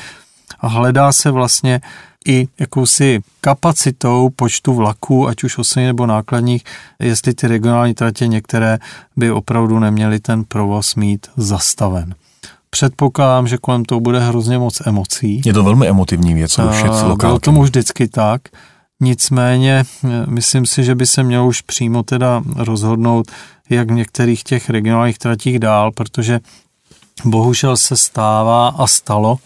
a 0.59 0.67
hledá 0.67 1.11
se 1.11 1.31
vlastně 1.31 1.81
i 2.27 2.47
jakousi 2.59 3.19
kapacitou 3.41 4.29
počtu 4.35 4.73
vlaků, 4.73 5.27
ať 5.27 5.43
už 5.43 5.57
osobních 5.57 5.87
nebo 5.87 6.05
nákladních, 6.05 6.63
jestli 6.99 7.33
ty 7.33 7.47
regionální 7.47 7.93
tratě 7.93 8.27
některé 8.27 8.79
by 9.17 9.31
opravdu 9.31 9.79
neměly 9.79 10.19
ten 10.19 10.43
provoz 10.43 10.95
mít 10.95 11.27
zastaven. 11.37 12.15
Předpokládám, 12.69 13.47
že 13.47 13.57
kolem 13.57 13.85
toho 13.85 13.99
bude 13.99 14.19
hrozně 14.19 14.57
moc 14.57 14.81
emocí. 14.85 15.41
Je 15.45 15.53
to 15.53 15.63
velmi 15.63 15.87
emotivní 15.87 16.33
věc 16.33 16.57
rušit 16.57 16.87
lokálky. 16.87 17.25
Bylo 17.25 17.39
tomu 17.39 17.63
vždycky 17.63 18.07
tak. 18.07 18.41
Nicméně 19.05 19.83
eh, 19.83 20.07
myslím 20.27 20.65
si, 20.65 20.83
že 20.83 20.95
by 20.95 21.05
se 21.05 21.23
mělo 21.23 21.47
už 21.47 21.61
přímo 21.61 22.03
teda 22.03 22.43
rozhodnout, 22.55 23.31
jak 23.69 23.89
v 23.89 23.93
některých 23.93 24.43
těch 24.43 24.69
regionálních 24.69 25.17
tratích 25.17 25.59
dál, 25.59 25.91
protože 25.91 26.39
bohužel 27.25 27.77
se 27.77 27.97
stává 27.97 28.67
a 28.67 28.87
stalo, 28.87 29.37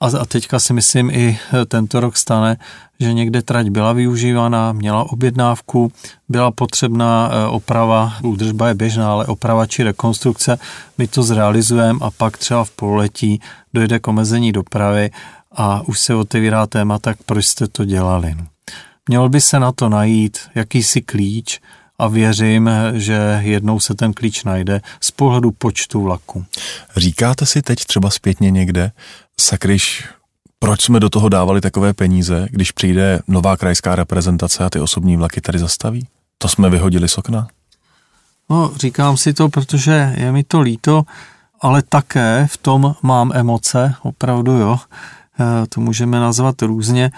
a 0.00 0.24
teďka 0.26 0.58
si 0.58 0.72
myslím 0.72 1.10
i 1.10 1.38
eh, 1.38 1.66
tento 1.66 2.00
rok 2.00 2.16
stane, 2.16 2.56
že 3.00 3.12
někde 3.12 3.42
trať 3.42 3.68
byla 3.68 3.92
využívaná, 3.92 4.72
měla 4.72 5.12
objednávku, 5.12 5.92
byla 6.28 6.50
potřebná 6.50 7.30
eh, 7.32 7.46
oprava, 7.46 8.12
údržba 8.22 8.68
je 8.68 8.74
běžná, 8.74 9.12
ale 9.12 9.26
oprava 9.26 9.66
či 9.66 9.82
rekonstrukce, 9.82 10.58
my 10.98 11.06
to 11.06 11.22
zrealizujeme 11.22 11.98
a 12.02 12.10
pak 12.10 12.36
třeba 12.36 12.64
v 12.64 12.70
pololetí 12.70 13.40
dojde 13.74 13.98
k 13.98 14.08
omezení 14.08 14.52
dopravy 14.52 15.10
a 15.52 15.80
už 15.86 16.00
se 16.00 16.14
otevírá 16.14 16.66
téma, 16.66 16.98
tak 16.98 17.16
proč 17.26 17.46
jste 17.46 17.68
to 17.68 17.84
dělali. 17.84 18.49
Měl 19.10 19.28
by 19.28 19.40
se 19.40 19.58
na 19.58 19.72
to 19.72 19.88
najít 19.88 20.38
jakýsi 20.54 21.00
klíč 21.00 21.60
a 21.98 22.08
věřím, 22.08 22.70
že 22.92 23.40
jednou 23.42 23.80
se 23.80 23.94
ten 23.94 24.12
klíč 24.12 24.44
najde 24.44 24.80
z 25.00 25.10
pohledu 25.10 25.50
počtu 25.50 26.02
vlaku. 26.02 26.44
Říkáte 26.96 27.46
si 27.46 27.62
teď 27.62 27.84
třeba 27.84 28.10
zpětně 28.10 28.50
někde, 28.50 28.92
sakryš, 29.40 30.08
proč 30.58 30.82
jsme 30.82 31.00
do 31.00 31.10
toho 31.10 31.28
dávali 31.28 31.60
takové 31.60 31.92
peníze, 31.94 32.46
když 32.50 32.72
přijde 32.72 33.20
nová 33.28 33.56
krajská 33.56 33.96
reprezentace 33.96 34.64
a 34.64 34.70
ty 34.70 34.80
osobní 34.80 35.16
vlaky 35.16 35.40
tady 35.40 35.58
zastaví? 35.58 36.06
To 36.38 36.48
jsme 36.48 36.70
vyhodili 36.70 37.08
z 37.08 37.18
okna? 37.18 37.48
No, 38.50 38.72
říkám 38.76 39.16
si 39.16 39.32
to, 39.32 39.48
protože 39.48 40.14
je 40.16 40.32
mi 40.32 40.44
to 40.44 40.60
líto, 40.60 41.02
ale 41.60 41.82
také 41.82 42.46
v 42.50 42.56
tom 42.56 42.94
mám 43.02 43.32
emoce, 43.34 43.94
opravdu 44.02 44.52
jo. 44.52 44.78
Eh, 45.40 45.66
to 45.68 45.80
můžeme 45.80 46.20
nazvat 46.20 46.62
různě 46.62 47.10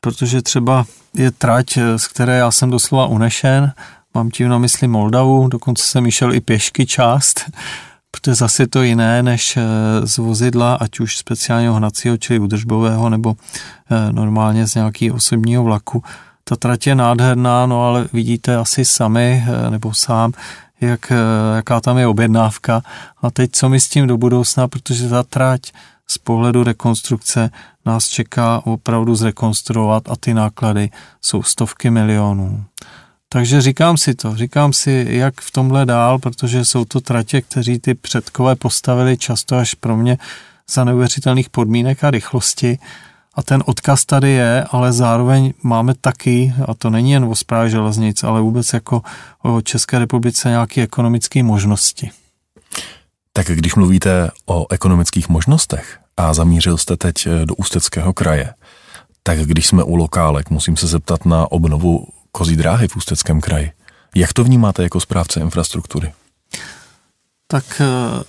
protože 0.00 0.42
třeba 0.42 0.84
je 1.14 1.30
trať, 1.30 1.78
z 1.96 2.06
které 2.06 2.36
já 2.36 2.50
jsem 2.50 2.70
doslova 2.70 3.06
unešen, 3.06 3.72
mám 4.14 4.30
tím 4.30 4.48
na 4.48 4.58
mysli 4.58 4.88
Moldavu, 4.88 5.48
dokonce 5.48 5.84
jsem 5.84 6.06
išel 6.06 6.34
i 6.34 6.40
pěšky 6.40 6.86
část, 6.86 7.50
protože 8.10 8.34
zase 8.34 8.66
to 8.66 8.82
jiné 8.82 9.22
než 9.22 9.56
eh, 9.56 9.62
z 10.06 10.18
vozidla, 10.18 10.74
ať 10.74 11.00
už 11.00 11.16
speciálního 11.16 11.74
hnacího, 11.74 12.16
čili 12.16 12.38
udržbového, 12.38 13.10
nebo 13.10 13.36
eh, 13.90 14.12
normálně 14.12 14.66
z 14.66 14.74
nějakého 14.74 15.16
osobního 15.16 15.64
vlaku. 15.64 16.02
Ta 16.44 16.56
trať 16.56 16.86
je 16.86 16.94
nádherná, 16.94 17.66
no 17.66 17.84
ale 17.84 18.08
vidíte 18.12 18.56
asi 18.56 18.84
sami, 18.84 19.44
eh, 19.46 19.70
nebo 19.70 19.94
sám, 19.94 20.32
jak, 20.80 21.12
jaká 21.56 21.80
tam 21.80 21.98
je 21.98 22.06
objednávka. 22.06 22.82
A 23.22 23.30
teď 23.30 23.50
co 23.52 23.68
mi 23.68 23.80
s 23.80 23.88
tím 23.88 24.06
do 24.06 24.16
budoucna, 24.16 24.68
protože 24.68 25.08
ta 25.08 25.22
trať 25.22 25.60
z 26.10 26.18
pohledu 26.18 26.64
rekonstrukce 26.64 27.50
nás 27.86 28.08
čeká 28.08 28.66
opravdu 28.66 29.14
zrekonstruovat 29.14 30.10
a 30.10 30.16
ty 30.20 30.34
náklady 30.34 30.90
jsou 31.22 31.42
stovky 31.42 31.90
milionů. 31.90 32.64
Takže 33.28 33.62
říkám 33.62 33.96
si 33.96 34.14
to, 34.14 34.36
říkám 34.36 34.72
si, 34.72 35.06
jak 35.08 35.40
v 35.40 35.50
tomhle 35.50 35.86
dál, 35.86 36.18
protože 36.18 36.64
jsou 36.64 36.84
to 36.84 37.00
tratě, 37.00 37.40
kteří 37.40 37.78
ty 37.78 37.94
předkové 37.94 38.56
postavili 38.56 39.16
často 39.16 39.56
až 39.56 39.74
pro 39.74 39.96
mě 39.96 40.18
za 40.70 40.84
neuvěřitelných 40.84 41.50
podmínek 41.50 42.04
a 42.04 42.10
rychlosti. 42.10 42.78
A 43.34 43.42
ten 43.42 43.62
odkaz 43.66 44.04
tady 44.04 44.30
je, 44.30 44.64
ale 44.70 44.92
zároveň 44.92 45.52
máme 45.62 45.94
taky, 46.00 46.54
a 46.68 46.74
to 46.74 46.90
není 46.90 47.10
jen 47.10 47.24
o 47.24 47.34
zprávě 47.34 47.70
železnic, 47.70 48.24
ale 48.24 48.40
vůbec 48.40 48.72
jako 48.72 49.02
o 49.42 49.60
České 49.60 49.98
republice 49.98 50.48
nějaké 50.48 50.82
ekonomické 50.82 51.42
možnosti. 51.42 52.10
Tak 53.38 53.46
když 53.46 53.74
mluvíte 53.74 54.30
o 54.46 54.66
ekonomických 54.70 55.28
možnostech 55.28 55.98
a 56.16 56.34
zamířil 56.34 56.78
jste 56.78 56.96
teď 56.96 57.26
eh, 57.26 57.46
do 57.46 57.54
Ústeckého 57.54 58.12
kraje, 58.12 58.54
tak 59.22 59.38
když 59.38 59.66
jsme 59.66 59.82
u 59.82 59.96
lokálek, 59.96 60.50
musím 60.50 60.76
se 60.76 60.86
zeptat 60.86 61.26
na 61.26 61.52
obnovu 61.52 62.06
kozí 62.32 62.56
dráhy 62.56 62.88
v 62.88 62.96
Ústeckém 62.96 63.40
kraji. 63.40 63.72
Jak 64.14 64.32
to 64.32 64.44
vnímáte 64.44 64.82
jako 64.82 65.00
správce 65.00 65.40
infrastruktury? 65.40 66.12
Tak 67.46 67.80
eh, 67.80 67.86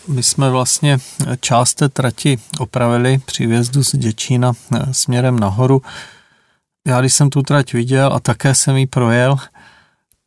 my 0.08 0.24
jsme 0.24 0.50
vlastně 0.50 0.98
část 1.40 1.74
té 1.74 1.90
trati 1.90 2.38
opravili 2.60 3.18
při 3.26 3.48
vjezdu 3.48 3.84
z 3.84 3.96
Děčína 3.96 4.54
eh, 4.76 4.94
směrem 4.94 5.40
nahoru. 5.40 5.82
Já 6.88 7.00
když 7.00 7.14
jsem 7.14 7.30
tu 7.30 7.42
trať 7.42 7.74
viděl 7.74 8.14
a 8.14 8.20
také 8.20 8.56
jsem 8.56 8.78
ji 8.78 8.88
projel, 8.88 9.38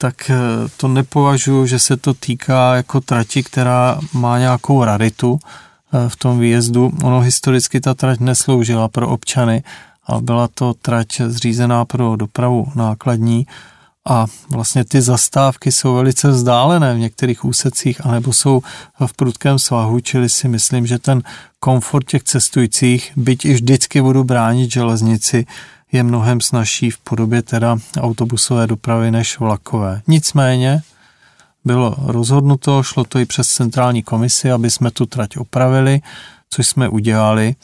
tak 0.03 0.30
eh, 0.30 0.36
to 0.76 0.88
nepovažuji, 0.88 1.66
že 1.66 1.78
se 1.78 1.96
to 1.96 2.14
týká 2.14 2.74
jako 2.74 3.00
trati, 3.00 3.42
která 3.42 4.00
má 4.12 4.38
nějakou 4.38 4.84
raritu 4.84 5.38
eh, 5.38 6.09
v 6.09 6.16
tom 6.16 6.38
výjezdu. 6.38 6.92
Ono 7.03 7.20
historicky 7.20 7.80
ta 7.80 7.94
trať 7.94 8.20
nesloužila 8.20 8.88
pro 8.88 9.09
občany, 9.09 9.62
ale 10.07 10.22
byla 10.22 10.48
to 10.48 10.74
trať 10.74 11.20
zřízená 11.20 11.84
pro 11.84 12.16
dopravu 12.16 12.66
nákladní 12.74 13.46
a 14.05 14.26
vlastně 14.50 14.84
ty 14.84 15.03
zastávky 15.03 15.72
jsou 15.72 15.94
velice 15.94 16.28
vzdálené 16.28 16.94
v 16.94 16.98
některých 16.98 17.44
úsecích, 17.44 18.07
anebo 18.07 18.32
jsou 18.32 18.62
v 19.07 19.12
prudkém 19.12 19.59
svahu, 19.59 20.00
čili 20.00 20.28
si 20.28 20.48
myslím, 20.48 20.86
že 20.86 20.98
ten 20.98 21.22
komfort 21.61 22.07
těch 22.07 22.22
cestujících, 22.22 23.12
byť 23.16 23.44
i 23.44 23.53
vždycky 23.55 24.03
budu 24.03 24.24
bránit 24.24 24.72
železnici, 24.72 25.46
je 25.93 26.03
mnohem 26.03 26.40
snažší 26.40 26.90
v 26.90 26.99
podobě 26.99 27.43
teda 27.43 27.76
autobusové 28.01 28.66
dopravy 28.66 29.11
než 29.11 29.38
vlakové. 29.38 30.03
Nicméně 30.07 30.82
bylo 31.64 31.97
rozhodnuto, 31.99 32.82
šlo 32.82 33.05
to 33.05 33.18
i 33.18 33.26
přes 33.26 33.49
centrální 33.49 34.03
komisi, 34.03 34.51
aby 34.51 34.70
jsme 34.70 34.90
tu 34.90 35.07
trať 35.07 35.36
opravili, 35.36 36.01
což 36.51 36.66
jsme 36.66 36.88
udělali, 36.88 37.55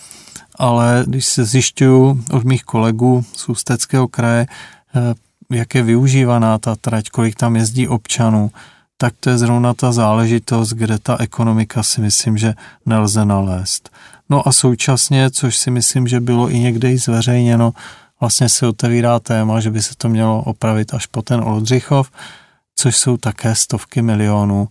ale 0.55 1.05
když 1.07 1.27
se 1.27 1.45
zjišťuju 1.45 2.25
od 2.31 2.45
mých 2.45 2.65
kolegů 2.65 3.25
z 3.37 3.49
Ústeckého 3.49 4.09
kraje, 4.09 4.47
eh, 4.95 5.15
jak 5.51 5.75
je 5.75 5.83
využívaná 5.83 6.59
ta 6.59 6.77
trať, 6.77 7.11
kolik 7.11 7.35
tam 7.35 7.57
jezdí 7.57 7.89
občanů, 7.89 8.51
tak 8.97 9.15
to 9.21 9.31
je 9.31 9.39
zrovna 9.39 9.75
ta 9.75 9.93
záležitost, 9.93 10.73
kde 10.73 10.99
ta 10.99 11.17
ekonomika 11.21 11.83
si 11.83 12.01
myslím, 12.01 12.39
že 12.39 12.55
nelze 12.87 13.25
nalézt. 13.25 13.91
No 14.31 14.49
a 14.49 14.53
současně, 14.53 15.31
což 15.31 15.57
si 15.57 15.71
myslím, 15.71 16.09
že 16.09 16.21
bylo 16.21 16.51
i 16.51 16.59
někde 16.59 16.93
i 16.93 16.99
zveřejněno, 16.99 17.73
vlastně 18.21 18.49
se 18.49 18.67
otevírá 18.67 19.19
téma, 19.19 19.61
že 19.61 19.71
by 19.71 19.83
se 19.83 19.95
to 19.97 20.09
mělo 20.09 20.43
opravit 20.43 20.95
až 20.95 21.07
po 21.07 21.23
ten 21.23 21.41
Oldřichov, 21.41 22.11
což 22.77 22.97
jsou 22.97 23.17
také 23.17 23.55
stovky 23.55 24.03
milionů 24.03 24.69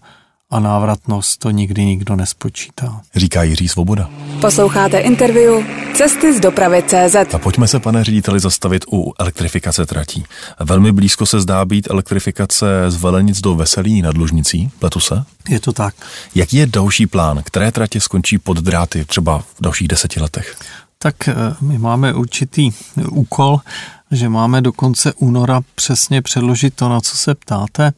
a 0.50 0.60
návratnost 0.60 1.40
to 1.40 1.50
nikdy 1.50 1.86
nikdo 1.86 2.16
nespočítá. 2.16 3.02
Říká 3.16 3.44
Jiří 3.44 3.68
Svoboda. 3.68 4.10
Posloucháte 4.42 5.00
interview 5.00 5.66
Cesty 5.96 6.38
z 6.38 6.40
dopravy 6.40 6.84
CZ. 6.88 7.34
A 7.34 7.38
pojďme 7.38 7.68
se, 7.68 7.80
pane 7.80 8.04
řediteli, 8.04 8.40
zastavit 8.40 8.86
u 8.92 9.14
elektrifikace 9.20 9.86
tratí. 9.86 10.24
Velmi 10.60 10.92
blízko 10.92 11.26
se 11.26 11.42
zdá 11.42 11.66
být 11.66 11.88
elektrifikace 11.90 12.66
z 12.88 12.96
Velenic 12.96 13.42
do 13.42 13.56
Veselí 13.56 14.02
nad 14.02 14.18
Lužnicí, 14.18 14.72
pletu 14.80 15.00
se? 15.00 15.24
Je 15.50 15.60
to 15.60 15.74
tak. 15.74 15.96
Jaký 16.36 16.58
je 16.58 16.66
další 16.66 17.08
plán? 17.08 17.44
Které 17.44 17.72
tratě 17.72 18.02
skončí 18.02 18.38
pod 18.38 18.58
dráty 18.58 19.06
třeba 19.06 19.40
v 19.40 19.62
dalších 19.62 19.88
deseti 19.88 20.20
letech? 20.20 20.56
Tak 20.98 21.28
eh, 21.28 21.36
my 21.62 21.78
máme 21.78 22.14
určitý 22.14 22.72
úkol, 23.10 23.60
že 24.12 24.30
máme 24.30 24.62
do 24.62 24.74
konce 24.74 25.14
února 25.14 25.62
přesně 25.76 26.22
předložit 26.22 26.74
to, 26.74 26.90
na 26.90 27.02
co 27.02 27.18
se 27.18 27.36
ptáte. 27.36 27.92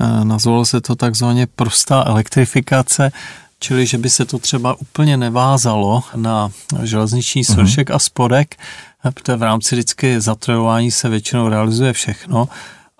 Eh, 0.00 0.24
nazvalo 0.24 0.64
se 0.64 0.80
to 0.80 0.96
takzvaně 0.96 1.46
prostá 1.46 2.04
elektrifikace, 2.06 3.12
čili 3.60 3.86
že 3.86 3.98
by 3.98 4.10
se 4.10 4.24
to 4.24 4.38
třeba 4.38 4.80
úplně 4.80 5.16
nevázalo 5.16 6.02
na 6.16 6.50
železniční 6.82 7.42
mhm. 7.48 7.54
svršek 7.54 7.90
uh-huh. 7.90 7.94
a 7.94 7.98
spodek, 7.98 8.56
protože 9.14 9.36
v 9.36 9.42
rámci 9.42 9.74
vždycky 9.74 10.20
zatrojování 10.20 10.90
se 10.90 11.08
většinou 11.08 11.48
realizuje 11.48 11.92
všechno, 11.92 12.48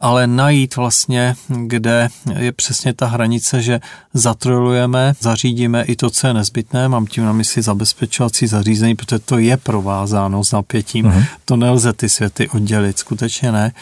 ale 0.00 0.26
najít 0.26 0.76
vlastně, 0.76 1.34
kde 1.48 2.08
je 2.38 2.52
přesně 2.52 2.94
ta 2.94 3.06
hranice, 3.06 3.62
že 3.62 3.80
zatrolujeme, 4.14 5.12
zařídíme 5.20 5.82
i 5.82 5.96
to, 5.96 6.10
co 6.10 6.26
je 6.26 6.34
nezbytné, 6.34 6.88
mám 6.88 7.06
tím 7.06 7.24
na 7.24 7.32
mysli 7.32 7.62
zabezpečovací 7.62 8.46
zařízení, 8.46 8.94
protože 8.94 9.18
to 9.18 9.38
je 9.38 9.56
provázáno 9.56 10.44
s 10.44 10.52
napětím, 10.52 11.06
uh-huh. 11.06 11.24
to 11.44 11.56
nelze 11.56 11.92
ty 11.92 12.08
světy 12.08 12.48
oddělit, 12.48 12.98
skutečně 12.98 13.52
ne 13.52 13.72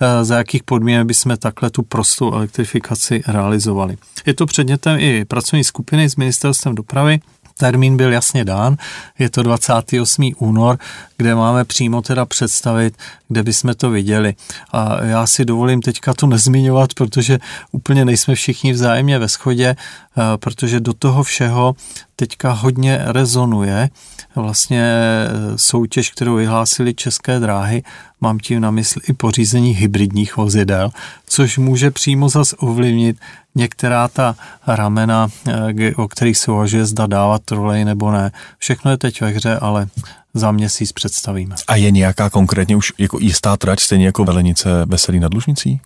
eh, 0.00 0.24
za 0.24 0.38
jakých 0.38 0.62
podmínek 0.62 1.06
bychom 1.06 1.36
takhle 1.36 1.70
tu 1.70 1.82
prostou 1.82 2.32
elektrifikaci 2.32 3.22
realizovali. 3.26 3.96
Je 4.26 4.34
to 4.34 4.46
předmětem 4.46 4.96
i 5.00 5.24
pracovní 5.24 5.64
skupiny 5.64 6.10
s 6.10 6.16
ministerstvem 6.16 6.74
dopravy, 6.74 7.20
termín 7.58 7.96
byl 7.96 8.12
jasně 8.12 8.44
dán, 8.44 8.76
je 9.18 9.30
to 9.30 9.42
28. 9.42 10.30
únor, 10.38 10.78
kde 11.16 11.34
máme 11.34 11.64
přímo 11.64 12.02
teda 12.02 12.26
představit, 12.26 12.94
kde 13.28 13.42
bychom 13.42 13.74
to 13.74 13.90
viděli. 13.90 14.34
A 14.72 15.04
já 15.04 15.26
si 15.26 15.44
dovolím 15.44 15.82
teďka 15.82 16.14
to 16.14 16.26
nezmiňovat, 16.26 16.94
protože 16.94 17.38
úplně 17.72 18.04
nejsme 18.04 18.34
všichni 18.34 18.72
vzájemně 18.72 19.18
ve 19.18 19.28
schodě, 19.28 19.76
eh, 19.76 20.22
protože 20.36 20.80
do 20.80 20.92
toho 20.92 21.22
všeho 21.22 21.74
teďka 22.16 22.52
hodně 22.52 23.00
rezonuje 23.04 23.90
vlastně 24.34 24.82
eh, 24.82 25.28
soutěž, 25.56 26.10
kterou 26.10 26.36
vyhlásili 26.36 26.94
České 26.94 27.40
dráhy, 27.40 27.82
mám 28.20 28.38
tím 28.38 28.60
na 28.60 28.70
mysli 28.70 29.00
i 29.08 29.12
pořízení 29.12 29.70
hybridních 29.70 30.36
vozidel, 30.36 30.90
což 31.26 31.58
může 31.58 31.90
přímo 31.90 32.28
zas 32.28 32.54
ovlivnit 32.58 33.16
některá 33.56 34.08
ta 34.08 34.36
ramena, 34.66 35.28
eh, 35.48 35.94
o 35.96 36.08
kterých 36.08 36.38
se 36.38 36.52
uvažuje, 36.52 36.86
zda 36.86 37.06
dávat 37.06 37.42
trolej 37.44 37.84
nebo 37.84 38.12
ne. 38.12 38.32
Všechno 38.58 38.90
je 38.90 38.96
teď 38.96 39.20
ve 39.20 39.28
hře, 39.28 39.58
ale 39.58 39.88
za 40.34 40.52
měsíc 40.52 40.92
představíme. 40.92 41.56
A 41.68 41.76
je 41.76 41.90
nějaká 41.90 42.30
konkrétně 42.30 42.76
už 42.76 42.92
jako 42.98 43.18
jistá 43.20 43.56
trať, 43.56 43.80
stejně 43.80 44.06
jako 44.06 44.24
Velenice 44.24 44.68
Veselý 44.84 45.20
nad 45.20 45.34
Lužnicí? 45.34 45.80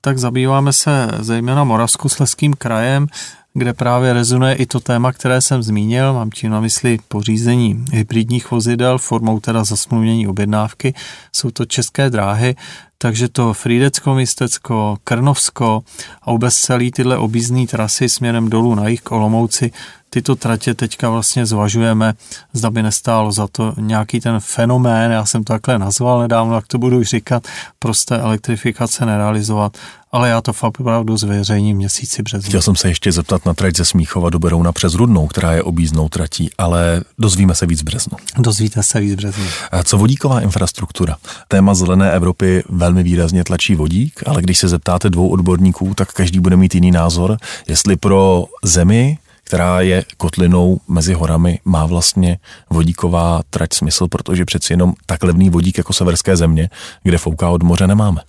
Tak 0.00 0.18
zabýváme 0.18 0.72
se 0.72 1.08
zejména 1.18 1.64
Moravskosleským 1.64 2.54
krajem, 2.54 3.06
kde 3.54 3.72
právě 3.72 4.12
rezonuje 4.12 4.54
i 4.54 4.66
to 4.66 4.80
téma, 4.80 5.12
které 5.12 5.40
jsem 5.40 5.62
zmínil, 5.62 6.12
mám 6.12 6.30
tím 6.30 6.50
na 6.50 6.60
mysli 6.60 6.98
pořízení 7.08 7.84
hybridních 7.92 8.50
vozidel 8.50 8.98
formou 8.98 9.40
teda 9.40 9.64
zasmluvnění 9.64 10.28
objednávky. 10.28 10.94
Jsou 11.32 11.50
to 11.50 11.64
české 11.64 12.10
dráhy, 12.10 12.56
takže 12.98 13.28
to 13.28 13.54
Frídecko, 13.54 14.14
Mistecko, 14.14 14.96
Krnovsko 15.04 15.82
a 16.22 16.30
vůbec 16.30 16.54
celý 16.54 16.90
tyhle 16.90 17.16
obízný 17.16 17.66
trasy 17.66 18.08
směrem 18.08 18.50
dolů 18.50 18.74
na 18.74 18.88
jich 18.88 19.00
k 19.00 19.12
Olomouci, 19.12 19.70
tyto 20.10 20.36
tratě 20.36 20.74
teďka 20.74 21.10
vlastně 21.10 21.46
zvažujeme, 21.46 22.14
zda 22.52 22.70
by 22.70 22.82
nestálo 22.82 23.32
za 23.32 23.48
to 23.48 23.74
nějaký 23.80 24.20
ten 24.20 24.40
fenomén, 24.40 25.12
já 25.12 25.24
jsem 25.24 25.44
to 25.44 25.52
takhle 25.52 25.78
nazval 25.78 26.20
nedávno, 26.20 26.54
jak 26.54 26.66
to 26.66 26.78
budu 26.78 27.04
říkat, 27.04 27.48
prosté 27.78 28.18
elektrifikace 28.18 29.06
nerealizovat, 29.06 29.78
ale 30.12 30.28
já 30.28 30.40
to 30.40 30.52
fakt 30.52 30.80
opravdu 30.80 31.16
zveřejním 31.16 31.76
měsíci 31.76 32.22
březnu. 32.22 32.48
Chtěl 32.48 32.62
jsem 32.62 32.76
se 32.76 32.88
ještě 32.88 33.12
zeptat 33.12 33.46
na 33.46 33.54
trať 33.54 33.76
ze 33.76 33.84
Smíchova 33.84 34.30
do 34.30 34.38
Berouna 34.38 34.72
přes 34.72 34.94
Rudnou, 34.94 35.26
která 35.26 35.52
je 35.52 35.62
obíznou 35.62 36.08
tratí, 36.08 36.50
ale 36.58 37.02
dozvíme 37.18 37.54
se 37.54 37.66
víc 37.66 37.80
v 37.80 37.84
březnu. 37.84 38.18
Dozvíte 38.38 38.82
se 38.82 39.00
víc 39.00 39.12
v 39.12 39.16
březnu. 39.16 39.44
A 39.70 39.82
co 39.82 39.98
vodíková 39.98 40.40
infrastruktura? 40.40 41.16
Téma 41.48 41.74
zelené 41.74 42.12
Evropy 42.12 42.64
velmi 42.68 43.02
výrazně 43.02 43.44
tlačí 43.44 43.74
vodík, 43.74 44.22
ale 44.26 44.42
když 44.42 44.58
se 44.58 44.68
zeptáte 44.68 45.10
dvou 45.10 45.28
odborníků, 45.28 45.94
tak 45.94 46.12
každý 46.12 46.40
bude 46.40 46.56
mít 46.56 46.74
jiný 46.74 46.90
názor, 46.90 47.36
jestli 47.68 47.96
pro 47.96 48.44
zemi 48.64 49.18
která 49.44 49.80
je 49.80 50.04
kotlinou 50.16 50.80
mezi 50.88 51.14
horami, 51.14 51.60
má 51.64 51.86
vlastně 51.86 52.38
vodíková 52.70 53.42
trať 53.50 53.72
smysl, 53.72 54.08
protože 54.08 54.44
přeci 54.44 54.72
jenom 54.72 54.94
tak 55.06 55.22
levný 55.22 55.50
vodík 55.50 55.78
jako 55.78 55.92
severské 55.92 56.36
země, 56.36 56.70
kde 57.02 57.18
fouká 57.18 57.50
od 57.50 57.62
moře, 57.62 57.86
nemáme. 57.86 58.20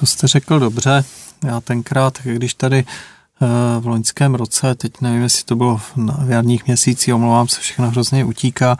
To 0.00 0.06
jste 0.06 0.28
řekl 0.28 0.58
dobře. 0.58 1.04
Já 1.44 1.60
tenkrát, 1.60 2.18
když 2.22 2.54
tady 2.54 2.78
eh, 2.78 3.46
v 3.80 3.86
loňském 3.86 4.34
roce, 4.34 4.74
teď 4.74 5.00
nevím, 5.00 5.22
jestli 5.22 5.44
to 5.44 5.56
bylo 5.56 5.80
v 5.96 6.30
jarních 6.30 6.66
měsících, 6.66 7.14
omlouvám 7.14 7.48
se, 7.48 7.60
všechno 7.60 7.90
hrozně 7.90 8.24
utíká, 8.24 8.76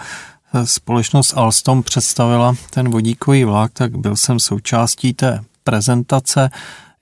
eh, 0.55 0.67
společnost 0.67 1.37
Alstom 1.37 1.83
představila 1.83 2.55
ten 2.71 2.89
vodíkový 2.89 3.45
vlak, 3.45 3.73
tak 3.73 3.99
byl 3.99 4.17
jsem 4.17 4.41
součástí 4.41 5.13
té 5.15 5.45
prezentace 5.65 6.51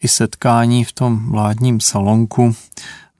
i 0.03 0.09
setkání 0.09 0.85
v 0.85 0.93
tom 0.93 1.31
vládním 1.31 1.81
salonku 1.81 2.55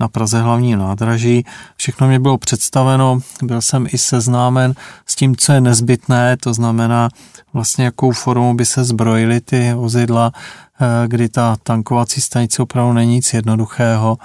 na 0.01 0.09
Praze 0.09 0.41
hlavní 0.41 0.77
nádraží. 0.77 1.45
Všechno 1.77 2.09
mě 2.09 2.21
bylo 2.21 2.39
představeno, 2.39 3.19
byl 3.43 3.63
jsem 3.63 3.87
i 3.93 3.99
seznámen 3.99 4.75
s 5.07 5.15
tím, 5.15 5.37
co 5.37 5.53
je 5.53 5.61
nezbytné, 5.61 6.37
to 6.37 6.55
znamená 6.55 7.09
vlastně 7.53 7.85
jakou 7.85 8.13
formou 8.13 8.55
by 8.55 8.65
se 8.65 8.85
zbrojily 8.85 9.41
ty 9.41 9.73
vozidla, 9.75 10.33
eh, 10.81 11.09
kdy 11.09 11.29
ta 11.29 11.57
tankovací 11.63 12.21
stanice 12.21 12.63
opravdu 12.63 12.93
není 12.93 13.13
nic 13.13 13.35
jednoduchého. 13.35 14.19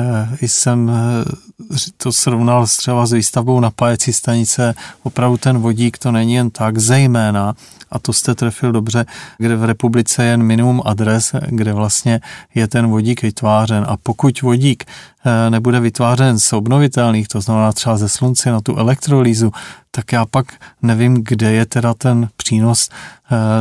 Eh, 0.00 0.36
jsem 0.40 0.90
eh, 0.90 1.76
to 1.96 2.12
srovnal 2.12 2.66
třeba 2.66 3.06
s 3.06 3.12
výstavbou 3.12 3.60
napájecí 3.60 4.12
stanice, 4.12 4.74
opravdu 5.02 5.36
ten 5.36 5.58
vodík 5.58 5.98
to 5.98 6.12
není 6.12 6.34
jen 6.34 6.50
tak, 6.50 6.78
zejména 6.78 7.54
a 7.90 7.98
to 7.98 8.12
jste 8.12 8.34
trefil 8.34 8.72
dobře, 8.72 9.06
kde 9.38 9.56
v 9.56 9.64
republice 9.64 10.24
je 10.24 10.30
jen 10.30 10.42
minimum 10.42 10.82
adres, 10.84 11.34
kde 11.46 11.72
vlastně 11.72 12.20
je 12.54 12.68
ten 12.68 12.86
vodík 12.86 13.22
vytvářen. 13.22 13.84
A 13.88 13.96
pokud 13.96 14.42
vodík 14.42 14.84
eh, 15.24 15.50
nebude 15.50 15.80
vytvářen 15.80 16.38
z 16.38 16.52
obnovitelných, 16.52 17.28
to 17.28 17.40
znamená 17.40 17.72
třeba 17.72 17.96
ze 17.96 18.08
slunce 18.08 18.50
na 18.50 18.60
tu 18.60 18.76
elektrolýzu, 18.76 19.52
tak 19.90 20.12
já 20.12 20.26
pak 20.26 20.52
nevím, 20.82 21.24
kde 21.24 21.52
je 21.52 21.66
teda 21.66 21.94
ten 21.94 22.28
přínos, 22.36 22.88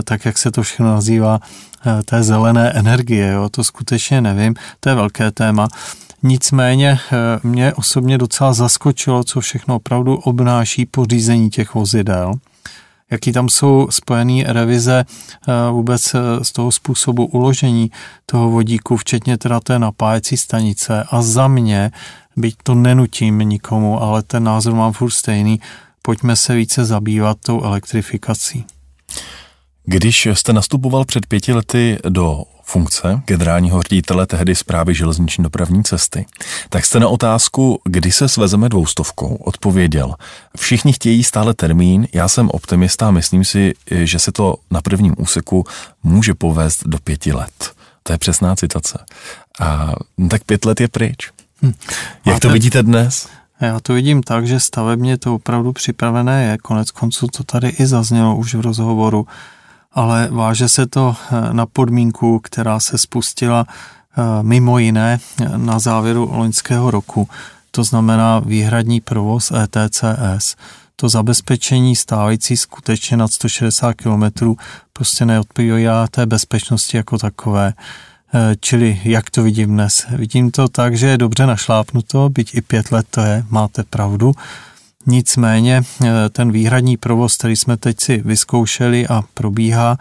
tak 0.04 0.26
jak 0.26 0.38
se 0.38 0.52
to 0.52 0.64
všechno 0.64 0.86
nazývá, 0.86 1.40
té 2.06 2.24
zelené 2.24 2.72
energie. 2.72 3.32
Jo? 3.32 3.50
To 3.50 3.64
skutečně 3.64 4.22
nevím, 4.22 4.56
to 4.80 4.90
je 4.90 4.96
velké 4.96 5.32
téma. 5.32 5.68
Nicméně 6.24 7.00
mě 7.44 7.74
osobně 7.74 8.18
docela 8.18 8.54
zaskočilo, 8.54 9.24
co 9.24 9.42
všechno 9.42 9.76
opravdu 9.76 10.16
obnáší 10.16 10.86
pořízení 10.86 11.50
těch 11.50 11.74
vozidel 11.74 12.40
jaký 13.12 13.32
tam 13.32 13.50
jsou 13.50 13.88
spojené 13.90 14.54
revize 14.54 15.06
eh, 15.06 15.72
vůbec 15.72 16.16
eh, 16.16 16.20
z 16.44 16.52
toho 16.52 16.72
způsobu 16.72 17.26
uložení 17.26 17.92
toho 18.26 18.50
vodíku, 18.50 18.98
včetně 18.98 19.38
teda 19.38 19.60
té 19.60 19.80
napájecí 19.80 20.38
stanice. 20.38 21.04
A 21.12 21.22
za 21.22 21.48
mě, 21.48 21.92
byť 22.36 22.56
to 22.64 22.76
nenutím 22.76 23.40
nikomu, 23.40 24.02
ale 24.02 24.24
ten 24.24 24.44
názor 24.44 24.74
mám 24.74 24.94
furt 24.94 25.12
stejný, 25.12 25.62
pojďme 26.02 26.36
se 26.36 26.56
více 26.56 26.86
zabývat 26.86 27.38
tou 27.46 27.64
elektrifikací. 27.64 28.66
Když 29.92 30.26
jste 30.26 30.54
nastupoval 30.54 31.06
před 31.06 31.26
pěti 31.26 31.54
lety 31.54 31.98
do 32.10 32.44
funkce 32.64 33.22
generálního 33.26 33.82
ředitele 33.82 34.26
tehdy 34.28 34.56
zprávy 34.56 34.96
železniční 34.96 35.44
dopravní 35.44 35.84
cesty, 35.84 36.26
tak 36.70 36.86
jste 36.86 37.00
na 37.00 37.08
otázku, 37.08 37.82
kdy 37.86 38.12
se 38.12 38.30
svezeme 38.30 38.70
dvoustovkou, 38.70 39.36
odpověděl. 39.36 40.14
Všichni 40.58 40.94
chtějí 40.94 41.24
stále 41.24 41.54
termín, 41.54 42.08
já 42.14 42.28
jsem 42.28 42.50
optimista 42.50 43.08
a 43.08 43.12
myslím 43.12 43.46
si, 43.46 43.74
že 43.92 44.20
se 44.20 44.32
to 44.32 44.56
na 44.72 44.82
prvním 44.82 45.16
úseku 45.18 45.66
může 46.04 46.34
povést 46.34 46.88
do 46.88 46.98
pěti 47.04 47.34
let. 47.34 47.72
To 48.04 48.14
je 48.14 48.18
přesná 48.18 48.56
citace. 48.56 49.06
A 49.60 49.94
tak 50.30 50.44
pět 50.44 50.66
let 50.66 50.82
je 50.82 50.88
pryč. 50.88 51.32
Hm. 51.62 51.74
Jak 52.26 52.36
Máte... 52.36 52.40
to 52.40 52.50
vidíte 52.50 52.84
dnes? 52.84 53.28
Já 53.62 53.80
to 53.80 53.94
vidím 53.94 54.24
tak, 54.24 54.48
že 54.48 54.60
stavebně 54.60 55.18
to 55.18 55.36
opravdu 55.36 55.74
připravené 55.74 56.44
je. 56.44 56.58
Konec 56.58 56.92
konců 56.92 57.28
to 57.28 57.44
tady 57.44 57.70
i 57.70 57.86
zaznělo 57.86 58.36
už 58.36 58.56
v 58.56 58.62
rozhovoru 58.62 59.28
ale 59.92 60.28
váže 60.32 60.70
se 60.70 60.86
to 60.88 61.16
eh, 61.16 61.54
na 61.54 61.66
podmínku, 61.66 62.40
která 62.40 62.80
se 62.80 62.98
spustila 62.98 63.66
eh, 63.68 64.22
mimo 64.42 64.80
jiné 64.80 65.20
eh, 65.42 65.58
na 65.58 65.80
závěru 65.80 66.30
loňského 66.34 66.92
roku. 66.92 67.30
To 67.72 67.84
znamená 67.84 68.40
výhradní 68.40 69.02
provoz 69.02 69.52
ETCS. 69.52 70.56
To 70.96 71.10
zabezpečení 71.10 71.96
stávající 71.96 72.58
skutečně 72.58 73.18
nad 73.18 73.32
160 73.32 73.94
km 73.94 74.56
prostě 74.94 75.26
neodpovídá 75.26 76.08
té 76.08 76.26
bezpečnosti 76.26 76.98
jako 76.98 77.18
takové. 77.18 77.74
Čili 78.60 79.02
jak 79.04 79.30
to 79.30 79.44
vidím 79.44 79.70
dnes? 79.70 80.06
Vidím 80.10 80.52
to 80.52 80.68
tak, 80.68 80.98
že 80.98 81.08
je 81.08 81.18
dobře 81.18 81.46
našlápnuto, 81.46 82.30
byť 82.30 82.56
i 82.56 82.62
pět 82.62 82.92
let 82.92 83.08
to 83.10 83.22
je, 83.22 83.46
máte 83.50 83.84
pravdu, 83.84 84.34
Nicméně 85.10 85.82
eh, 86.04 86.30
ten 86.30 86.52
výhradní 86.52 86.98
provoz, 86.98 87.38
který 87.38 87.56
jsme 87.56 87.78
teď 87.78 88.00
si 88.00 88.22
vyzkoušeli 88.26 89.08
a 89.08 89.24
probíhá, 89.34 89.98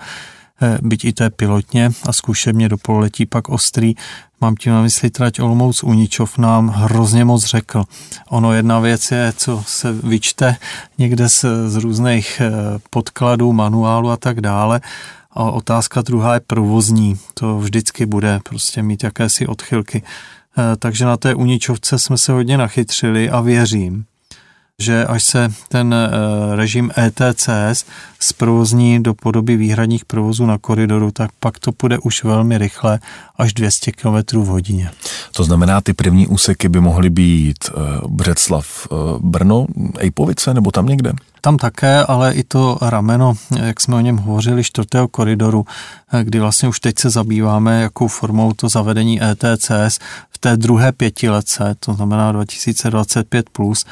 eh, 0.63 0.79
byť 0.83 1.05
i 1.05 1.13
té 1.13 1.31
pilotně 1.31 1.91
a 2.07 2.13
zkušebně 2.13 2.69
do 2.69 2.77
pololetí 2.77 3.27
pak 3.27 3.49
ostrý, 3.49 3.95
mám 4.41 4.57
tím 4.57 4.73
na 4.73 4.83
mysli 4.83 5.11
trať 5.11 5.41
Olomouc 5.41 5.83
Uničov 5.83 6.39
nám 6.39 6.69
hrozně 6.69 7.25
moc 7.25 7.45
řekl. 7.45 7.85
Ono 8.29 8.53
jedna 8.53 8.81
věc 8.81 9.11
je, 9.11 9.33
co 9.37 9.63
se 9.67 9.93
vyčte 9.93 10.57
někde 10.99 11.29
z, 11.29 11.45
z 11.67 11.77
různých 11.77 12.41
eh, 12.41 12.51
podkladů, 12.91 13.53
manuálu 13.53 14.11
a 14.11 14.17
tak 14.17 14.41
dále, 14.41 14.81
a 15.33 15.43
otázka 15.43 16.03
druhá 16.03 16.35
je 16.35 16.41
provozní. 16.47 17.19
To 17.35 17.59
vždycky 17.59 18.07
bude 18.07 18.41
prostě 18.45 18.83
mít 18.83 19.05
jakési 19.05 19.47
odchylky. 19.47 20.03
Takže 20.79 21.05
na 21.05 21.17
té 21.17 21.35
Uničovce 21.35 21.99
jsme 21.99 22.19
se 22.19 22.33
hodně 22.33 22.59
nachytřili 22.59 23.31
a 23.31 23.41
věřím, 23.41 24.05
že 24.83 25.07
až 25.07 25.25
se 25.25 25.53
ten 25.69 25.95
eh, 25.95 26.57
režim 26.57 26.91
ETCS 26.99 27.85
zprovozní 28.21 29.03
do 29.03 29.15
podoby 29.15 29.57
výhradních 29.57 30.05
provozů 30.05 30.47
na 30.47 30.59
koridoru, 30.59 31.11
tak 31.11 31.31
pak 31.41 31.59
to 31.59 31.73
půjde 31.73 31.99
už 31.99 32.25
velmi 32.25 32.59
rychle, 32.59 32.99
až 33.37 33.53
200 33.53 33.93
km 33.93 34.39
v 34.39 34.47
hodině. 34.47 34.91
To 35.33 35.45
znamená, 35.45 35.81
ty 35.81 35.95
první 35.95 36.27
úseky 36.27 36.69
by 36.69 36.81
mohly 36.81 37.11
být 37.11 37.59
eh, 37.69 37.73
Břeclav, 38.09 38.87
eh, 38.93 38.95
Brno, 39.19 39.67
Ejpovice 39.99 40.55
nebo 40.55 40.71
tam 40.71 40.87
někde? 40.87 41.13
Tam 41.41 41.57
také, 41.57 42.05
ale 42.05 42.35
i 42.35 42.45
to 42.45 42.79
rameno, 42.83 43.35
jak 43.63 43.81
jsme 43.81 43.97
o 43.97 44.01
něm 44.01 44.17
hovořili, 44.17 44.65
čtvrtého 44.65 45.09
koridoru, 45.09 45.67
kdy 46.23 46.41
vlastně 46.41 46.69
už 46.69 46.81
teď 46.81 46.99
se 46.99 47.11
zabýváme, 47.11 47.83
jakou 47.83 48.09
formou 48.09 48.53
to 48.53 48.69
zavedení 48.69 49.21
ETCS 49.23 49.99
v 50.31 50.39
té 50.41 50.57
druhé 50.57 50.93
pětiletce, 50.93 51.77
to 51.81 51.95
znamená 51.95 52.33
2025+, 52.33 53.43
plus, 53.53 53.85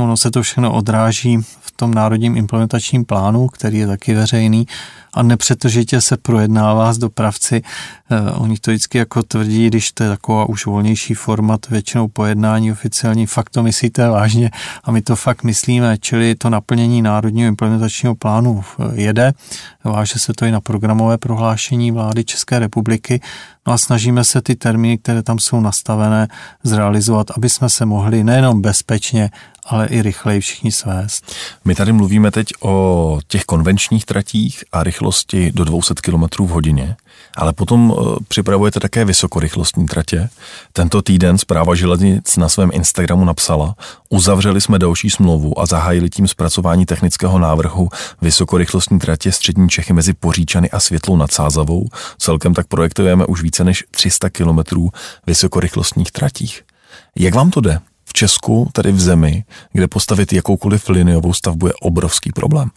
Ono 0.00 0.16
se 0.16 0.30
to 0.30 0.42
všechno 0.42 0.72
odráží 0.72 1.38
v 1.60 1.70
tom 1.76 1.94
národním 1.94 2.36
implementačním 2.36 3.04
plánu, 3.04 3.46
který 3.46 3.78
je 3.78 3.86
taky 3.86 4.14
veřejný 4.14 4.66
a 5.14 5.22
nepřetržitě 5.22 6.00
se 6.00 6.16
projednává 6.16 6.92
s 6.92 6.98
dopravci. 6.98 7.62
Eh, 8.10 8.30
oni 8.30 8.58
to 8.58 8.70
vždycky 8.70 8.98
jako 8.98 9.22
tvrdí, 9.22 9.66
když 9.66 9.92
to 9.92 10.02
je 10.02 10.08
taková 10.08 10.44
už 10.48 10.66
volnější 10.66 11.14
format, 11.14 11.68
většinou 11.70 12.08
pojednání 12.08 12.72
oficiální, 12.72 13.26
fakt 13.26 13.50
to 13.50 13.62
myslíte 13.62 14.08
vážně 14.08 14.50
a 14.84 14.90
my 14.90 15.02
to 15.02 15.16
fakt 15.16 15.44
myslíme, 15.44 15.98
čili 15.98 16.34
to 16.34 16.50
naplnění 16.50 17.02
národního 17.02 17.48
implementačního 17.48 18.14
plánu 18.14 18.64
jede, 18.92 19.32
váže 19.84 20.18
se 20.18 20.32
to 20.32 20.44
i 20.44 20.50
na 20.50 20.60
programové 20.60 21.18
prohlášení 21.18 21.90
vlády 21.90 22.24
České 22.24 22.58
republiky, 22.58 23.20
no 23.66 23.72
a 23.72 23.78
snažíme 23.78 24.24
se 24.24 24.42
ty 24.42 24.56
termíny, 24.56 24.98
které 24.98 25.22
tam 25.22 25.38
jsou 25.38 25.60
nastavené, 25.60 26.28
zrealizovat, 26.62 27.30
aby 27.36 27.48
jsme 27.50 27.68
se 27.68 27.86
mohli 27.86 28.24
nejenom 28.24 28.62
bezpečně, 28.62 29.30
ale 29.66 29.86
i 29.86 30.02
rychleji 30.02 30.40
všichni 30.40 30.72
svést. 30.72 31.34
My 31.64 31.74
tady 31.74 31.92
mluvíme 31.92 32.30
teď 32.30 32.46
o 32.60 33.18
těch 33.26 33.44
konvenčních 33.44 34.04
tratích 34.04 34.64
a 34.72 34.82
rychlosti 34.82 35.52
do 35.52 35.64
200 35.64 35.94
km 35.94 36.44
v 36.44 36.48
hodině, 36.48 36.96
ale 37.36 37.52
potom 37.52 37.94
eh, 37.94 38.24
připravujete 38.28 38.80
také 38.80 39.04
vysokorychlostní 39.04 39.86
tratě. 39.86 40.28
Tento 40.72 41.02
týden 41.02 41.38
zpráva 41.38 41.74
železnic 41.74 42.36
na 42.36 42.48
svém 42.48 42.70
Instagramu 42.72 43.24
napsala, 43.24 43.74
uzavřeli 44.08 44.60
jsme 44.60 44.78
další 44.78 45.10
smlouvu 45.10 45.60
a 45.60 45.66
zahájili 45.66 46.10
tím 46.10 46.28
zpracování 46.28 46.86
technického 46.86 47.38
návrhu 47.38 47.88
vysokorychlostní 48.22 48.98
tratě 48.98 49.32
střední 49.32 49.68
Čechy 49.68 49.92
mezi 49.92 50.12
Poříčany 50.12 50.70
a 50.70 50.80
Světlou 50.80 51.16
nad 51.16 51.32
Sázavou. 51.32 51.88
Celkem 52.18 52.54
tak 52.54 52.66
projektujeme 52.66 53.26
už 53.26 53.42
více 53.42 53.64
než 53.64 53.84
300 53.90 54.30
km 54.30 54.58
vysokorychlostních 55.26 56.12
tratích. 56.12 56.62
Jak 57.16 57.34
vám 57.34 57.50
to 57.50 57.60
jde? 57.60 57.80
V 58.10 58.12
Česku, 58.12 58.68
tady 58.72 58.92
v 58.92 59.00
zemi, 59.00 59.44
kde 59.72 59.88
postavit 59.88 60.32
jakoukoliv 60.32 60.88
liniovou 60.88 61.32
stavbu 61.32 61.66
je 61.66 61.72
obrovský 61.80 62.32
problém. 62.32 62.70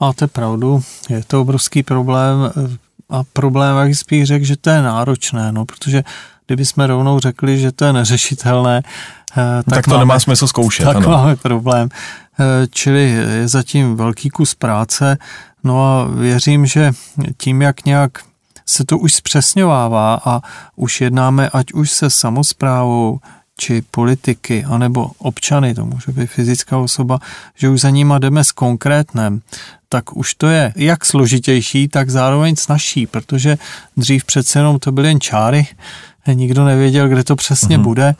Máte 0.00 0.26
pravdu, 0.26 0.82
je 1.08 1.24
to 1.26 1.40
obrovský 1.40 1.82
problém 1.82 2.52
a 3.10 3.22
problém, 3.32 3.76
jak 3.76 3.90
bych 4.10 4.26
řekl, 4.26 4.44
že 4.44 4.56
to 4.56 4.70
je 4.70 4.82
náročné, 4.82 5.52
no, 5.52 5.64
protože 5.64 6.04
kdyby 6.46 6.64
jsme 6.66 6.86
rovnou 6.86 7.20
řekli, 7.20 7.58
že 7.58 7.72
to 7.72 7.84
je 7.84 7.92
neřešitelné, 7.92 8.82
eh, 8.82 9.62
tak, 9.62 9.74
tak 9.74 9.84
to 9.84 9.90
máme, 9.90 10.00
nemá 10.00 10.20
smysl 10.20 10.46
zkoušet. 10.46 10.84
Tak 10.84 10.96
ano. 10.96 11.08
máme 11.08 11.36
problém. 11.36 11.88
Eh, 12.40 12.66
čili 12.70 13.10
je 13.10 13.48
zatím 13.48 13.96
velký 13.96 14.30
kus 14.30 14.54
práce, 14.54 15.18
no 15.64 15.84
a 15.84 16.04
věřím, 16.04 16.66
že 16.66 16.92
tím, 17.36 17.62
jak 17.62 17.84
nějak 17.84 18.18
se 18.66 18.84
to 18.84 18.98
už 18.98 19.14
zpřesňovává 19.14 20.20
a 20.24 20.40
už 20.76 21.00
jednáme 21.00 21.48
ať 21.48 21.72
už 21.72 21.90
se 21.90 22.10
samozprávou, 22.10 23.18
či 23.60 23.82
politiky, 23.90 24.64
anebo 24.64 25.10
občany, 25.18 25.74
to 25.74 25.86
může 25.86 26.12
být 26.12 26.26
fyzická 26.26 26.78
osoba, 26.78 27.18
že 27.54 27.68
už 27.68 27.80
za 27.80 27.90
nima 27.90 28.18
jdeme 28.18 28.44
s 28.44 28.52
konkrétnem, 28.52 29.40
tak 29.88 30.16
už 30.16 30.34
to 30.34 30.46
je 30.46 30.72
jak 30.76 31.04
složitější, 31.04 31.88
tak 31.88 32.10
zároveň 32.10 32.56
snažší, 32.56 33.06
protože 33.06 33.58
dřív 33.96 34.24
přece 34.24 34.58
jenom 34.58 34.78
to 34.78 34.92
byly 34.92 35.08
jen 35.08 35.20
čáry, 35.20 35.66
nikdo 36.34 36.64
nevěděl, 36.64 37.08
kde 37.08 37.24
to 37.24 37.36
přesně 37.36 37.78
mm-hmm. 37.78 37.82
bude 37.82 38.14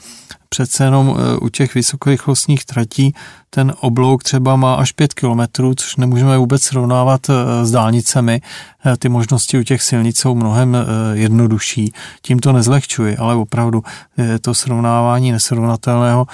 přece 0.49 0.85
jenom 0.85 1.17
e, 1.19 1.37
u 1.37 1.49
těch 1.49 1.75
vysokorychlostních 1.75 2.65
tratí 2.65 3.15
ten 3.51 3.73
oblouk 3.81 4.23
třeba 4.23 4.57
má 4.57 4.75
až 4.75 4.93
5 4.93 5.15
kilometrů, 5.15 5.75
což 5.75 5.97
nemůžeme 5.97 6.39
vůbec 6.39 6.63
srovnávat 6.63 7.31
e, 7.31 7.67
s 7.67 7.71
dálnicemi. 7.71 8.41
E, 8.87 8.97
ty 8.97 9.09
možnosti 9.09 9.59
u 9.59 9.63
těch 9.63 9.83
silnic 9.83 10.19
jsou 10.19 10.35
mnohem 10.35 10.77
jednodušší. 11.13 11.93
Tím 12.23 12.39
to 12.39 12.53
nezlehčuji, 12.53 13.17
ale 13.17 13.35
opravdu 13.35 13.83
je 14.19 14.39
to 14.39 14.55
srovnávání 14.55 15.33
nesrovnatelného. 15.33 16.27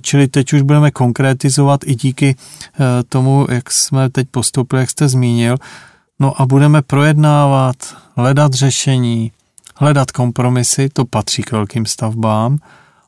Čili 0.00 0.28
teď 0.28 0.52
už 0.52 0.62
budeme 0.62 0.90
konkretizovat 0.90 1.80
i 1.84 1.94
díky 1.94 2.36
tomu, 3.08 3.46
jak 3.50 3.70
jsme 3.70 4.10
teď 4.10 4.28
postoupili, 4.30 4.82
jak 4.82 4.90
jste 4.90 5.08
zmínil. 5.08 5.56
No 6.20 6.40
a 6.40 6.46
budeme 6.46 6.82
projednávat, 6.82 7.76
hledat 8.16 8.54
řešení, 8.54 9.32
hledat 9.80 10.10
kompromisy, 10.10 10.88
to 10.88 11.04
patří 11.04 11.42
k 11.42 11.52
velkým 11.52 11.86
stavbám 11.86 12.58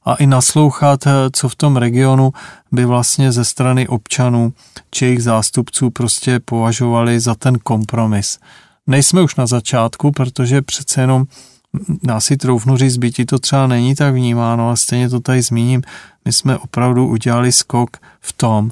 a 0.05 0.15
i 0.15 0.27
naslouchat, 0.27 1.07
eh, 1.07 1.11
co 1.33 1.49
v 1.49 1.57
tom 1.57 1.77
regionu 1.77 2.33
by 2.73 2.85
vlastně 2.85 3.33
ze 3.33 3.45
strany 3.45 3.89
občanů 3.89 4.53
či 4.91 5.05
jejich 5.05 5.23
zástupců 5.23 5.91
prostě 5.91 6.41
považovali 6.41 7.21
za 7.21 7.35
ten 7.35 7.59
kompromis. 7.59 8.39
Nejsme 8.87 9.23
už 9.23 9.37
na 9.37 9.47
začátku, 9.47 10.13
protože 10.13 10.63
přece 10.63 11.01
jenom 11.01 11.25
dá 12.03 12.21
si 12.21 12.37
troufnu 12.37 12.77
říct, 12.77 12.97
bytí 12.97 13.27
to 13.27 13.39
třeba 13.39 13.67
není 13.67 13.95
tak 13.95 14.15
vnímáno, 14.15 14.67
ale 14.67 14.77
stejně 14.77 15.09
to 15.09 15.21
tady 15.21 15.43
zmíním, 15.43 15.83
my 16.25 16.33
jsme 16.33 16.59
opravdu 16.59 17.09
udělali 17.09 17.53
skok 17.53 17.97
v 18.21 18.33
tom, 18.33 18.71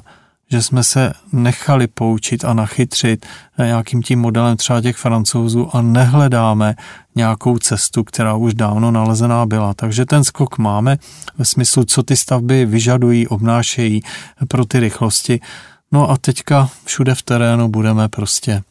že 0.51 0.61
jsme 0.61 0.83
se 0.83 1.13
nechali 1.31 1.87
poučit 1.87 2.45
a 2.45 2.53
nachytřit 2.53 3.25
nějakým 3.57 4.03
tím 4.03 4.19
modelem 4.19 4.57
třeba 4.57 4.81
těch 4.81 4.97
francouzů 4.97 5.75
a 5.75 5.81
nehledáme 5.81 6.75
nějakou 7.15 7.57
cestu, 7.57 8.03
která 8.03 8.35
už 8.35 8.53
dávno 8.53 8.91
nalezená 8.91 9.45
byla. 9.45 9.73
Takže 9.73 10.05
ten 10.05 10.23
skok 10.23 10.57
máme 10.57 10.97
ve 11.37 11.45
smyslu, 11.45 11.85
co 11.85 12.03
ty 12.03 12.15
stavby 12.15 12.65
vyžadují, 12.65 13.27
obnášejí 13.27 14.01
pro 14.47 14.65
ty 14.65 14.79
rychlosti. 14.79 15.39
No 15.91 16.09
a 16.09 16.17
teďka 16.17 16.69
všude 16.85 17.15
v 17.15 17.21
terénu 17.21 17.67
budeme 17.69 18.09
prostě 18.09 18.63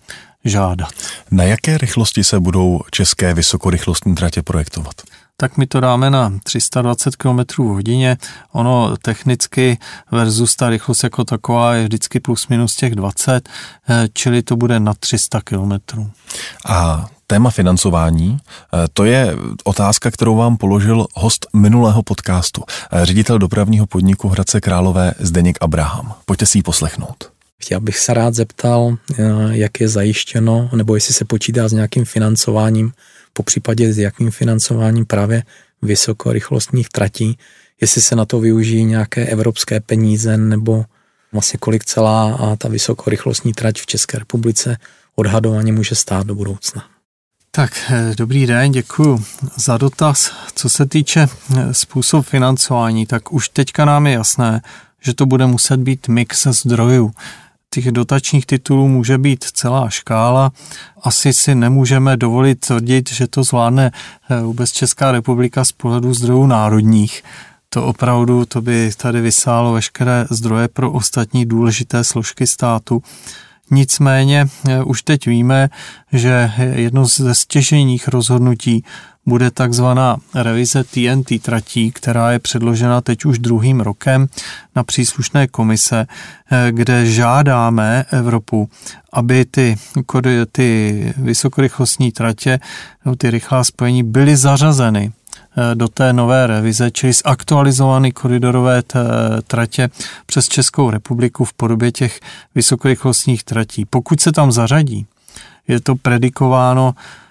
žádat. 0.44 0.92
Na 1.30 1.44
jaké 1.44 1.78
rychlosti 1.78 2.24
se 2.24 2.40
budou 2.40 2.80
české 2.90 3.34
vysokorychlostní 3.34 4.14
tratě 4.14 4.42
projektovat? 4.42 4.94
Tak 5.40 5.56
my 5.56 5.66
to 5.66 5.80
dáme 5.80 6.10
na 6.10 6.32
320 6.42 7.16
km 7.16 7.38
v 7.58 7.66
hodině. 7.66 8.16
Ono 8.52 8.96
technicky 9.02 9.78
versus 10.12 10.56
ta 10.56 10.70
rychlost 10.70 11.04
jako 11.04 11.24
taková 11.24 11.74
je 11.74 11.84
vždycky 11.84 12.20
plus 12.20 12.48
minus 12.48 12.76
těch 12.76 12.94
20, 12.94 13.48
eh, 13.88 14.08
čili 14.12 14.42
to 14.42 14.56
bude 14.56 14.80
na 14.80 14.94
300 14.94 15.40
km. 15.40 15.72
A 16.66 17.06
téma 17.26 17.50
financování, 17.50 18.38
eh, 18.38 18.88
to 18.92 19.04
je 19.04 19.36
otázka, 19.64 20.10
kterou 20.10 20.36
vám 20.36 20.56
položil 20.56 21.06
host 21.14 21.46
minulého 21.52 22.02
podcastu, 22.02 22.62
eh, 22.92 23.06
ředitel 23.06 23.38
dopravního 23.38 23.86
podniku 23.86 24.28
Hradce 24.28 24.60
Králové 24.60 25.14
Zdeněk 25.18 25.58
Abraham. 25.60 26.14
Pojďte 26.24 26.46
si 26.46 26.58
ji 26.58 26.62
poslechnout. 26.62 27.30
Chtěl 27.62 27.80
bych 27.80 27.98
se 27.98 28.14
rád 28.14 28.34
zeptal, 28.34 28.96
jak 29.50 29.80
je 29.80 29.88
zajištěno, 29.88 30.70
nebo 30.76 30.94
jestli 30.94 31.14
se 31.14 31.24
počítá 31.24 31.68
s 31.68 31.72
nějakým 31.72 32.04
financováním 32.04 32.92
po 33.32 33.42
případě 33.42 33.92
s 33.92 33.98
jakým 33.98 34.30
financováním 34.30 35.06
právě 35.06 35.42
vysokorychlostních 35.82 36.88
tratí, 36.88 37.38
jestli 37.80 38.02
se 38.02 38.16
na 38.16 38.24
to 38.24 38.40
využijí 38.40 38.84
nějaké 38.84 39.26
evropské 39.26 39.80
peníze 39.80 40.36
nebo 40.36 40.84
vlastně 41.32 41.58
kolik 41.58 41.84
celá 41.84 42.34
a 42.34 42.56
ta 42.56 42.68
vysokorychlostní 42.68 43.52
trať 43.52 43.80
v 43.80 43.86
České 43.86 44.18
republice 44.18 44.76
odhadovaně 45.16 45.72
může 45.72 45.94
stát 45.94 46.26
do 46.26 46.34
budoucna. 46.34 46.84
Tak, 47.50 47.90
eh, 47.90 48.14
dobrý 48.16 48.46
den, 48.46 48.72
děkuji 48.72 49.24
za 49.56 49.76
dotaz. 49.76 50.32
Co 50.54 50.68
se 50.68 50.86
týče 50.86 51.26
eh, 51.26 51.74
způsob 51.74 52.26
financování, 52.26 53.06
tak 53.06 53.32
už 53.32 53.48
teďka 53.48 53.84
nám 53.84 54.06
je 54.06 54.12
jasné, 54.12 54.62
že 55.00 55.14
to 55.14 55.26
bude 55.26 55.46
muset 55.46 55.76
být 55.76 56.08
mix 56.08 56.46
zdrojů 56.46 57.12
těch 57.74 57.92
dotačních 57.92 58.46
titulů 58.46 58.88
může 58.88 59.18
být 59.18 59.44
celá 59.44 59.90
škála. 59.90 60.52
Asi 61.02 61.32
si 61.32 61.54
nemůžeme 61.54 62.16
dovolit 62.16 62.60
tvrdit, 62.60 63.10
že 63.10 63.26
to 63.26 63.44
zvládne 63.44 63.90
eh, 64.30 64.42
vůbec 64.42 64.72
Česká 64.72 65.12
republika 65.12 65.64
z 65.64 65.72
pohledu 65.72 66.14
zdrojů 66.14 66.46
národních. 66.46 67.22
To 67.68 67.86
opravdu, 67.86 68.44
to 68.44 68.62
by 68.62 68.90
tady 68.96 69.20
vysálo 69.20 69.72
veškeré 69.72 70.26
zdroje 70.30 70.68
pro 70.68 70.92
ostatní 70.92 71.46
důležité 71.46 72.04
složky 72.04 72.46
státu. 72.46 73.02
Nicméně 73.70 74.46
eh, 74.68 74.82
už 74.82 75.02
teď 75.02 75.26
víme, 75.26 75.68
že 76.12 76.52
jedno 76.74 77.06
ze 77.06 77.34
stěžejních 77.34 78.08
rozhodnutí 78.08 78.84
bude 79.26 79.50
takzvaná 79.50 80.16
revize 80.34 80.84
TNT 80.84 81.42
tratí, 81.42 81.92
která 81.92 82.32
je 82.32 82.38
předložena 82.38 83.00
teď 83.00 83.24
už 83.24 83.38
druhým 83.38 83.80
rokem 83.80 84.26
na 84.76 84.84
příslušné 84.84 85.46
komise, 85.46 86.06
eh, 86.06 86.72
kde 86.72 87.06
žádáme 87.06 88.04
Evropu, 88.10 88.68
aby 89.12 89.44
ty, 89.44 89.76
ty 90.52 91.14
vysokorychlostní 91.16 92.12
tratě, 92.12 92.60
ty 93.18 93.30
rychlá 93.30 93.64
spojení 93.64 94.02
byly 94.02 94.36
zařazeny 94.36 95.12
do 95.74 95.88
té 95.88 96.12
nové 96.12 96.46
revize, 96.46 96.90
čili 96.90 97.12
zaktualizované 97.12 98.10
koridorové 98.10 98.82
tratě 99.46 99.90
přes 100.26 100.48
Českou 100.48 100.90
republiku 100.90 101.44
v 101.44 101.52
podobě 101.52 101.92
těch 101.92 102.20
vysokorychlostních 102.54 103.44
tratí. 103.44 103.84
Pokud 103.84 104.20
se 104.20 104.32
tam 104.32 104.52
zařadí, 104.52 105.06
je 105.68 105.80
to 105.80 105.96
predikováno 105.96 106.94
Eh, 106.94 107.29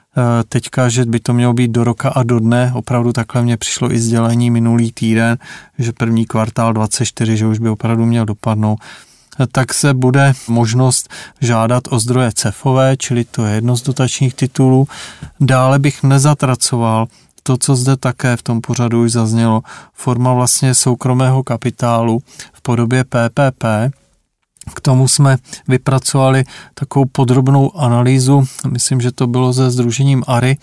teďka, 0.50 0.90
že 0.90 1.06
by 1.06 1.20
to 1.20 1.34
mělo 1.34 1.54
být 1.54 1.72
do 1.72 1.84
roka 1.84 2.10
a 2.10 2.24
do 2.24 2.40
dne, 2.40 2.72
opravdu 2.76 3.14
takhle 3.14 3.42
mě 3.42 3.58
přišlo 3.58 3.92
i 3.92 4.00
sdělení 4.00 4.52
minulý 4.52 4.92
týden, 4.92 5.38
že 5.80 5.94
první 5.94 6.26
kvartál 6.26 6.74
24, 6.74 7.38
že 7.38 7.48
už 7.48 7.60
by 7.60 7.70
opravdu 7.70 8.06
měl 8.06 8.26
dopadnout, 8.26 8.80
eh, 9.40 9.48
tak 9.52 9.74
se 9.74 9.94
bude 9.94 10.34
možnost 10.48 11.10
žádat 11.42 11.84
o 11.90 12.00
zdroje 12.00 12.32
CEFové, 12.32 12.98
čili 12.98 13.24
to 13.24 13.46
je 13.46 13.56
jedno 13.56 13.78
z 13.78 13.82
dotačních 13.82 14.34
titulů. 14.34 14.88
Dále 15.40 15.80
bych 15.80 16.04
nezatracoval 16.04 17.08
to, 17.44 17.58
co 17.58 17.76
zde 17.76 17.98
také 17.98 18.38
v 18.38 18.44
tom 18.44 18.62
pořadu 18.62 19.04
už 19.04 19.12
zaznělo, 19.12 19.62
forma 19.94 20.34
vlastně 20.34 20.76
soukromého 20.76 21.44
kapitálu 21.44 22.22
v 22.54 22.62
podobě 22.62 23.04
PPP, 23.04 23.64
k 24.74 24.82
tomu 24.82 25.08
jsme 25.08 25.38
vypracovali 25.68 26.44
takovou 26.74 27.06
podrobnou 27.06 27.78
analýzu, 27.78 28.44
myslím, 28.68 29.02
že 29.02 29.12
to 29.12 29.28
bylo 29.28 29.54
se 29.54 29.72
Združením 29.72 30.24
ARI, 30.28 30.58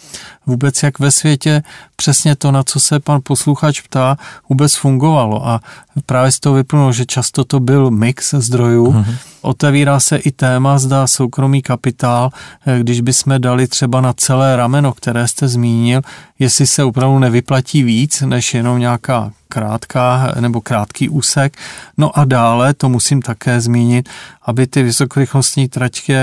vůbec 0.46 0.82
jak 0.82 0.98
ve 0.98 1.10
světě 1.10 1.62
přesně 1.96 2.36
to, 2.36 2.52
na 2.52 2.62
co 2.62 2.80
se 2.80 3.00
pan 3.00 3.20
posluchač 3.22 3.80
ptá, 3.80 4.16
vůbec 4.48 4.74
fungovalo. 4.74 5.48
A 5.48 5.60
právě 6.06 6.32
z 6.32 6.40
toho 6.40 6.54
vyplnulo, 6.54 6.92
že 6.92 7.06
často 7.06 7.44
to 7.44 7.60
byl 7.60 7.90
mix 7.90 8.34
zdrojů. 8.34 8.92
Mm-hmm. 8.92 9.16
Otevírá 9.42 10.00
se 10.00 10.16
i 10.16 10.30
téma, 10.32 10.78
zda 10.78 11.06
soukromý 11.06 11.62
kapitál, 11.62 12.30
eh, 12.66 12.78
když 12.80 13.00
bychom 13.00 13.40
dali 13.40 13.66
třeba 13.66 14.00
na 14.00 14.12
celé 14.12 14.56
rameno, 14.56 14.92
které 14.92 15.28
jste 15.28 15.48
zmínil, 15.48 16.00
jestli 16.38 16.66
se 16.66 16.84
opravdu 16.84 17.18
nevyplatí 17.18 17.82
víc, 17.82 18.20
než 18.20 18.54
jenom 18.54 18.78
nějaká 18.78 19.32
krátká 19.48 20.34
nebo 20.40 20.60
krátký 20.60 21.08
úsek. 21.08 21.56
No 21.98 22.18
a 22.18 22.24
dále, 22.24 22.74
to 22.74 22.88
musím 22.88 23.22
také 23.22 23.60
zmínit, 23.60 24.08
aby 24.42 24.66
ty 24.66 24.82
vysokorychlostní 24.82 25.68
traťky 25.68 26.14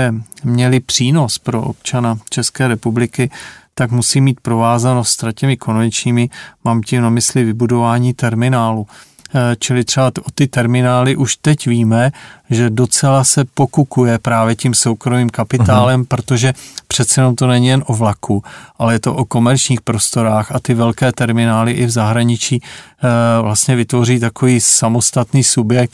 měly 0.44 0.80
přínos 0.80 1.38
pro 1.38 1.62
občana 1.62 2.18
České 2.30 2.68
republiky, 2.68 3.30
tak 3.74 3.90
musí 3.90 4.20
mít 4.20 4.40
provázanost 4.40 5.10
s 5.10 5.16
tratěmi 5.16 5.56
konečnými, 5.56 6.30
mám 6.64 6.82
tím 6.82 7.02
na 7.02 7.10
mysli 7.10 7.44
vybudování 7.44 8.14
terminálu. 8.14 8.86
Eh, 9.34 9.56
čili 9.58 9.84
třeba 9.84 10.06
o 10.06 10.30
ty 10.34 10.46
terminály 10.46 11.16
už 11.16 11.36
teď 11.36 11.66
víme, 11.66 12.12
že 12.50 12.70
docela 12.70 13.24
se 13.24 13.44
pokukuje 13.54 14.18
právě 14.18 14.56
tím 14.56 14.74
soukromým 14.74 15.30
kapitálem, 15.30 16.02
uh-huh. 16.02 16.08
protože 16.08 16.54
přece 16.88 17.20
jenom 17.20 17.36
to 17.36 17.46
není 17.46 17.66
jen 17.66 17.84
o 17.86 17.94
vlaku, 17.94 18.42
ale 18.78 18.94
je 18.94 18.98
to 18.98 19.14
o 19.14 19.24
komerčních 19.24 19.80
prostorách 19.80 20.52
a 20.52 20.60
ty 20.60 20.74
velké 20.74 21.12
terminály 21.12 21.72
i 21.72 21.86
v 21.86 21.90
zahraničí 21.90 22.62
eh, 22.62 23.42
vlastně 23.42 23.76
vytvoří 23.76 24.20
takový 24.20 24.60
samostatný 24.60 25.44
subjekt, 25.44 25.92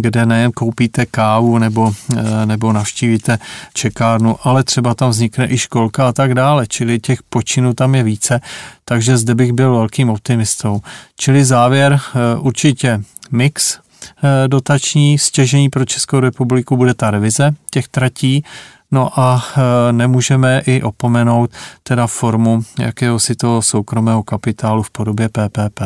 kde 0.00 0.26
nejen 0.26 0.52
koupíte 0.52 1.06
kávu 1.06 1.58
nebo, 1.58 1.92
eh, 2.16 2.46
nebo 2.46 2.72
navštívíte 2.72 3.38
čekárnu, 3.74 4.36
ale 4.42 4.64
třeba 4.64 4.94
tam 4.94 5.10
vznikne 5.10 5.50
i 5.50 5.58
školka 5.58 6.08
a 6.08 6.12
tak 6.12 6.34
dále, 6.34 6.66
čili 6.66 7.00
těch 7.00 7.22
počinů 7.22 7.74
tam 7.74 7.94
je 7.94 8.02
více, 8.02 8.40
takže 8.84 9.16
zde 9.16 9.34
bych 9.34 9.52
byl 9.52 9.74
velkým 9.74 10.10
optimistou. 10.10 10.80
Čili 11.16 11.44
závěr 11.44 12.00
eh, 12.00 12.38
určitě 12.38 13.02
mix 13.30 13.78
eh, 13.78 14.48
dotační 14.48 15.18
stěžení 15.18 15.68
pro 15.68 15.84
Českou 15.84 16.20
republiku 16.20 16.76
bude 16.76 16.94
ta 16.94 17.10
revize 17.10 17.54
těch 17.70 17.88
tratí, 17.88 18.44
No 18.90 19.20
a 19.20 19.44
nemůžeme 19.90 20.62
i 20.66 20.82
opomenout 20.82 21.50
teda 21.82 22.06
formu 22.06 22.62
jakéhosi 22.78 23.34
toho 23.34 23.62
soukromého 23.62 24.22
kapitálu 24.22 24.82
v 24.82 24.90
podobě 24.90 25.28
PPP. 25.28 25.80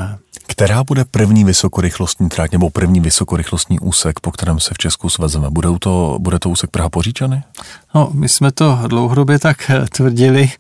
Která 0.51 0.85
bude 0.85 1.05
první 1.05 1.45
vysokorychlostní 1.45 2.29
trať 2.29 2.53
nebo 2.53 2.71
první 2.71 3.01
vysokorychlostní 3.01 3.81
úsek, 3.81 4.21
po 4.21 4.31
kterém 4.31 4.61
se 4.61 4.75
v 4.75 4.79
Česku 4.79 5.11
svezeme? 5.11 5.51
Bude 5.51 5.69
to, 5.79 6.19
bude 6.21 6.39
to 6.39 6.51
úsek 6.51 6.71
Praha 6.71 6.89
Poříčany? 6.89 7.43
No, 7.95 8.11
my 8.13 8.29
jsme 8.29 8.53
to 8.53 8.79
dlouhodobě 8.87 9.39
tak 9.39 9.71
eh, 9.71 9.87
tvrdili, 9.93 10.51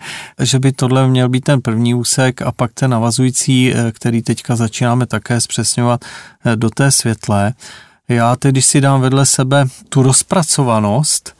že 0.41 0.59
by 0.59 0.72
tohle 0.72 1.09
měl 1.09 1.28
být 1.28 1.45
ten 1.45 1.61
první 1.61 1.95
úsek 1.95 2.43
a 2.43 2.53
pak 2.53 2.72
ten 2.74 2.91
navazující, 2.91 3.74
eh, 3.74 3.93
který 3.93 4.22
teďka 4.22 4.57
začínáme 4.57 5.07
také 5.07 5.41
zpřesňovat 5.41 6.05
eh, 6.45 6.57
do 6.57 6.70
té 6.70 6.91
světlé. 6.91 7.55
Já 8.09 8.36
teď, 8.36 8.53
když 8.53 8.66
si 8.66 8.80
dám 8.80 9.01
vedle 9.01 9.26
sebe 9.26 9.66
tu 9.88 10.03
rozpracovanost 10.03 11.36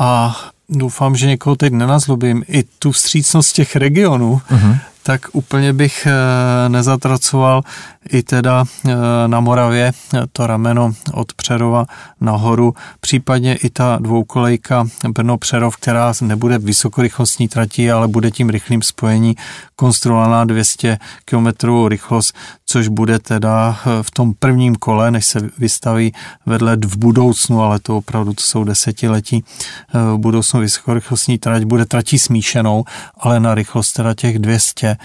a 0.00 0.40
doufám, 0.68 1.16
že 1.16 1.26
někoho 1.26 1.56
teď 1.56 1.72
nenazlobím, 1.72 2.44
i 2.48 2.62
tu 2.62 2.92
vstřícnost 2.92 3.52
těch 3.52 3.76
regionů, 3.76 4.40
uh-huh 4.50 4.78
tak 5.08 5.26
úplně 5.32 5.72
bych 5.72 6.06
eh, 6.06 6.68
nezatracoval 6.68 7.62
i 8.10 8.22
teda 8.22 8.64
eh, 8.64 8.94
na 9.26 9.40
Moravě 9.40 9.92
to 10.32 10.46
rameno 10.46 10.92
od 11.12 11.32
Přerova 11.32 11.86
nahoru, 12.20 12.74
případně 13.00 13.54
i 13.54 13.70
ta 13.70 13.98
dvoukolejka 14.00 14.86
Brno-Přerov, 15.08 15.76
která 15.76 16.12
nebude 16.20 16.58
vysokorychlostní 16.58 17.48
trati, 17.48 17.90
ale 17.90 18.08
bude 18.08 18.30
tím 18.30 18.48
rychlým 18.48 18.82
spojení 18.82 19.36
konstruovaná 19.76 20.44
200 20.44 20.98
km 21.24 21.46
rychlost, 21.88 22.36
což 22.66 22.88
bude 22.88 23.18
teda 23.18 23.76
eh, 23.80 24.02
v 24.02 24.10
tom 24.10 24.34
prvním 24.34 24.76
kole, 24.76 25.10
než 25.10 25.26
se 25.26 25.50
vystaví 25.58 26.14
vedle 26.46 26.76
v 26.76 26.96
budoucnu, 26.96 27.62
ale 27.62 27.78
to 27.78 27.96
opravdu 27.96 28.32
to 28.32 28.42
jsou 28.42 28.64
desetiletí, 28.64 29.44
v 29.92 30.16
budoucnu 30.16 30.60
vysokorychlostní 30.60 31.38
trať 31.38 31.64
bude 31.64 31.86
tratí 31.86 32.18
smíšenou, 32.18 32.84
ale 33.20 33.40
na 33.40 33.54
rychlost 33.54 33.92
teda 33.92 34.14
těch 34.14 34.38
200 34.38 34.96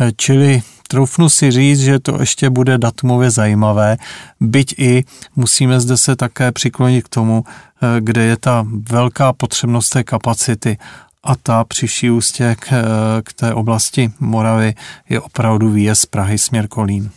Eh, 0.00 0.12
čili 0.16 0.62
troufnu 0.92 1.28
si 1.28 1.50
říct, 1.50 1.80
že 1.80 1.98
to 1.98 2.20
ještě 2.20 2.50
bude 2.50 2.78
datumově 2.78 3.30
zajímavé, 3.30 3.96
byť 4.40 4.74
i 4.78 5.04
musíme 5.36 5.80
zde 5.80 5.96
se 5.96 6.16
také 6.16 6.52
přiklonit 6.52 7.04
k 7.04 7.08
tomu, 7.08 7.44
eh, 7.44 8.00
kde 8.00 8.24
je 8.24 8.36
ta 8.36 8.66
velká 8.90 9.32
potřebnost 9.32 9.88
té 9.88 10.04
kapacity 10.04 10.78
a 11.24 11.36
ta 11.36 11.64
při 11.64 12.10
ústě 12.10 12.56
k, 12.58 12.72
eh, 12.72 12.84
k 13.24 13.32
té 13.32 13.54
oblasti 13.54 14.12
Moravy 14.20 14.74
je 15.08 15.20
opravdu 15.20 15.70
výjezd 15.70 16.06
Prahy 16.06 16.38
směr 16.38 16.68
Kolín. 16.68 17.10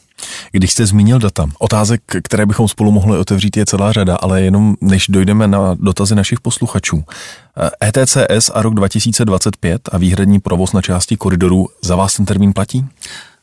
Když 0.51 0.71
jste 0.71 0.85
zmínil 0.85 1.19
data, 1.19 1.47
otázek, 1.59 2.01
které 2.23 2.45
bychom 2.45 2.67
spolu 2.67 2.91
mohli 2.91 3.17
otevřít, 3.17 3.57
je 3.57 3.65
celá 3.65 3.91
řada, 3.91 4.15
ale 4.15 4.41
jenom 4.41 4.75
než 4.81 5.07
dojdeme 5.09 5.47
na 5.47 5.75
dotazy 5.79 6.15
našich 6.15 6.39
posluchačů. 6.39 7.03
ETCS 7.83 8.51
a 8.53 8.61
rok 8.61 8.73
2025 8.73 9.89
a 9.91 9.97
výhradní 9.97 10.39
provoz 10.39 10.73
na 10.73 10.81
části 10.81 11.17
koridoru, 11.17 11.67
za 11.83 11.95
vás 11.95 12.15
ten 12.15 12.25
termín 12.25 12.53
platí? 12.53 12.85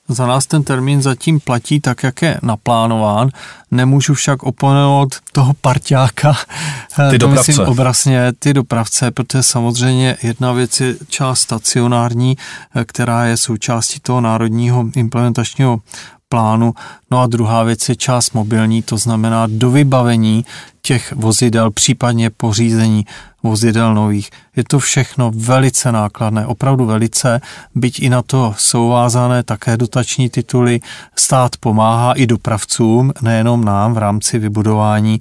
Za 0.09 0.27
nás 0.27 0.47
ten 0.47 0.63
termín 0.63 1.03
zatím 1.03 1.41
platí 1.41 1.81
tak, 1.81 2.03
jak 2.03 2.23
je 2.23 2.39
naplánován. 2.43 3.29
Nemůžu 3.71 4.15
však 4.15 4.43
oponout 4.43 5.17
toho 5.33 5.55
parťáka, 5.61 6.37
ty 7.11 7.19
to 7.19 7.27
dopravce. 7.27 7.51
myslím 7.53 7.67
obrazně, 7.67 8.33
ty 8.39 8.55
dopravce, 8.55 9.11
protože 9.11 9.43
samozřejmě 9.43 10.17
jedna 10.23 10.53
věc 10.53 10.81
je 10.81 10.95
část 11.09 11.41
stacionární, 11.41 12.37
která 12.85 13.25
je 13.25 13.37
součástí 13.37 14.01
toho 14.01 14.21
národního 14.21 14.85
implementačního 14.97 15.79
plánu. 16.29 16.75
No 17.11 17.21
a 17.21 17.27
druhá 17.27 17.63
věc 17.63 17.89
je 17.89 17.97
část 17.97 18.35
mobilní, 18.35 18.83
to 18.83 18.97
znamená 18.97 19.47
do 19.51 19.71
vybavení 19.71 20.45
těch 20.83 21.13
vozidel, 21.13 21.71
případně 21.71 22.31
pořízení 22.31 23.07
vozidel 23.43 23.95
nových. 23.95 24.31
Je 24.57 24.65
to 24.65 24.79
všechno 24.79 25.31
velice 25.35 25.93
nákladné, 25.93 26.47
opravdu 26.47 26.87
velice, 26.87 27.41
byť 27.75 28.03
i 28.03 28.09
na 28.09 28.23
to 28.23 28.55
jsou 28.59 28.89
vázané 28.89 29.43
také 29.43 29.77
dotační 29.77 30.31
tituly. 30.31 30.81
Stát 31.17 31.57
pomáhá 31.57 32.13
i 32.13 32.27
dopravcům, 32.27 33.13
nejenom 33.23 33.65
nám 33.65 33.95
v 33.95 33.99
rámci 33.99 34.39
vybudování 34.39 35.21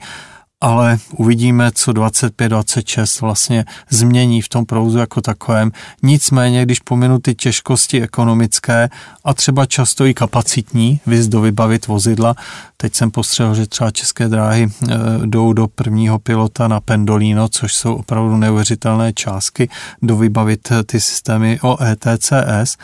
ale 0.62 0.98
uvidíme, 1.18 1.72
co 1.72 1.92
25-26 1.92 3.22
vlastně 3.22 3.66
změní 3.90 4.42
v 4.42 4.50
tom 4.50 4.66
prouzu 4.66 4.98
jako 4.98 5.22
takovém. 5.22 5.72
Nicméně, 6.04 6.66
když 6.66 6.80
pominu 6.80 7.20
ty 7.20 7.36
těžkosti 7.36 8.02
ekonomické 8.02 8.90
a 9.24 9.34
třeba 9.34 9.66
často 9.66 10.06
i 10.06 10.14
kapacitní, 10.14 11.00
vys 11.06 11.28
do 11.28 11.42
vybavit 11.42 11.88
vozidla, 11.88 12.36
teď 12.78 12.96
jsem 12.96 13.12
postřehl, 13.12 13.56
že 13.56 13.68
třeba 13.68 13.92
české 13.92 14.28
dráhy 14.28 14.70
e, 14.70 14.96
jdou 15.26 15.54
do 15.54 15.68
prvního 15.68 16.20
pilota 16.20 16.68
na 16.68 16.80
Pendolino, 16.80 17.50
což 17.50 17.74
jsou 17.74 17.96
opravdu 17.96 18.38
neuvěřitelné 18.38 19.14
částky, 19.14 19.70
do 20.02 20.18
vybavit 20.18 20.70
ty 20.86 21.00
systémy 21.00 21.60
o 21.62 21.78
ETCS, 21.84 22.78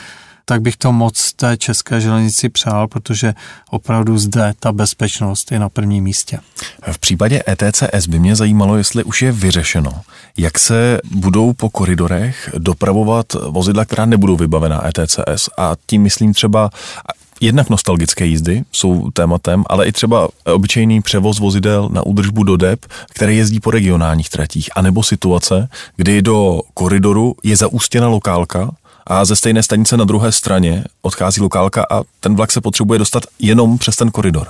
tak 0.50 0.62
bych 0.62 0.78
to 0.78 0.92
moc 0.92 1.34
té 1.34 1.58
české 1.58 2.02
železnici 2.02 2.50
přál, 2.50 2.88
protože 2.88 3.34
opravdu 3.70 4.18
zde 4.18 4.54
ta 4.60 4.72
bezpečnost 4.72 5.52
je 5.52 5.60
na 5.60 5.70
prvním 5.70 6.04
místě. 6.04 6.40
V 6.92 7.00
případě 7.00 7.44
ETCS 7.50 8.08
by 8.08 8.20
mě 8.20 8.36
zajímalo, 8.36 8.78
jestli 8.78 9.04
už 9.04 9.22
je 9.22 9.32
vyřešeno, 9.32 10.02
jak 10.38 10.60
se 10.60 11.00
budou 11.12 11.54
po 11.54 11.70
koridorech 11.70 12.50
dopravovat 12.58 13.34
vozidla, 13.34 13.86
která 13.86 14.06
nebudou 14.06 14.38
vybavená 14.38 14.88
ETCS 14.88 15.50
a 15.58 15.76
tím 15.86 16.02
myslím 16.02 16.34
třeba 16.34 16.70
Jednak 17.42 17.70
nostalgické 17.70 18.26
jízdy 18.26 18.64
jsou 18.72 19.12
tématem, 19.12 19.64
ale 19.70 19.88
i 19.88 19.92
třeba 19.92 20.28
obyčejný 20.46 21.02
převoz 21.02 21.40
vozidel 21.40 21.90
na 21.92 22.06
údržbu 22.06 22.44
do 22.44 22.58
DEP, 22.58 22.86
které 23.10 23.34
jezdí 23.34 23.60
po 23.60 23.72
regionálních 23.72 24.30
tratích, 24.30 24.70
anebo 24.76 25.04
situace, 25.04 25.70
kdy 25.96 26.22
do 26.22 26.62
koridoru 26.74 27.36
je 27.44 27.56
zaústěna 27.56 28.08
lokálka, 28.08 28.72
a 29.08 29.26
ze 29.26 29.36
stejné 29.36 29.64
stanice 29.64 29.98
na 29.98 30.06
druhé 30.06 30.32
straně 30.32 30.84
odchází 31.02 31.42
lokálka 31.42 31.86
a 31.92 32.02
ten 32.20 32.36
vlak 32.36 32.52
se 32.52 32.62
potřebuje 32.62 33.00
dostat 33.00 33.24
jenom 33.40 33.78
přes 33.78 33.96
ten 33.96 34.12
koridor. 34.12 34.48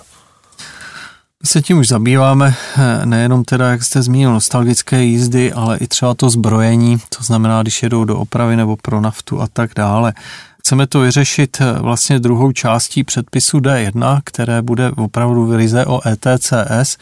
Se 1.46 1.62
tím 1.62 1.78
už 1.78 1.88
zabýváme, 1.88 2.56
eh, 2.78 3.06
nejenom 3.06 3.44
teda, 3.44 3.72
jak 3.72 3.84
jste 3.84 4.02
zmínil, 4.02 4.34
nostalgické 4.34 5.04
jízdy, 5.04 5.54
ale 5.54 5.78
i 5.78 5.88
třeba 5.88 6.14
to 6.14 6.30
zbrojení, 6.30 6.98
to 7.18 7.24
znamená, 7.24 7.62
když 7.62 7.84
jedou 7.84 8.06
do 8.06 8.18
opravy 8.18 8.56
nebo 8.56 8.78
pro 8.82 9.02
naftu 9.02 9.42
a 9.42 9.48
tak 9.48 9.72
dále. 9.76 10.14
Chceme 10.60 10.88
to 10.88 11.00
vyřešit 11.00 11.58
eh, 11.62 11.80
vlastně 11.80 12.20
druhou 12.20 12.52
částí 12.52 13.04
předpisu 13.04 13.58
D1, 13.58 14.22
které 14.24 14.62
bude 14.62 14.92
opravdu 14.92 15.46
vyrize 15.46 15.86
o 15.86 16.02
ETCS, 16.08 16.98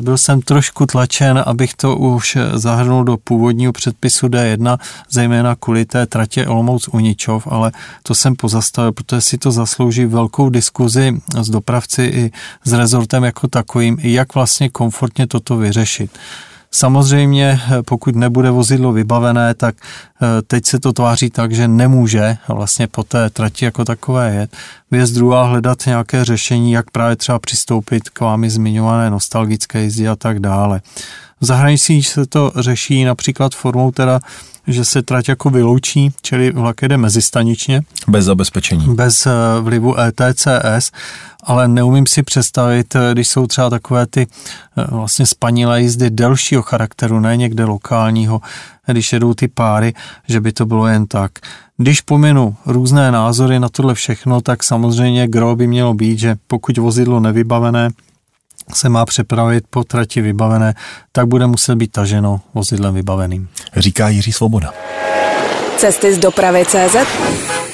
byl 0.00 0.18
jsem 0.18 0.42
trošku 0.42 0.86
tlačen, 0.86 1.42
abych 1.46 1.74
to 1.74 1.96
už 1.96 2.38
zahrnul 2.54 3.04
do 3.04 3.16
původního 3.16 3.72
předpisu 3.72 4.26
D1, 4.26 4.78
zejména 5.10 5.56
kvůli 5.56 5.84
té 5.84 6.06
tratě 6.06 6.46
Olomouc 6.46 6.88
Uničov, 6.88 7.46
ale 7.50 7.72
to 8.02 8.14
jsem 8.14 8.36
pozastavil, 8.36 8.92
protože 8.92 9.20
si 9.20 9.38
to 9.38 9.50
zaslouží 9.50 10.04
velkou 10.04 10.50
diskuzi 10.50 11.20
s 11.40 11.50
dopravci 11.50 12.02
i 12.02 12.30
s 12.64 12.72
rezortem 12.72 13.24
jako 13.24 13.48
takovým, 13.48 13.98
jak 14.00 14.34
vlastně 14.34 14.68
komfortně 14.68 15.26
toto 15.26 15.56
vyřešit. 15.56 16.10
Samozřejmě, 16.74 17.60
pokud 17.86 18.16
nebude 18.16 18.50
vozidlo 18.50 18.92
vybavené, 18.92 19.54
tak 19.54 19.76
eh, 19.78 20.42
teď 20.46 20.66
se 20.66 20.80
to 20.80 20.92
tváří 20.92 21.30
tak, 21.30 21.52
že 21.52 21.68
nemůže 21.68 22.36
vlastně 22.48 22.86
po 22.86 23.02
té 23.02 23.30
trati 23.30 23.64
jako 23.64 23.84
takové 23.84 24.34
jet. 24.34 24.56
Věc 24.90 25.10
druhá 25.10 25.44
hledat 25.44 25.86
nějaké 25.86 26.24
řešení, 26.24 26.72
jak 26.72 26.90
právě 26.90 27.16
třeba 27.16 27.38
přistoupit 27.38 28.08
k 28.08 28.20
vámi 28.20 28.50
zmiňované 28.50 29.10
nostalgické 29.10 29.82
jízdy 29.82 30.08
a 30.08 30.16
tak 30.16 30.38
dále. 30.38 30.80
V 31.40 31.46
zahraničí 31.46 32.02
se 32.02 32.26
to 32.26 32.52
řeší 32.56 33.04
například 33.04 33.54
formou 33.54 33.90
teda 33.90 34.20
že 34.66 34.84
se 34.84 35.02
trať 35.02 35.28
jako 35.28 35.50
vyloučí, 35.50 36.12
čili 36.22 36.52
vlak 36.52 36.82
jede 36.82 36.96
mezistaničně. 36.96 37.82
Bez 38.08 38.24
zabezpečení. 38.24 38.94
Bez 38.94 39.26
eh, 39.26 39.30
vlivu 39.60 39.94
ETCS, 40.00 40.90
ale 41.42 41.68
neumím 41.68 42.06
si 42.06 42.22
představit, 42.22 42.96
eh, 42.96 43.12
když 43.12 43.28
jsou 43.28 43.46
třeba 43.46 43.70
takové 43.70 44.06
ty 44.06 44.26
eh, 44.76 44.84
vlastně 44.90 45.26
spanilé 45.26 45.82
jízdy 45.82 46.10
delšího 46.10 46.62
charakteru, 46.62 47.20
ne 47.20 47.36
někde 47.36 47.64
lokálního, 47.64 48.40
když 48.86 49.12
jedou 49.12 49.34
ty 49.34 49.48
páry, 49.48 49.94
že 50.28 50.40
by 50.40 50.52
to 50.52 50.66
bylo 50.66 50.86
jen 50.86 51.06
tak. 51.06 51.32
Když 51.76 52.00
pominu 52.00 52.56
různé 52.66 53.12
názory 53.12 53.60
na 53.60 53.68
tohle 53.68 53.94
všechno, 53.94 54.40
tak 54.40 54.62
samozřejmě 54.64 55.28
gro 55.28 55.56
by 55.56 55.66
mělo 55.66 55.94
být, 55.94 56.18
že 56.18 56.36
pokud 56.46 56.78
vozidlo 56.78 57.20
nevybavené 57.20 57.90
se 58.74 58.88
má 58.88 59.06
přepravit 59.06 59.64
po 59.70 59.84
trati 59.84 60.20
vybavené, 60.20 60.74
tak 61.12 61.26
bude 61.26 61.46
muset 61.46 61.76
být 61.76 61.92
taženo 61.92 62.40
vozidlem 62.54 62.94
vybaveným. 62.94 63.48
Říká 63.76 64.08
Jiří 64.08 64.32
Svoboda. 64.32 64.72
Cesty 65.76 66.14
z 66.14 66.18
dopravy 66.18 66.64
CZ 66.64 66.96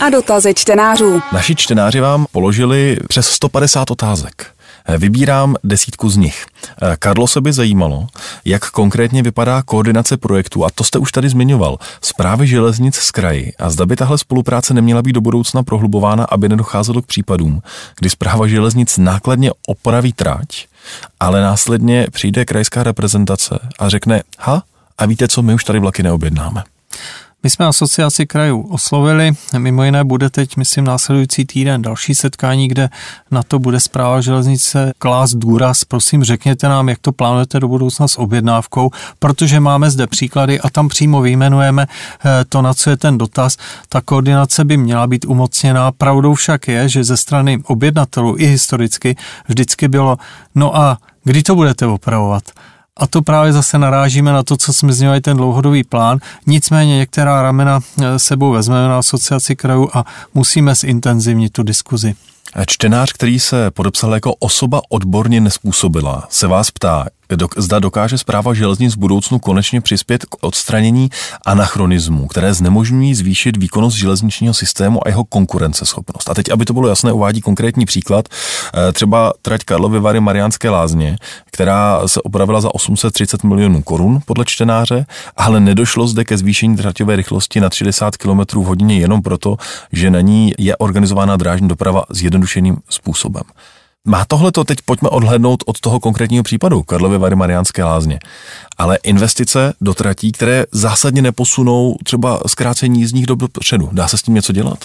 a 0.00 0.10
dotazy 0.10 0.54
čtenářů. 0.54 1.22
Naši 1.32 1.54
čtenáři 1.54 2.00
vám 2.00 2.26
položili 2.32 2.98
přes 3.08 3.28
150 3.28 3.90
otázek. 3.90 4.46
Vybírám 4.98 5.54
desítku 5.64 6.10
z 6.10 6.16
nich. 6.16 6.46
Karlo 6.98 7.26
se 7.26 7.40
by 7.40 7.52
zajímalo, 7.52 8.06
jak 8.44 8.70
konkrétně 8.70 9.22
vypadá 9.22 9.62
koordinace 9.62 10.16
projektu, 10.16 10.64
a 10.64 10.68
to 10.74 10.84
jste 10.84 10.98
už 10.98 11.12
tady 11.12 11.28
zmiňoval, 11.28 11.78
zprávy 12.02 12.46
železnic 12.46 12.96
z 12.96 13.10
kraji 13.10 13.52
a 13.58 13.70
zda 13.70 13.86
by 13.86 13.96
tahle 13.96 14.18
spolupráce 14.18 14.74
neměla 14.74 15.02
být 15.02 15.12
do 15.12 15.20
budoucna 15.20 15.62
prohlubována, 15.62 16.24
aby 16.24 16.48
nedocházelo 16.48 17.02
k 17.02 17.06
případům, 17.06 17.62
kdy 17.98 18.10
zpráva 18.10 18.46
železnic 18.46 18.98
nákladně 18.98 19.50
opraví 19.66 20.12
trať, 20.12 20.66
ale 21.20 21.40
následně 21.40 22.06
přijde 22.12 22.44
krajská 22.44 22.82
reprezentace 22.82 23.58
a 23.78 23.88
řekne, 23.88 24.22
ha, 24.38 24.62
a 24.98 25.06
víte 25.06 25.28
co, 25.28 25.42
my 25.42 25.54
už 25.54 25.64
tady 25.64 25.78
vlaky 25.78 26.02
neobjednáme. 26.02 26.62
My 27.46 27.50
jsme 27.50 27.66
asociaci 27.66 28.26
krajů 28.26 28.60
oslovili, 28.60 29.32
mimo 29.58 29.84
jiné 29.84 30.04
bude 30.04 30.30
teď, 30.30 30.56
myslím, 30.56 30.84
následující 30.84 31.44
týden 31.44 31.82
další 31.82 32.14
setkání, 32.14 32.68
kde 32.68 32.88
na 33.30 33.42
to 33.42 33.58
bude 33.58 33.80
zpráva 33.80 34.20
železnice 34.20 34.92
klás 34.98 35.34
důraz. 35.34 35.84
Prosím, 35.84 36.24
řekněte 36.24 36.68
nám, 36.68 36.88
jak 36.88 36.98
to 36.98 37.12
plánujete 37.12 37.60
do 37.60 37.68
budoucna 37.68 38.08
s 38.08 38.18
objednávkou, 38.18 38.90
protože 39.18 39.60
máme 39.60 39.90
zde 39.90 40.06
příklady 40.06 40.60
a 40.60 40.70
tam 40.70 40.88
přímo 40.88 41.20
vyjmenujeme 41.20 41.86
eh, 41.86 42.44
to, 42.48 42.62
na 42.62 42.74
co 42.74 42.90
je 42.90 42.96
ten 42.96 43.18
dotaz. 43.18 43.56
Ta 43.88 44.00
koordinace 44.00 44.64
by 44.64 44.76
měla 44.76 45.06
být 45.06 45.24
umocněná. 45.24 45.92
Pravdou 45.92 46.34
však 46.34 46.68
je, 46.68 46.88
že 46.88 47.04
ze 47.04 47.16
strany 47.16 47.62
objednatelů 47.64 48.34
i 48.38 48.46
historicky 48.46 49.16
vždycky 49.48 49.88
bylo, 49.88 50.16
no 50.54 50.76
a 50.76 50.98
kdy 51.24 51.42
to 51.42 51.54
budete 51.54 51.86
opravovat? 51.86 52.42
A 52.96 53.06
to 53.06 53.22
právě 53.22 53.52
zase 53.52 53.78
narážíme 53.78 54.32
na 54.32 54.42
to, 54.42 54.56
co 54.56 54.72
jsme 54.72 54.92
zmiňovali, 54.92 55.20
ten 55.20 55.36
dlouhodobý 55.36 55.84
plán. 55.84 56.18
Nicméně 56.46 56.96
některá 56.96 57.42
ramena 57.42 57.80
eh, 58.02 58.18
sebou 58.18 58.52
vezmeme 58.52 58.88
na 58.88 58.98
asociaci 58.98 59.56
krajů 59.56 59.90
a 59.94 60.04
musíme 60.34 60.74
zintenzivnit 60.74 61.52
tu 61.52 61.62
diskuzi. 61.62 62.14
Čtenář, 62.66 63.12
který 63.12 63.40
se 63.40 63.70
podepsal 63.70 64.14
jako 64.14 64.34
osoba 64.34 64.80
odborně 64.88 65.40
nespůsobila, 65.40 66.26
se 66.30 66.46
vás 66.46 66.70
ptá, 66.70 67.06
zda 67.56 67.78
dokáže 67.78 68.18
zpráva 68.18 68.54
železnic 68.54 68.94
v 68.94 68.98
budoucnu 68.98 69.38
konečně 69.38 69.80
přispět 69.80 70.24
k 70.24 70.36
odstranění 70.40 71.10
anachronismů, 71.46 72.26
které 72.26 72.54
znemožňují 72.54 73.14
zvýšit 73.14 73.56
výkonnost 73.56 73.96
železničního 73.96 74.54
systému 74.54 75.06
a 75.06 75.08
jeho 75.08 75.24
konkurenceschopnost. 75.24 76.30
A 76.30 76.34
teď, 76.34 76.50
aby 76.50 76.64
to 76.64 76.72
bylo 76.72 76.88
jasné, 76.88 77.12
uvádí 77.12 77.40
konkrétní 77.40 77.86
příklad, 77.86 78.28
eh, 78.28 78.92
třeba 78.92 79.32
trať 79.42 79.64
Karlovy 79.64 80.00
Vary 80.00 80.20
Mariánské 80.20 80.70
lázně, 80.70 81.16
která 81.52 82.08
se 82.08 82.22
opravila 82.22 82.60
za 82.60 82.74
830 82.74 83.44
milionů 83.44 83.82
korun 83.82 84.20
podle 84.24 84.44
čtenáře, 84.44 85.06
ale 85.36 85.60
nedošlo 85.60 86.06
zde 86.08 86.24
ke 86.24 86.38
zvýšení 86.38 86.76
traťové 86.76 87.16
rychlosti 87.16 87.60
na 87.60 87.70
60 87.70 88.16
km 88.16 88.40
v 88.54 88.64
hodině 88.64 88.98
jenom 88.98 89.22
proto, 89.22 89.56
že 89.92 90.10
na 90.10 90.20
ní 90.20 90.52
je 90.58 90.76
organizována 90.76 91.36
drážní 91.36 91.68
doprava 91.68 92.04
zjednodušeným 92.10 92.76
způsobem. 92.88 93.42
Má 94.06 94.24
tohle 94.24 94.52
to 94.52 94.64
teď 94.64 94.78
pojďme 94.84 95.08
odhlednout 95.08 95.62
od 95.66 95.80
toho 95.80 96.00
konkrétního 96.00 96.44
případu 96.44 96.82
Karlovy 96.82 97.18
Vary 97.18 97.36
Mariánské 97.36 97.84
lázně. 97.84 98.18
Ale 98.78 98.98
investice 99.02 99.72
do 99.80 99.94
tratí, 99.94 100.32
které 100.32 100.64
zásadně 100.72 101.22
neposunou 101.22 101.96
třeba 102.04 102.40
zkrácení 102.46 103.00
jízdních 103.00 103.26
dob 103.26 103.38
dopředu. 103.38 103.88
Dá 103.92 104.08
se 104.08 104.18
s 104.18 104.22
tím 104.22 104.34
něco 104.34 104.52
dělat? 104.52 104.84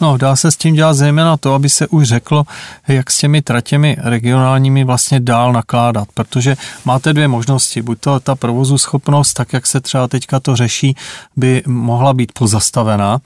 No, 0.00 0.16
dá 0.16 0.36
se 0.36 0.50
s 0.50 0.56
tím 0.56 0.74
dělat 0.74 0.94
zejména 0.94 1.36
to, 1.36 1.54
aby 1.54 1.68
se 1.68 1.88
už 1.88 2.08
řeklo, 2.08 2.44
jak 2.88 3.10
s 3.10 3.18
těmi 3.18 3.42
tratěmi 3.42 3.96
regionálními 4.00 4.84
vlastně 4.84 5.20
dál 5.20 5.52
nakládat, 5.52 6.08
protože 6.14 6.56
máte 6.84 7.12
dvě 7.12 7.28
možnosti. 7.28 7.82
Buď 7.82 7.98
to 8.00 8.20
ta 8.20 8.34
provozu 8.34 8.78
schopnost, 8.78 9.34
tak 9.34 9.52
jak 9.52 9.66
se 9.66 9.80
třeba 9.80 10.08
teďka 10.08 10.40
to 10.40 10.56
řeší, 10.56 10.96
by 11.36 11.62
mohla 11.66 12.14
být 12.14 12.32
pozastavená, 12.32 13.20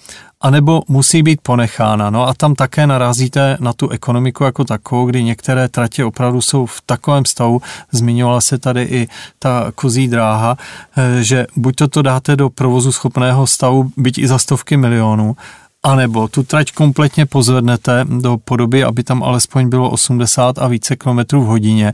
anebo 0.44 0.82
musí 0.88 1.22
být 1.22 1.40
ponechána. 1.42 2.10
No 2.10 2.28
a 2.28 2.34
tam 2.34 2.54
také 2.54 2.86
narazíte 2.86 3.56
na 3.60 3.72
tu 3.72 3.88
ekonomiku 3.88 4.44
jako 4.44 4.64
takovou, 4.64 5.06
kdy 5.06 5.24
některé 5.24 5.68
tratě 5.68 6.04
opravdu 6.04 6.40
jsou 6.40 6.66
v 6.66 6.80
takovém 6.86 7.24
stavu, 7.24 7.62
zmiňovala 7.92 8.40
se 8.40 8.58
tady 8.58 8.82
i 8.82 9.08
ta 9.38 9.72
kozí 9.74 10.08
dráha, 10.08 10.56
eh, 10.96 11.22
že 11.22 11.46
buď 11.56 11.76
to, 11.90 12.02
dáte 12.02 12.36
do 12.36 12.50
provozu 12.50 12.92
schopného 12.92 13.46
stavu, 13.46 13.90
byť 13.96 14.18
i 14.18 14.28
za 14.28 14.38
stovky 14.38 14.76
milionů, 14.76 15.36
anebo 15.84 16.28
tu 16.28 16.42
trať 16.42 16.72
kompletně 16.72 17.26
pozvednete 17.26 18.04
do 18.08 18.36
podoby, 18.36 18.84
aby 18.84 19.02
tam 19.02 19.22
alespoň 19.22 19.68
bylo 19.68 19.90
80 19.90 20.58
a 20.58 20.68
více 20.68 20.96
kilometrů 20.96 21.42
v 21.42 21.46
hodině, 21.46 21.92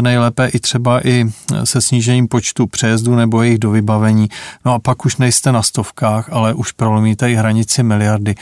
nejlépe 0.00 0.46
i 0.46 0.58
třeba 0.60 1.06
i 1.06 1.24
se 1.64 1.80
snížením 1.80 2.28
počtu 2.28 2.66
přejezdů 2.66 3.14
nebo 3.14 3.42
jejich 3.42 3.58
dovybavení. 3.58 4.28
No 4.64 4.74
a 4.74 4.78
pak 4.78 5.06
už 5.06 5.16
nejste 5.16 5.52
na 5.52 5.62
stovkách, 5.62 6.28
ale 6.32 6.54
už 6.54 6.72
prolomíte 6.72 7.32
i 7.32 7.34
hranici 7.34 7.82
miliardy. 7.82 8.34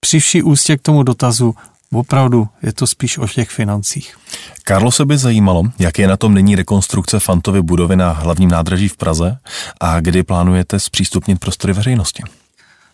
Při 0.00 0.20
vší 0.20 0.42
ústě 0.42 0.76
k 0.76 0.82
tomu 0.82 1.02
dotazu 1.02 1.54
Opravdu 1.92 2.48
je 2.62 2.72
to 2.72 2.86
spíš 2.86 3.18
o 3.18 3.28
těch 3.28 3.50
financích. 3.50 4.16
Karlo 4.64 4.90
se 4.90 5.04
by 5.04 5.18
zajímalo, 5.18 5.62
jak 5.78 5.98
je 5.98 6.08
na 6.08 6.16
tom 6.16 6.34
nyní 6.34 6.56
rekonstrukce 6.56 7.20
Fantovy 7.20 7.62
budovy 7.62 7.96
na 7.96 8.12
hlavním 8.12 8.50
nádraží 8.50 8.88
v 8.88 8.96
Praze 8.96 9.38
a 9.80 10.00
kdy 10.00 10.22
plánujete 10.22 10.80
zpřístupnit 10.80 11.40
prostory 11.40 11.72
veřejnosti. 11.72 12.22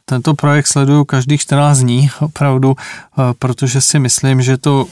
Tento 0.04 0.34
projekt 0.34 0.66
sleduju 0.66 1.04
každých 1.04 1.40
14 1.40 1.78
dní, 1.78 2.10
opravdu, 2.20 2.76
eh, 2.76 3.22
protože 3.38 3.80
si 3.80 3.98
myslím, 3.98 4.42
že 4.42 4.56
to 4.56 4.86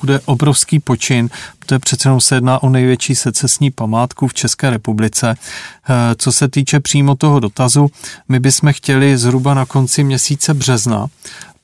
bude 0.00 0.20
obrovský 0.24 0.80
počin, 0.80 1.30
protože 1.58 1.78
přece 1.78 2.08
jenom 2.08 2.20
se 2.20 2.34
jedná 2.34 2.62
o 2.62 2.68
největší 2.68 3.14
secesní 3.14 3.70
památku 3.70 4.28
v 4.28 4.34
České 4.34 4.70
republice. 4.70 5.34
Eh, 5.34 6.14
co 6.18 6.32
se 6.32 6.48
týče 6.48 6.80
přímo 6.80 7.14
toho 7.14 7.40
dotazu, 7.40 7.88
my 8.28 8.40
bychom 8.40 8.72
chtěli 8.72 9.18
zhruba 9.18 9.54
na 9.54 9.66
konci 9.66 10.04
měsíce 10.04 10.54
března 10.54 11.06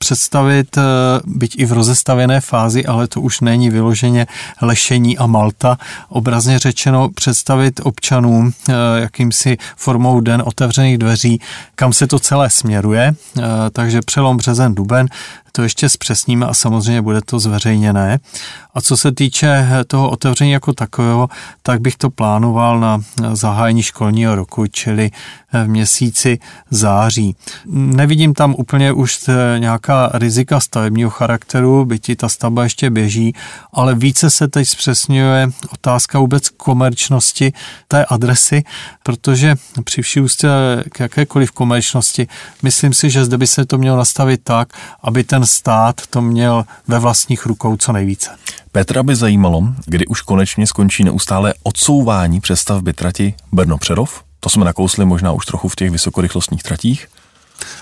představit, 0.03 0.77
eh, 0.77 0.81
byť 1.25 1.55
i 1.57 1.65
v 1.65 1.71
rozestavěné 1.71 2.41
fázi, 2.41 2.85
ale 2.85 3.07
to 3.07 3.21
už 3.21 3.41
není 3.41 3.69
vyloženě 3.69 4.27
lešení 4.61 5.17
a 5.17 5.27
Malta, 5.27 5.77
obrazně 6.09 6.59
řečeno 6.59 7.09
představit 7.09 7.79
občanům 7.83 8.51
eh, 8.51 8.73
jakýmsi 8.95 9.57
formou 9.77 10.21
den 10.21 10.43
otevřených 10.45 10.97
dveří, 10.97 11.41
kam 11.75 11.93
se 11.93 12.07
to 12.07 12.19
celé 12.19 12.49
směruje, 12.49 13.13
eh, 13.15 13.41
takže 13.71 14.01
přelom 14.01 14.37
březen, 14.37 14.75
duben, 14.75 15.07
to 15.55 15.63
ještě 15.63 15.89
zpřesníme 15.89 16.45
a 16.45 16.53
samozřejmě 16.53 17.01
bude 17.01 17.21
to 17.21 17.39
zveřejněné. 17.39 18.19
A 18.73 18.81
co 18.81 18.97
se 18.97 19.11
týče 19.11 19.67
toho 19.87 20.09
otevření 20.09 20.51
jako 20.51 20.73
takového, 20.73 21.29
tak 21.61 21.81
bych 21.81 21.95
to 21.95 22.09
plánoval 22.09 22.79
na 22.79 23.01
zahájení 23.33 23.83
školního 23.83 24.35
roku, 24.35 24.67
čili 24.67 25.11
v 25.53 25.67
měsíci 25.67 26.39
září. 26.69 27.35
Nevidím 27.65 28.33
tam 28.33 28.55
úplně 28.57 28.91
už 28.91 29.19
nějaká 29.57 30.09
rizika 30.13 30.59
stavebního 30.59 31.09
charakteru, 31.09 31.85
byť 31.85 32.17
ta 32.17 32.29
stavba 32.29 32.63
ještě 32.63 32.89
běží, 32.89 33.33
ale 33.73 33.95
více 33.95 34.29
se 34.29 34.47
teď 34.47 34.69
zpřesňuje 34.69 35.49
otázka 35.73 36.19
vůbec 36.19 36.49
komerčnosti 36.49 37.53
té 37.87 38.05
adresy, 38.05 38.63
protože 39.03 39.55
při 39.83 40.01
vší 40.01 40.21
k 40.89 40.99
jakékoliv 40.99 41.51
komerčnosti, 41.51 42.27
myslím 42.63 42.93
si, 42.93 43.09
že 43.09 43.25
zde 43.25 43.37
by 43.37 43.47
se 43.47 43.65
to 43.65 43.77
mělo 43.77 43.97
nastavit 43.97 44.41
tak, 44.43 44.73
aby 45.03 45.23
ten 45.23 45.42
stát 45.45 46.01
to 46.09 46.21
měl 46.21 46.65
ve 46.87 46.99
vlastních 46.99 47.45
rukou 47.45 47.77
co 47.77 47.91
nejvíce. 47.91 48.29
Petra 48.71 49.03
by 49.03 49.15
zajímalo, 49.15 49.63
kdy 49.85 50.07
už 50.07 50.21
konečně 50.21 50.67
skončí 50.67 51.03
neustále 51.03 51.53
odsouvání 51.63 52.41
přestavby 52.41 52.93
trati 52.93 53.33
Brno-Přerov? 53.51 54.09
To 54.39 54.49
jsme 54.49 54.65
nakousli 54.65 55.05
možná 55.05 55.31
už 55.31 55.45
trochu 55.45 55.67
v 55.67 55.75
těch 55.75 55.91
vysokorychlostních 55.91 56.63
tratích. 56.63 57.07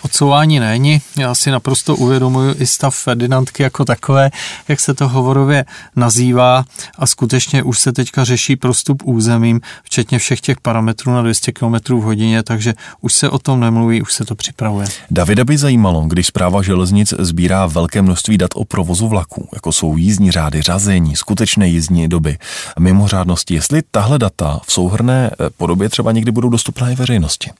Odsouvání 0.01 0.59
není. 0.59 1.01
Já 1.17 1.35
si 1.35 1.51
naprosto 1.51 1.95
uvědomuji 1.95 2.55
i 2.59 2.67
stav 2.67 2.95
Ferdinandky 2.95 3.63
jako 3.63 3.85
takové, 3.85 4.31
jak 4.67 4.79
se 4.79 4.93
to 4.93 5.07
hovorově 5.07 5.65
nazývá 5.95 6.65
a 6.97 7.07
skutečně 7.07 7.63
už 7.63 7.79
se 7.79 7.91
teďka 7.91 8.23
řeší 8.23 8.55
prostup 8.55 9.01
územím, 9.05 9.61
včetně 9.83 10.19
všech 10.19 10.41
těch 10.41 10.59
parametrů 10.61 11.11
na 11.11 11.21
200 11.21 11.51
km 11.51 11.75
v 11.89 12.01
hodině, 12.01 12.43
takže 12.43 12.73
už 13.01 13.13
se 13.13 13.29
o 13.29 13.39
tom 13.39 13.59
nemluví, 13.59 14.01
už 14.01 14.13
se 14.13 14.25
to 14.25 14.35
připravuje. 14.35 14.87
Davida 15.11 15.43
by 15.45 15.57
zajímalo, 15.57 16.01
když 16.01 16.27
zpráva 16.27 16.61
železnic 16.61 17.13
sbírá 17.19 17.65
velké 17.65 18.01
množství 18.01 18.37
dat 18.37 18.49
o 18.55 18.65
provozu 18.65 19.07
vlaků, 19.07 19.49
jako 19.53 19.71
jsou 19.71 19.97
jízdní 19.97 20.31
řády, 20.31 20.61
řazení, 20.61 21.15
skutečné 21.15 21.67
jízdní 21.67 22.07
doby, 22.07 22.37
mimořádnosti, 22.79 23.53
jestli 23.53 23.81
tahle 23.91 24.19
data 24.19 24.59
v 24.65 24.73
souhrné 24.73 25.31
podobě 25.57 25.89
třeba 25.89 26.11
někdy 26.11 26.31
budou 26.31 26.49
dostupná 26.49 26.89
i 26.89 26.95
veřejnosti 26.95 27.51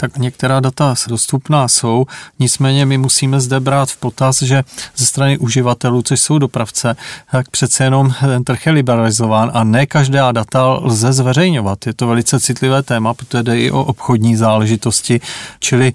tak 0.00 0.18
některá 0.18 0.60
data 0.60 0.94
dostupná 1.08 1.68
jsou, 1.68 2.06
nicméně 2.38 2.86
my 2.86 2.98
musíme 2.98 3.40
zde 3.40 3.60
brát 3.60 3.90
v 3.90 3.96
potaz, 3.96 4.42
že 4.42 4.64
ze 4.96 5.06
strany 5.06 5.38
uživatelů, 5.38 6.02
což 6.02 6.20
jsou 6.20 6.38
dopravce, 6.38 6.96
tak 7.30 7.50
přece 7.50 7.84
jenom 7.84 8.14
ten 8.20 8.44
trh 8.44 8.66
je 8.66 8.72
liberalizován 8.72 9.50
a 9.54 9.64
ne 9.64 9.86
každá 9.86 10.32
data 10.32 10.66
lze 10.66 11.12
zveřejňovat. 11.12 11.86
Je 11.86 11.94
to 11.94 12.06
velice 12.06 12.40
citlivé 12.40 12.82
téma, 12.82 13.14
protože 13.14 13.42
jde 13.42 13.60
i 13.60 13.70
o 13.70 13.84
obchodní 13.84 14.36
záležitosti, 14.36 15.20
čili 15.60 15.92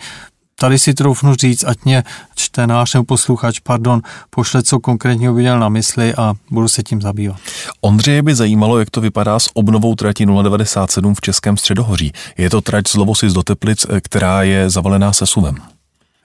tady 0.62 0.80
si 0.80 0.94
troufnu 0.94 1.36
říct, 1.36 1.64
ať 1.64 1.78
mě 1.86 2.04
čtenář 2.36 2.94
nebo 2.94 3.04
posluchač, 3.04 3.60
pardon, 3.60 4.02
pošle, 4.30 4.64
co 4.64 4.80
konkrétně 4.80 5.32
viděl 5.32 5.60
na 5.60 5.70
mysli 5.70 6.16
a 6.16 6.34
budu 6.52 6.68
se 6.68 6.84
tím 6.84 7.02
zabývat. 7.02 7.38
Ondřeje 7.82 8.24
by 8.24 8.36
zajímalo, 8.36 8.80
jak 8.80 8.90
to 8.90 9.02
vypadá 9.02 9.40
s 9.40 9.50
obnovou 9.54 9.96
trati 9.96 10.26
097 10.26 11.16
v 11.16 11.22
Českém 11.22 11.58
středohoří. 11.58 12.12
Je 12.38 12.50
to 12.50 12.62
trať 12.62 12.88
z 12.88 12.96
Lovosic 12.96 13.34
do 13.34 13.44
Teplic, 13.44 13.86
která 14.02 14.44
je 14.44 14.70
zavalená 14.70 15.14
se 15.14 15.26
suvem. 15.26 15.56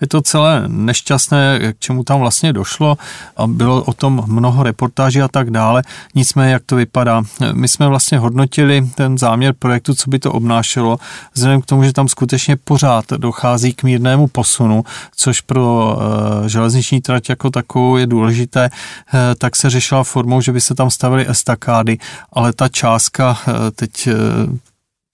Je 0.01 0.07
to 0.07 0.23
celé 0.23 0.65
nešťastné, 0.69 1.73
k 1.73 1.79
čemu 1.79 2.05
tam 2.05 2.21
vlastně 2.21 2.53
došlo 2.53 2.97
a 3.37 3.47
bylo 3.47 3.83
o 3.83 3.93
tom 3.93 4.25
mnoho 4.27 4.63
reportáží 4.63 5.23
a 5.23 5.29
tak 5.29 5.51
dále. 5.51 5.83
Nicméně, 6.15 6.53
jak 6.53 6.63
to 6.67 6.77
vypadá. 6.77 7.23
My 7.53 7.69
jsme 7.69 7.89
vlastně 7.89 8.19
hodnotili 8.19 8.91
ten 8.95 9.19
záměr 9.19 9.55
projektu, 9.59 9.95
co 9.95 10.11
by 10.11 10.19
to 10.19 10.33
obnášelo, 10.33 10.99
vzhledem 11.35 11.63
k 11.63 11.67
tomu, 11.67 11.85
že 11.85 11.93
tam 11.93 12.09
skutečně 12.09 12.57
pořád 12.57 13.05
dochází 13.17 13.75
k 13.75 13.83
mírnému 13.83 14.27
posunu, 14.27 14.85
což 15.17 15.41
pro 15.41 15.97
uh, 15.97 16.47
železniční 16.47 17.01
trať 17.01 17.29
jako 17.29 17.51
takovou 17.51 17.97
je 17.97 18.07
důležité, 18.07 18.71
uh, 18.71 19.21
tak 19.39 19.57
se 19.57 19.71
řešila 19.71 20.05
formou, 20.05 20.41
že 20.41 20.53
by 20.53 20.61
se 20.61 20.75
tam 20.75 20.91
stavily 20.91 21.29
estakády, 21.29 21.99
ale 22.33 22.53
ta 22.53 22.69
částka 22.69 23.39
uh, 23.49 23.55
teď 23.75 24.09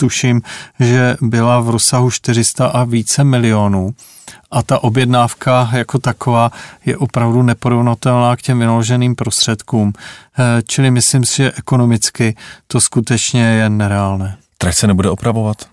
tuším, 0.02 0.42
že 0.80 1.16
byla 1.20 1.60
v 1.60 1.70
rozsahu 1.70 2.10
400 2.10 2.66
a 2.66 2.84
více 2.84 3.24
milionů 3.24 3.94
a 4.50 4.62
ta 4.62 4.82
objednávka 4.82 5.70
jako 5.72 5.98
taková 5.98 6.50
je 6.86 6.96
opravdu 6.96 7.42
neporovnatelná 7.42 8.36
k 8.36 8.42
těm 8.42 8.58
vynaloženým 8.58 9.14
prostředkům. 9.14 9.92
Eh, 9.94 10.62
čili 10.66 10.90
myslím 10.90 11.24
si, 11.24 11.36
že 11.36 11.52
ekonomicky 11.58 12.36
to 12.66 12.80
skutečně 12.80 13.44
je 13.44 13.70
nereálné. 13.70 14.36
Trať 14.58 14.74
se 14.74 14.86
nebude 14.86 15.10
opravovat? 15.10 15.71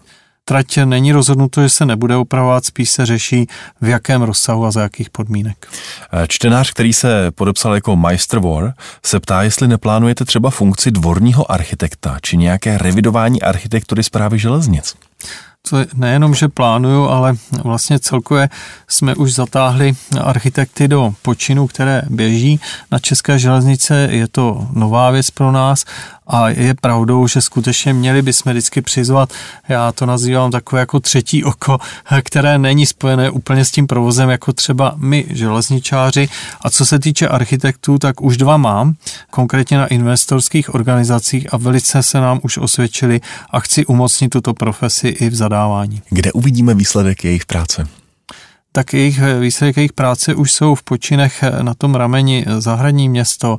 Trať 0.49 0.77
není 0.85 1.11
rozhodnuto, 1.11 1.61
že 1.61 1.69
se 1.69 1.85
nebude 1.85 2.15
opravovat, 2.15 2.65
spíš 2.65 2.89
se 2.89 3.05
řeší 3.05 3.47
v 3.81 3.87
jakém 3.87 4.21
rozsahu 4.21 4.65
a 4.65 4.71
za 4.71 4.81
jakých 4.81 5.09
podmínek. 5.09 5.67
Eh, 6.13 6.27
čtenář, 6.27 6.71
který 6.71 6.93
se 6.93 7.31
podepsal 7.31 7.75
jako 7.75 7.97
War, 8.41 8.73
se 9.05 9.19
ptá, 9.19 9.43
jestli 9.43 9.67
neplánujete 9.67 10.25
třeba 10.25 10.49
funkci 10.49 10.91
dvorního 10.91 11.51
architekta 11.51 12.17
či 12.21 12.37
nějaké 12.37 12.77
revidování 12.77 13.41
architektury 13.41 14.03
zprávy 14.03 14.39
železnic 14.39 14.95
co 15.63 15.77
nejenom, 15.95 16.35
že 16.35 16.47
plánuju, 16.47 17.07
ale 17.07 17.35
vlastně 17.63 17.99
celkově 17.99 18.49
jsme 18.87 19.15
už 19.15 19.33
zatáhli 19.33 19.93
architekty 20.21 20.87
do 20.87 21.13
počinu, 21.21 21.67
které 21.67 22.01
běží 22.09 22.59
na 22.91 22.99
České 22.99 23.39
železnice. 23.39 24.07
Je 24.11 24.27
to 24.27 24.67
nová 24.73 25.11
věc 25.11 25.29
pro 25.29 25.51
nás 25.51 25.85
a 26.29 26.49
je 26.49 26.75
pravdou, 26.81 27.27
že 27.27 27.41
skutečně 27.41 27.93
měli 27.93 28.21
bychom 28.21 28.51
vždycky 28.51 28.81
přizvat, 28.81 29.33
já 29.69 29.91
to 29.91 30.05
nazývám 30.05 30.51
takové 30.51 30.79
jako 30.79 30.99
třetí 30.99 31.43
oko, 31.43 31.77
které 32.23 32.57
není 32.57 32.85
spojené 32.85 33.29
úplně 33.29 33.65
s 33.65 33.71
tím 33.71 33.87
provozem, 33.87 34.29
jako 34.29 34.53
třeba 34.53 34.93
my 34.95 35.25
železničáři. 35.29 36.29
A 36.61 36.69
co 36.69 36.85
se 36.85 36.99
týče 36.99 37.27
architektů, 37.27 37.97
tak 37.97 38.21
už 38.21 38.37
dva 38.37 38.57
mám, 38.57 38.93
konkrétně 39.29 39.77
na 39.77 39.87
investorských 39.87 40.75
organizacích 40.75 41.53
a 41.53 41.57
velice 41.57 42.03
se 42.03 42.19
nám 42.19 42.39
už 42.43 42.57
osvědčili 42.57 43.21
a 43.49 43.59
chci 43.59 43.85
umocnit 43.85 44.29
tuto 44.29 44.53
profesi 44.53 45.08
i 45.09 45.29
v 45.29 45.35
zadávání. 45.35 46.01
Kde 46.09 46.31
uvidíme 46.31 46.73
výsledek 46.73 47.23
jejich 47.23 47.45
práce? 47.45 47.87
Tak 48.71 48.93
jejich 48.93 49.19
výsledek 49.39 49.77
jejich 49.77 49.93
práce 49.93 50.35
už 50.35 50.51
jsou 50.51 50.75
v 50.75 50.83
počinech 50.83 51.43
na 51.61 51.73
tom 51.73 51.95
rameni 51.95 52.45
Zahradní 52.57 53.09
město, 53.09 53.57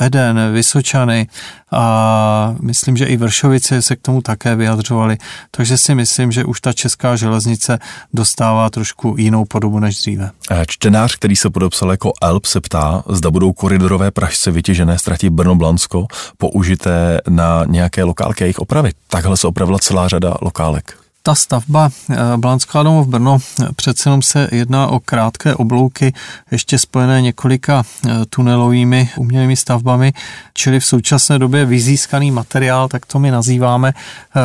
Eden, 0.00 0.52
Vysočany 0.52 1.28
a 1.72 2.54
myslím, 2.60 2.96
že 2.96 3.04
i 3.04 3.16
Vršovice 3.16 3.82
se 3.82 3.96
k 3.96 4.00
tomu 4.00 4.22
také 4.22 4.56
vyjadřovali. 4.56 5.18
Takže 5.50 5.78
si 5.78 5.94
myslím, 5.94 6.32
že 6.32 6.44
už 6.44 6.60
ta 6.60 6.72
česká 6.72 7.16
železnice 7.16 7.78
dostává 8.14 8.70
trošku 8.70 9.14
jinou 9.18 9.44
podobu 9.44 9.78
než 9.78 9.98
dříve. 9.98 10.30
Čtenář, 10.66 11.16
který 11.16 11.36
se 11.36 11.50
podepsal 11.50 11.90
jako 11.90 12.12
Elb, 12.22 12.44
se 12.44 12.60
ptá, 12.60 13.02
zda 13.08 13.30
budou 13.30 13.52
koridorové 13.52 14.10
pražce 14.10 14.50
vytěžené 14.50 14.98
ztratí 14.98 15.30
Brno-Blansko 15.30 16.06
použité 16.38 17.20
na 17.28 17.64
nějaké 17.68 18.04
lokálky 18.04 18.44
jejich 18.44 18.58
opravy. 18.58 18.90
Takhle 19.08 19.36
se 19.36 19.46
opravila 19.46 19.78
celá 19.78 20.08
řada 20.08 20.34
lokálek 20.40 20.99
ta 21.22 21.34
stavba 21.34 21.90
eh, 22.10 22.16
Blanská 22.36 22.82
domov 22.82 23.06
Brno 23.06 23.38
eh, 23.38 23.66
přece 23.76 24.08
jenom 24.08 24.22
se 24.22 24.48
jedná 24.52 24.86
o 24.86 25.00
krátké 25.00 25.54
oblouky, 25.54 26.12
ještě 26.50 26.78
spojené 26.78 27.22
několika 27.22 27.82
eh, 27.82 28.10
tunelovými 28.30 29.10
umělými 29.16 29.56
stavbami, 29.56 30.12
čili 30.54 30.80
v 30.80 30.84
současné 30.84 31.38
době 31.38 31.64
vyzískaný 31.64 32.30
materiál, 32.30 32.88
tak 32.88 33.06
to 33.06 33.18
my 33.18 33.30
nazýváme, 33.30 33.92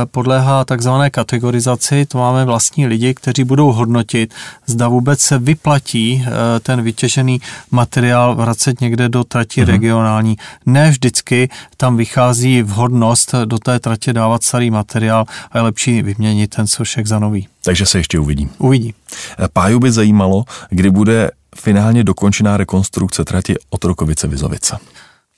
podléhá 0.06 0.66
takzvané 0.66 1.10
kategorizaci. 1.10 2.06
To 2.06 2.18
máme 2.18 2.46
vlastní 2.46 2.88
lidi, 2.88 3.14
kteří 3.14 3.44
budou 3.44 3.72
hodnotit, 3.72 4.34
zda 4.66 4.88
vůbec 4.88 5.20
se 5.20 5.38
vyplatí 5.38 6.26
ten 6.62 6.82
vytěžený 6.82 7.42
materiál 7.72 8.36
vracet 8.36 8.82
někde 8.82 9.10
do 9.10 9.24
trati 9.24 9.62
uh-huh. 9.62 9.66
regionální. 9.66 10.38
Ne 10.66 10.90
vždycky 10.90 11.50
tam 11.78 11.98
vychází 11.98 12.62
vhodnost 12.62 13.36
do 13.46 13.60
té 13.60 13.80
tratě 13.80 14.14
dávat 14.14 14.44
starý 14.44 14.72
materiál 14.72 15.26
a 15.52 15.58
je 15.58 15.62
lepší 15.62 16.02
vyměnit 16.02 16.56
ten 16.56 16.65
Sošek 16.68 17.08
za 17.08 17.20
nový. 17.20 17.48
Takže 17.64 17.86
se 17.86 17.98
ještě 17.98 18.20
uvidí. 18.20 18.50
Uvidí. 18.58 18.94
Páju 19.54 19.80
by 19.80 19.92
zajímalo, 19.92 20.44
kdy 20.70 20.90
bude 20.92 21.32
finálně 21.56 22.04
dokončená 22.04 22.58
rekonstrukce 22.58 23.26
trati 23.26 23.56
Otrokovice-Vizovice. 23.70 24.78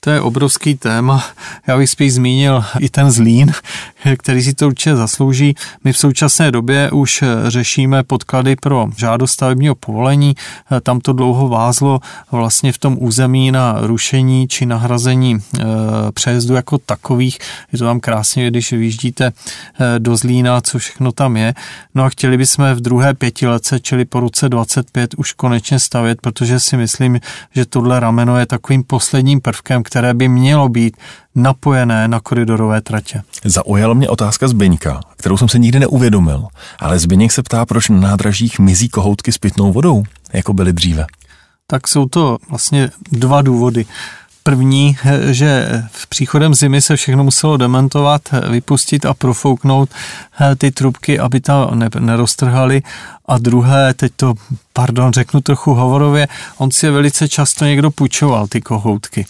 To 0.00 0.10
je 0.10 0.20
obrovský 0.20 0.74
téma. 0.74 1.24
Já 1.66 1.78
bych 1.78 1.90
spíš 1.90 2.14
zmínil 2.14 2.64
i 2.80 2.88
ten 2.88 3.10
zlín, 3.10 3.52
který 4.16 4.42
si 4.42 4.54
to 4.54 4.66
určitě 4.66 4.96
zaslouží. 4.96 5.54
My 5.84 5.92
v 5.92 5.98
současné 5.98 6.50
době 6.50 6.90
už 6.90 7.24
řešíme 7.46 8.02
podklady 8.02 8.56
pro 8.56 8.88
žádost 8.96 9.30
stavebního 9.30 9.74
povolení. 9.74 10.34
Tam 10.82 11.00
to 11.00 11.12
dlouho 11.12 11.48
vázlo 11.48 12.00
vlastně 12.30 12.72
v 12.72 12.78
tom 12.78 12.96
území 13.00 13.52
na 13.52 13.76
rušení 13.80 14.48
či 14.48 14.66
nahrazení 14.66 15.34
e, 15.34 15.62
přejezdu 16.12 16.54
jako 16.54 16.78
takových. 16.78 17.38
Je 17.72 17.78
to 17.78 17.84
tam 17.84 18.00
krásně, 18.00 18.50
když 18.50 18.72
vyjíždíte 18.72 19.26
e, 19.26 19.98
do 19.98 20.16
Zlína, 20.16 20.60
co 20.60 20.78
všechno 20.78 21.12
tam 21.12 21.36
je. 21.36 21.54
No 21.94 22.04
a 22.04 22.08
chtěli 22.08 22.36
bychom 22.36 22.74
v 22.74 22.80
druhé 22.80 23.14
pětiletce, 23.14 23.80
čili 23.80 24.04
po 24.04 24.20
roce 24.20 24.48
25, 24.48 25.14
už 25.16 25.32
konečně 25.32 25.78
stavět, 25.78 26.20
protože 26.20 26.60
si 26.60 26.76
myslím, 26.76 27.20
že 27.54 27.66
tohle 27.66 28.00
rameno 28.00 28.38
je 28.38 28.46
takovým 28.46 28.82
posledním 28.82 29.40
prvkem, 29.40 29.82
které 29.88 30.14
by 30.14 30.28
mělo 30.28 30.68
být 30.68 30.96
napojené 31.34 32.08
na 32.08 32.20
koridorové 32.20 32.80
tratě. 32.80 33.22
Zaujala 33.44 33.94
mě 33.94 34.08
otázka 34.08 34.48
Zbyňka, 34.48 35.00
kterou 35.16 35.36
jsem 35.36 35.48
se 35.48 35.58
nikdy 35.58 35.80
neuvědomil, 35.80 36.46
ale 36.78 36.98
Zbyněk 36.98 37.32
se 37.32 37.42
ptá, 37.42 37.66
proč 37.66 37.88
na 37.88 38.00
nádražích 38.00 38.58
mizí 38.58 38.88
kohoutky 38.88 39.32
s 39.32 39.38
pitnou 39.38 39.72
vodou, 39.72 40.02
jako 40.32 40.52
byly 40.52 40.72
dříve. 40.72 41.06
Tak 41.66 41.88
jsou 41.88 42.08
to 42.08 42.38
vlastně 42.48 42.90
dva 43.12 43.42
důvody. 43.42 43.86
První, 44.48 44.96
že 45.30 45.82
v 45.90 46.06
příchodem 46.06 46.54
zimy 46.54 46.82
se 46.82 46.96
všechno 46.96 47.24
muselo 47.24 47.56
dementovat, 47.56 48.22
vypustit 48.50 49.06
a 49.06 49.14
profouknout 49.14 49.90
ty 50.58 50.70
trubky, 50.70 51.18
aby 51.18 51.40
tam 51.40 51.78
neroztrhaly. 51.98 52.82
A 53.26 53.38
druhé, 53.38 53.94
teď 53.94 54.12
to, 54.16 54.34
pardon, 54.72 55.12
řeknu 55.12 55.40
trochu 55.40 55.74
hovorově, 55.74 56.28
on 56.56 56.70
si 56.70 56.86
je 56.86 56.90
velice 56.90 57.28
často 57.28 57.64
někdo 57.64 57.90
půjčoval, 57.90 58.46
ty 58.46 58.60
kohoutky. 58.60 59.26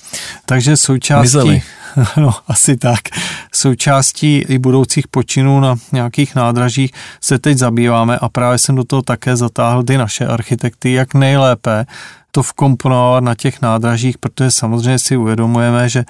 Takže 0.47 0.77
součástí... 0.77 1.37
Mizeli. 1.37 1.63
No, 2.17 2.35
asi 2.49 2.77
tak. 2.77 3.01
Součástí 3.55 4.37
i 4.37 4.59
budoucích 4.59 5.09
počinů 5.09 5.61
na 5.61 5.77
nějakých 5.93 6.35
nádražích 6.35 6.93
se 7.21 7.39
teď 7.39 7.59
zabýváme 7.59 8.19
a 8.19 8.29
právě 8.29 8.59
jsem 8.59 8.75
do 8.75 8.85
toho 8.85 9.03
také 9.03 9.37
zatáhl 9.37 9.83
ty 9.83 9.99
naše 9.99 10.27
architekty, 10.27 10.93
jak 10.93 11.15
nejlépe 11.15 11.87
to 12.33 12.43
vkomponovat 12.43 13.25
na 13.25 13.35
těch 13.35 13.63
nádražích, 13.63 14.19
protože 14.19 14.51
samozřejmě 14.51 14.99
si 14.99 15.17
uvědomujeme, 15.17 15.89
že 15.89 16.05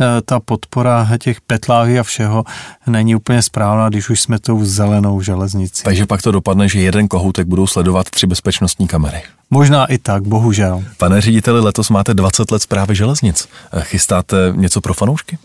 eh, 0.00 0.04
ta 0.24 0.40
podpora 0.40 1.08
těch 1.18 1.40
petláví 1.40 1.98
a 1.98 2.02
všeho 2.02 2.44
není 2.86 3.14
úplně 3.14 3.42
správná, 3.42 3.88
když 3.88 4.10
už 4.10 4.20
jsme 4.20 4.38
tou 4.38 4.64
zelenou 4.64 5.20
železnici. 5.20 5.82
Takže 5.82 6.06
pak 6.06 6.22
to 6.22 6.32
dopadne, 6.32 6.68
že 6.68 6.80
jeden 6.80 7.08
kohoutek 7.08 7.46
budou 7.46 7.66
sledovat 7.66 8.10
tři 8.10 8.26
bezpečnostní 8.26 8.88
kamery. 8.88 9.22
Možná 9.50 9.86
i 9.86 9.98
tak, 9.98 10.22
bohužel. 10.22 10.84
Pane 10.98 11.20
řediteli, 11.20 11.60
letos 11.60 11.90
máte 11.90 12.14
20 12.14 12.50
let 12.50 12.62
zprávy 12.62 12.94
železnic. 12.94 13.48
Eh, 13.72 13.80
chystáte 13.80 14.52
něco 14.56 14.80
pro 14.80 14.94
fanoušky? 14.94 15.38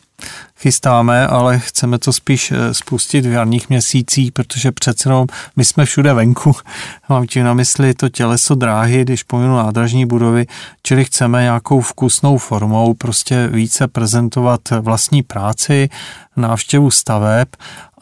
Chystáme, 0.57 1.27
ale 1.27 1.59
chceme 1.59 1.99
to 1.99 2.13
spíš 2.13 2.51
eh, 2.51 2.73
spustit 2.73 3.25
v 3.25 3.31
jarních 3.31 3.69
měsících, 3.69 4.31
protože 4.31 4.71
přece 4.71 5.09
jenom 5.09 5.27
my 5.55 5.65
jsme 5.65 5.85
všude 5.85 6.13
venku. 6.13 6.55
Mám 7.09 7.27
tím 7.27 7.43
na 7.43 7.53
mysli 7.53 7.93
to 7.93 8.09
těleso 8.09 8.55
dráhy, 8.55 9.01
když 9.01 9.23
pominu 9.23 9.55
nádražní 9.55 10.05
budovy, 10.05 10.45
čili 10.83 11.05
chceme 11.05 11.41
nějakou 11.41 11.81
vkusnou 11.81 12.37
formou 12.37 12.93
prostě 12.93 13.47
více 13.47 13.87
prezentovat 13.87 14.61
vlastní 14.81 15.23
práci, 15.23 15.89
návštěvu 16.37 16.91
staveb 16.91 17.47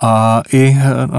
a 0.03 0.41
i 0.53 0.77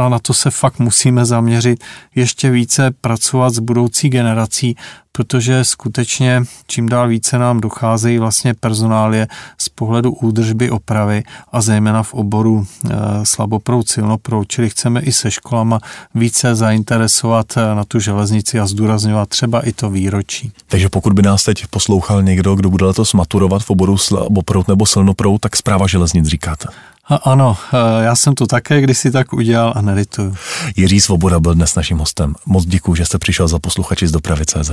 na 0.09 0.19
to 0.19 0.35
se 0.35 0.51
fakt 0.51 0.79
musíme 0.79 1.25
zaměřit, 1.25 1.85
ještě 2.15 2.51
více 2.51 2.91
pracovat 3.01 3.55
s 3.55 3.59
budoucí 3.59 4.09
generací, 4.09 4.77
protože 5.13 5.65
skutečně 5.65 6.43
čím 6.67 6.89
dál 6.89 7.09
více 7.09 7.39
nám 7.39 7.61
docházejí 7.61 8.19
vlastně 8.19 8.55
personálie 8.55 9.29
z 9.59 9.69
pohledu 9.69 10.13
údržby 10.13 10.71
opravy 10.71 11.23
a 11.53 11.61
zejména 11.61 12.03
v 12.03 12.15
oboru 12.15 12.67
e, 12.67 12.95
slaboproud, 13.23 13.89
silnoproud, 13.89 14.49
čili 14.49 14.71
chceme 14.71 15.01
i 15.01 15.13
se 15.13 15.31
školama 15.31 15.79
více 16.15 16.55
zainteresovat 16.55 17.57
e, 17.57 17.75
na 17.75 17.85
tu 17.85 18.01
železnici 18.01 18.61
a 18.61 18.67
zdůrazňovat 18.67 19.29
třeba 19.29 19.61
i 19.61 19.73
to 19.73 19.91
výročí. 19.91 20.53
Takže 20.67 20.89
pokud 20.89 21.13
by 21.13 21.23
nás 21.23 21.45
teď 21.45 21.67
poslouchal 21.67 22.23
někdo, 22.23 22.55
kdo 22.55 22.71
bude 22.71 22.85
letos 22.85 23.13
maturovat 23.13 23.63
v 23.63 23.71
oboru 23.71 23.99
slaboproud 23.99 24.69
nebo 24.69 24.87
silnoproud, 24.87 25.41
tak 25.41 25.57
zpráva 25.57 25.87
železnic 25.87 26.27
říkáte. 26.27 26.69
A 27.09 27.15
ano, 27.17 27.57
e, 27.73 28.05
já 28.05 28.17
jsem 28.17 28.35
to 28.35 28.47
také 28.47 28.81
kdysi 28.81 29.11
tak 29.11 29.33
udělal 29.33 29.73
a 29.77 29.81
nelituju. 29.81 30.37
Jiří 30.77 31.01
Svoboda 31.01 31.41
byl 31.41 31.55
dnes 31.55 31.75
naším 31.75 31.99
hostem. 31.99 32.35
Moc 32.47 32.65
děkuji, 32.67 32.95
že 32.95 33.05
jste 33.05 33.19
přišel 33.19 33.49
za 33.49 33.59
posluchači 33.59 34.07
z 34.07 34.13
dopravy 34.13 34.45
CZ. 34.47 34.71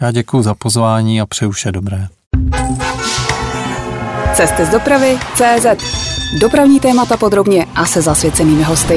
Já 0.00 0.10
děkuji 0.10 0.42
za 0.42 0.54
pozvání 0.54 1.20
a 1.20 1.26
přeju 1.26 1.50
vše 1.50 1.72
dobré. 1.72 2.08
Cesty 4.34 4.64
z 4.64 4.68
dopravy 4.68 5.18
CZ. 5.34 5.66
Dopravní 6.40 6.80
témata 6.80 7.16
podrobně 7.16 7.66
a 7.74 7.86
se 7.86 8.02
zasvěcenými 8.02 8.62
hosty. 8.62 8.96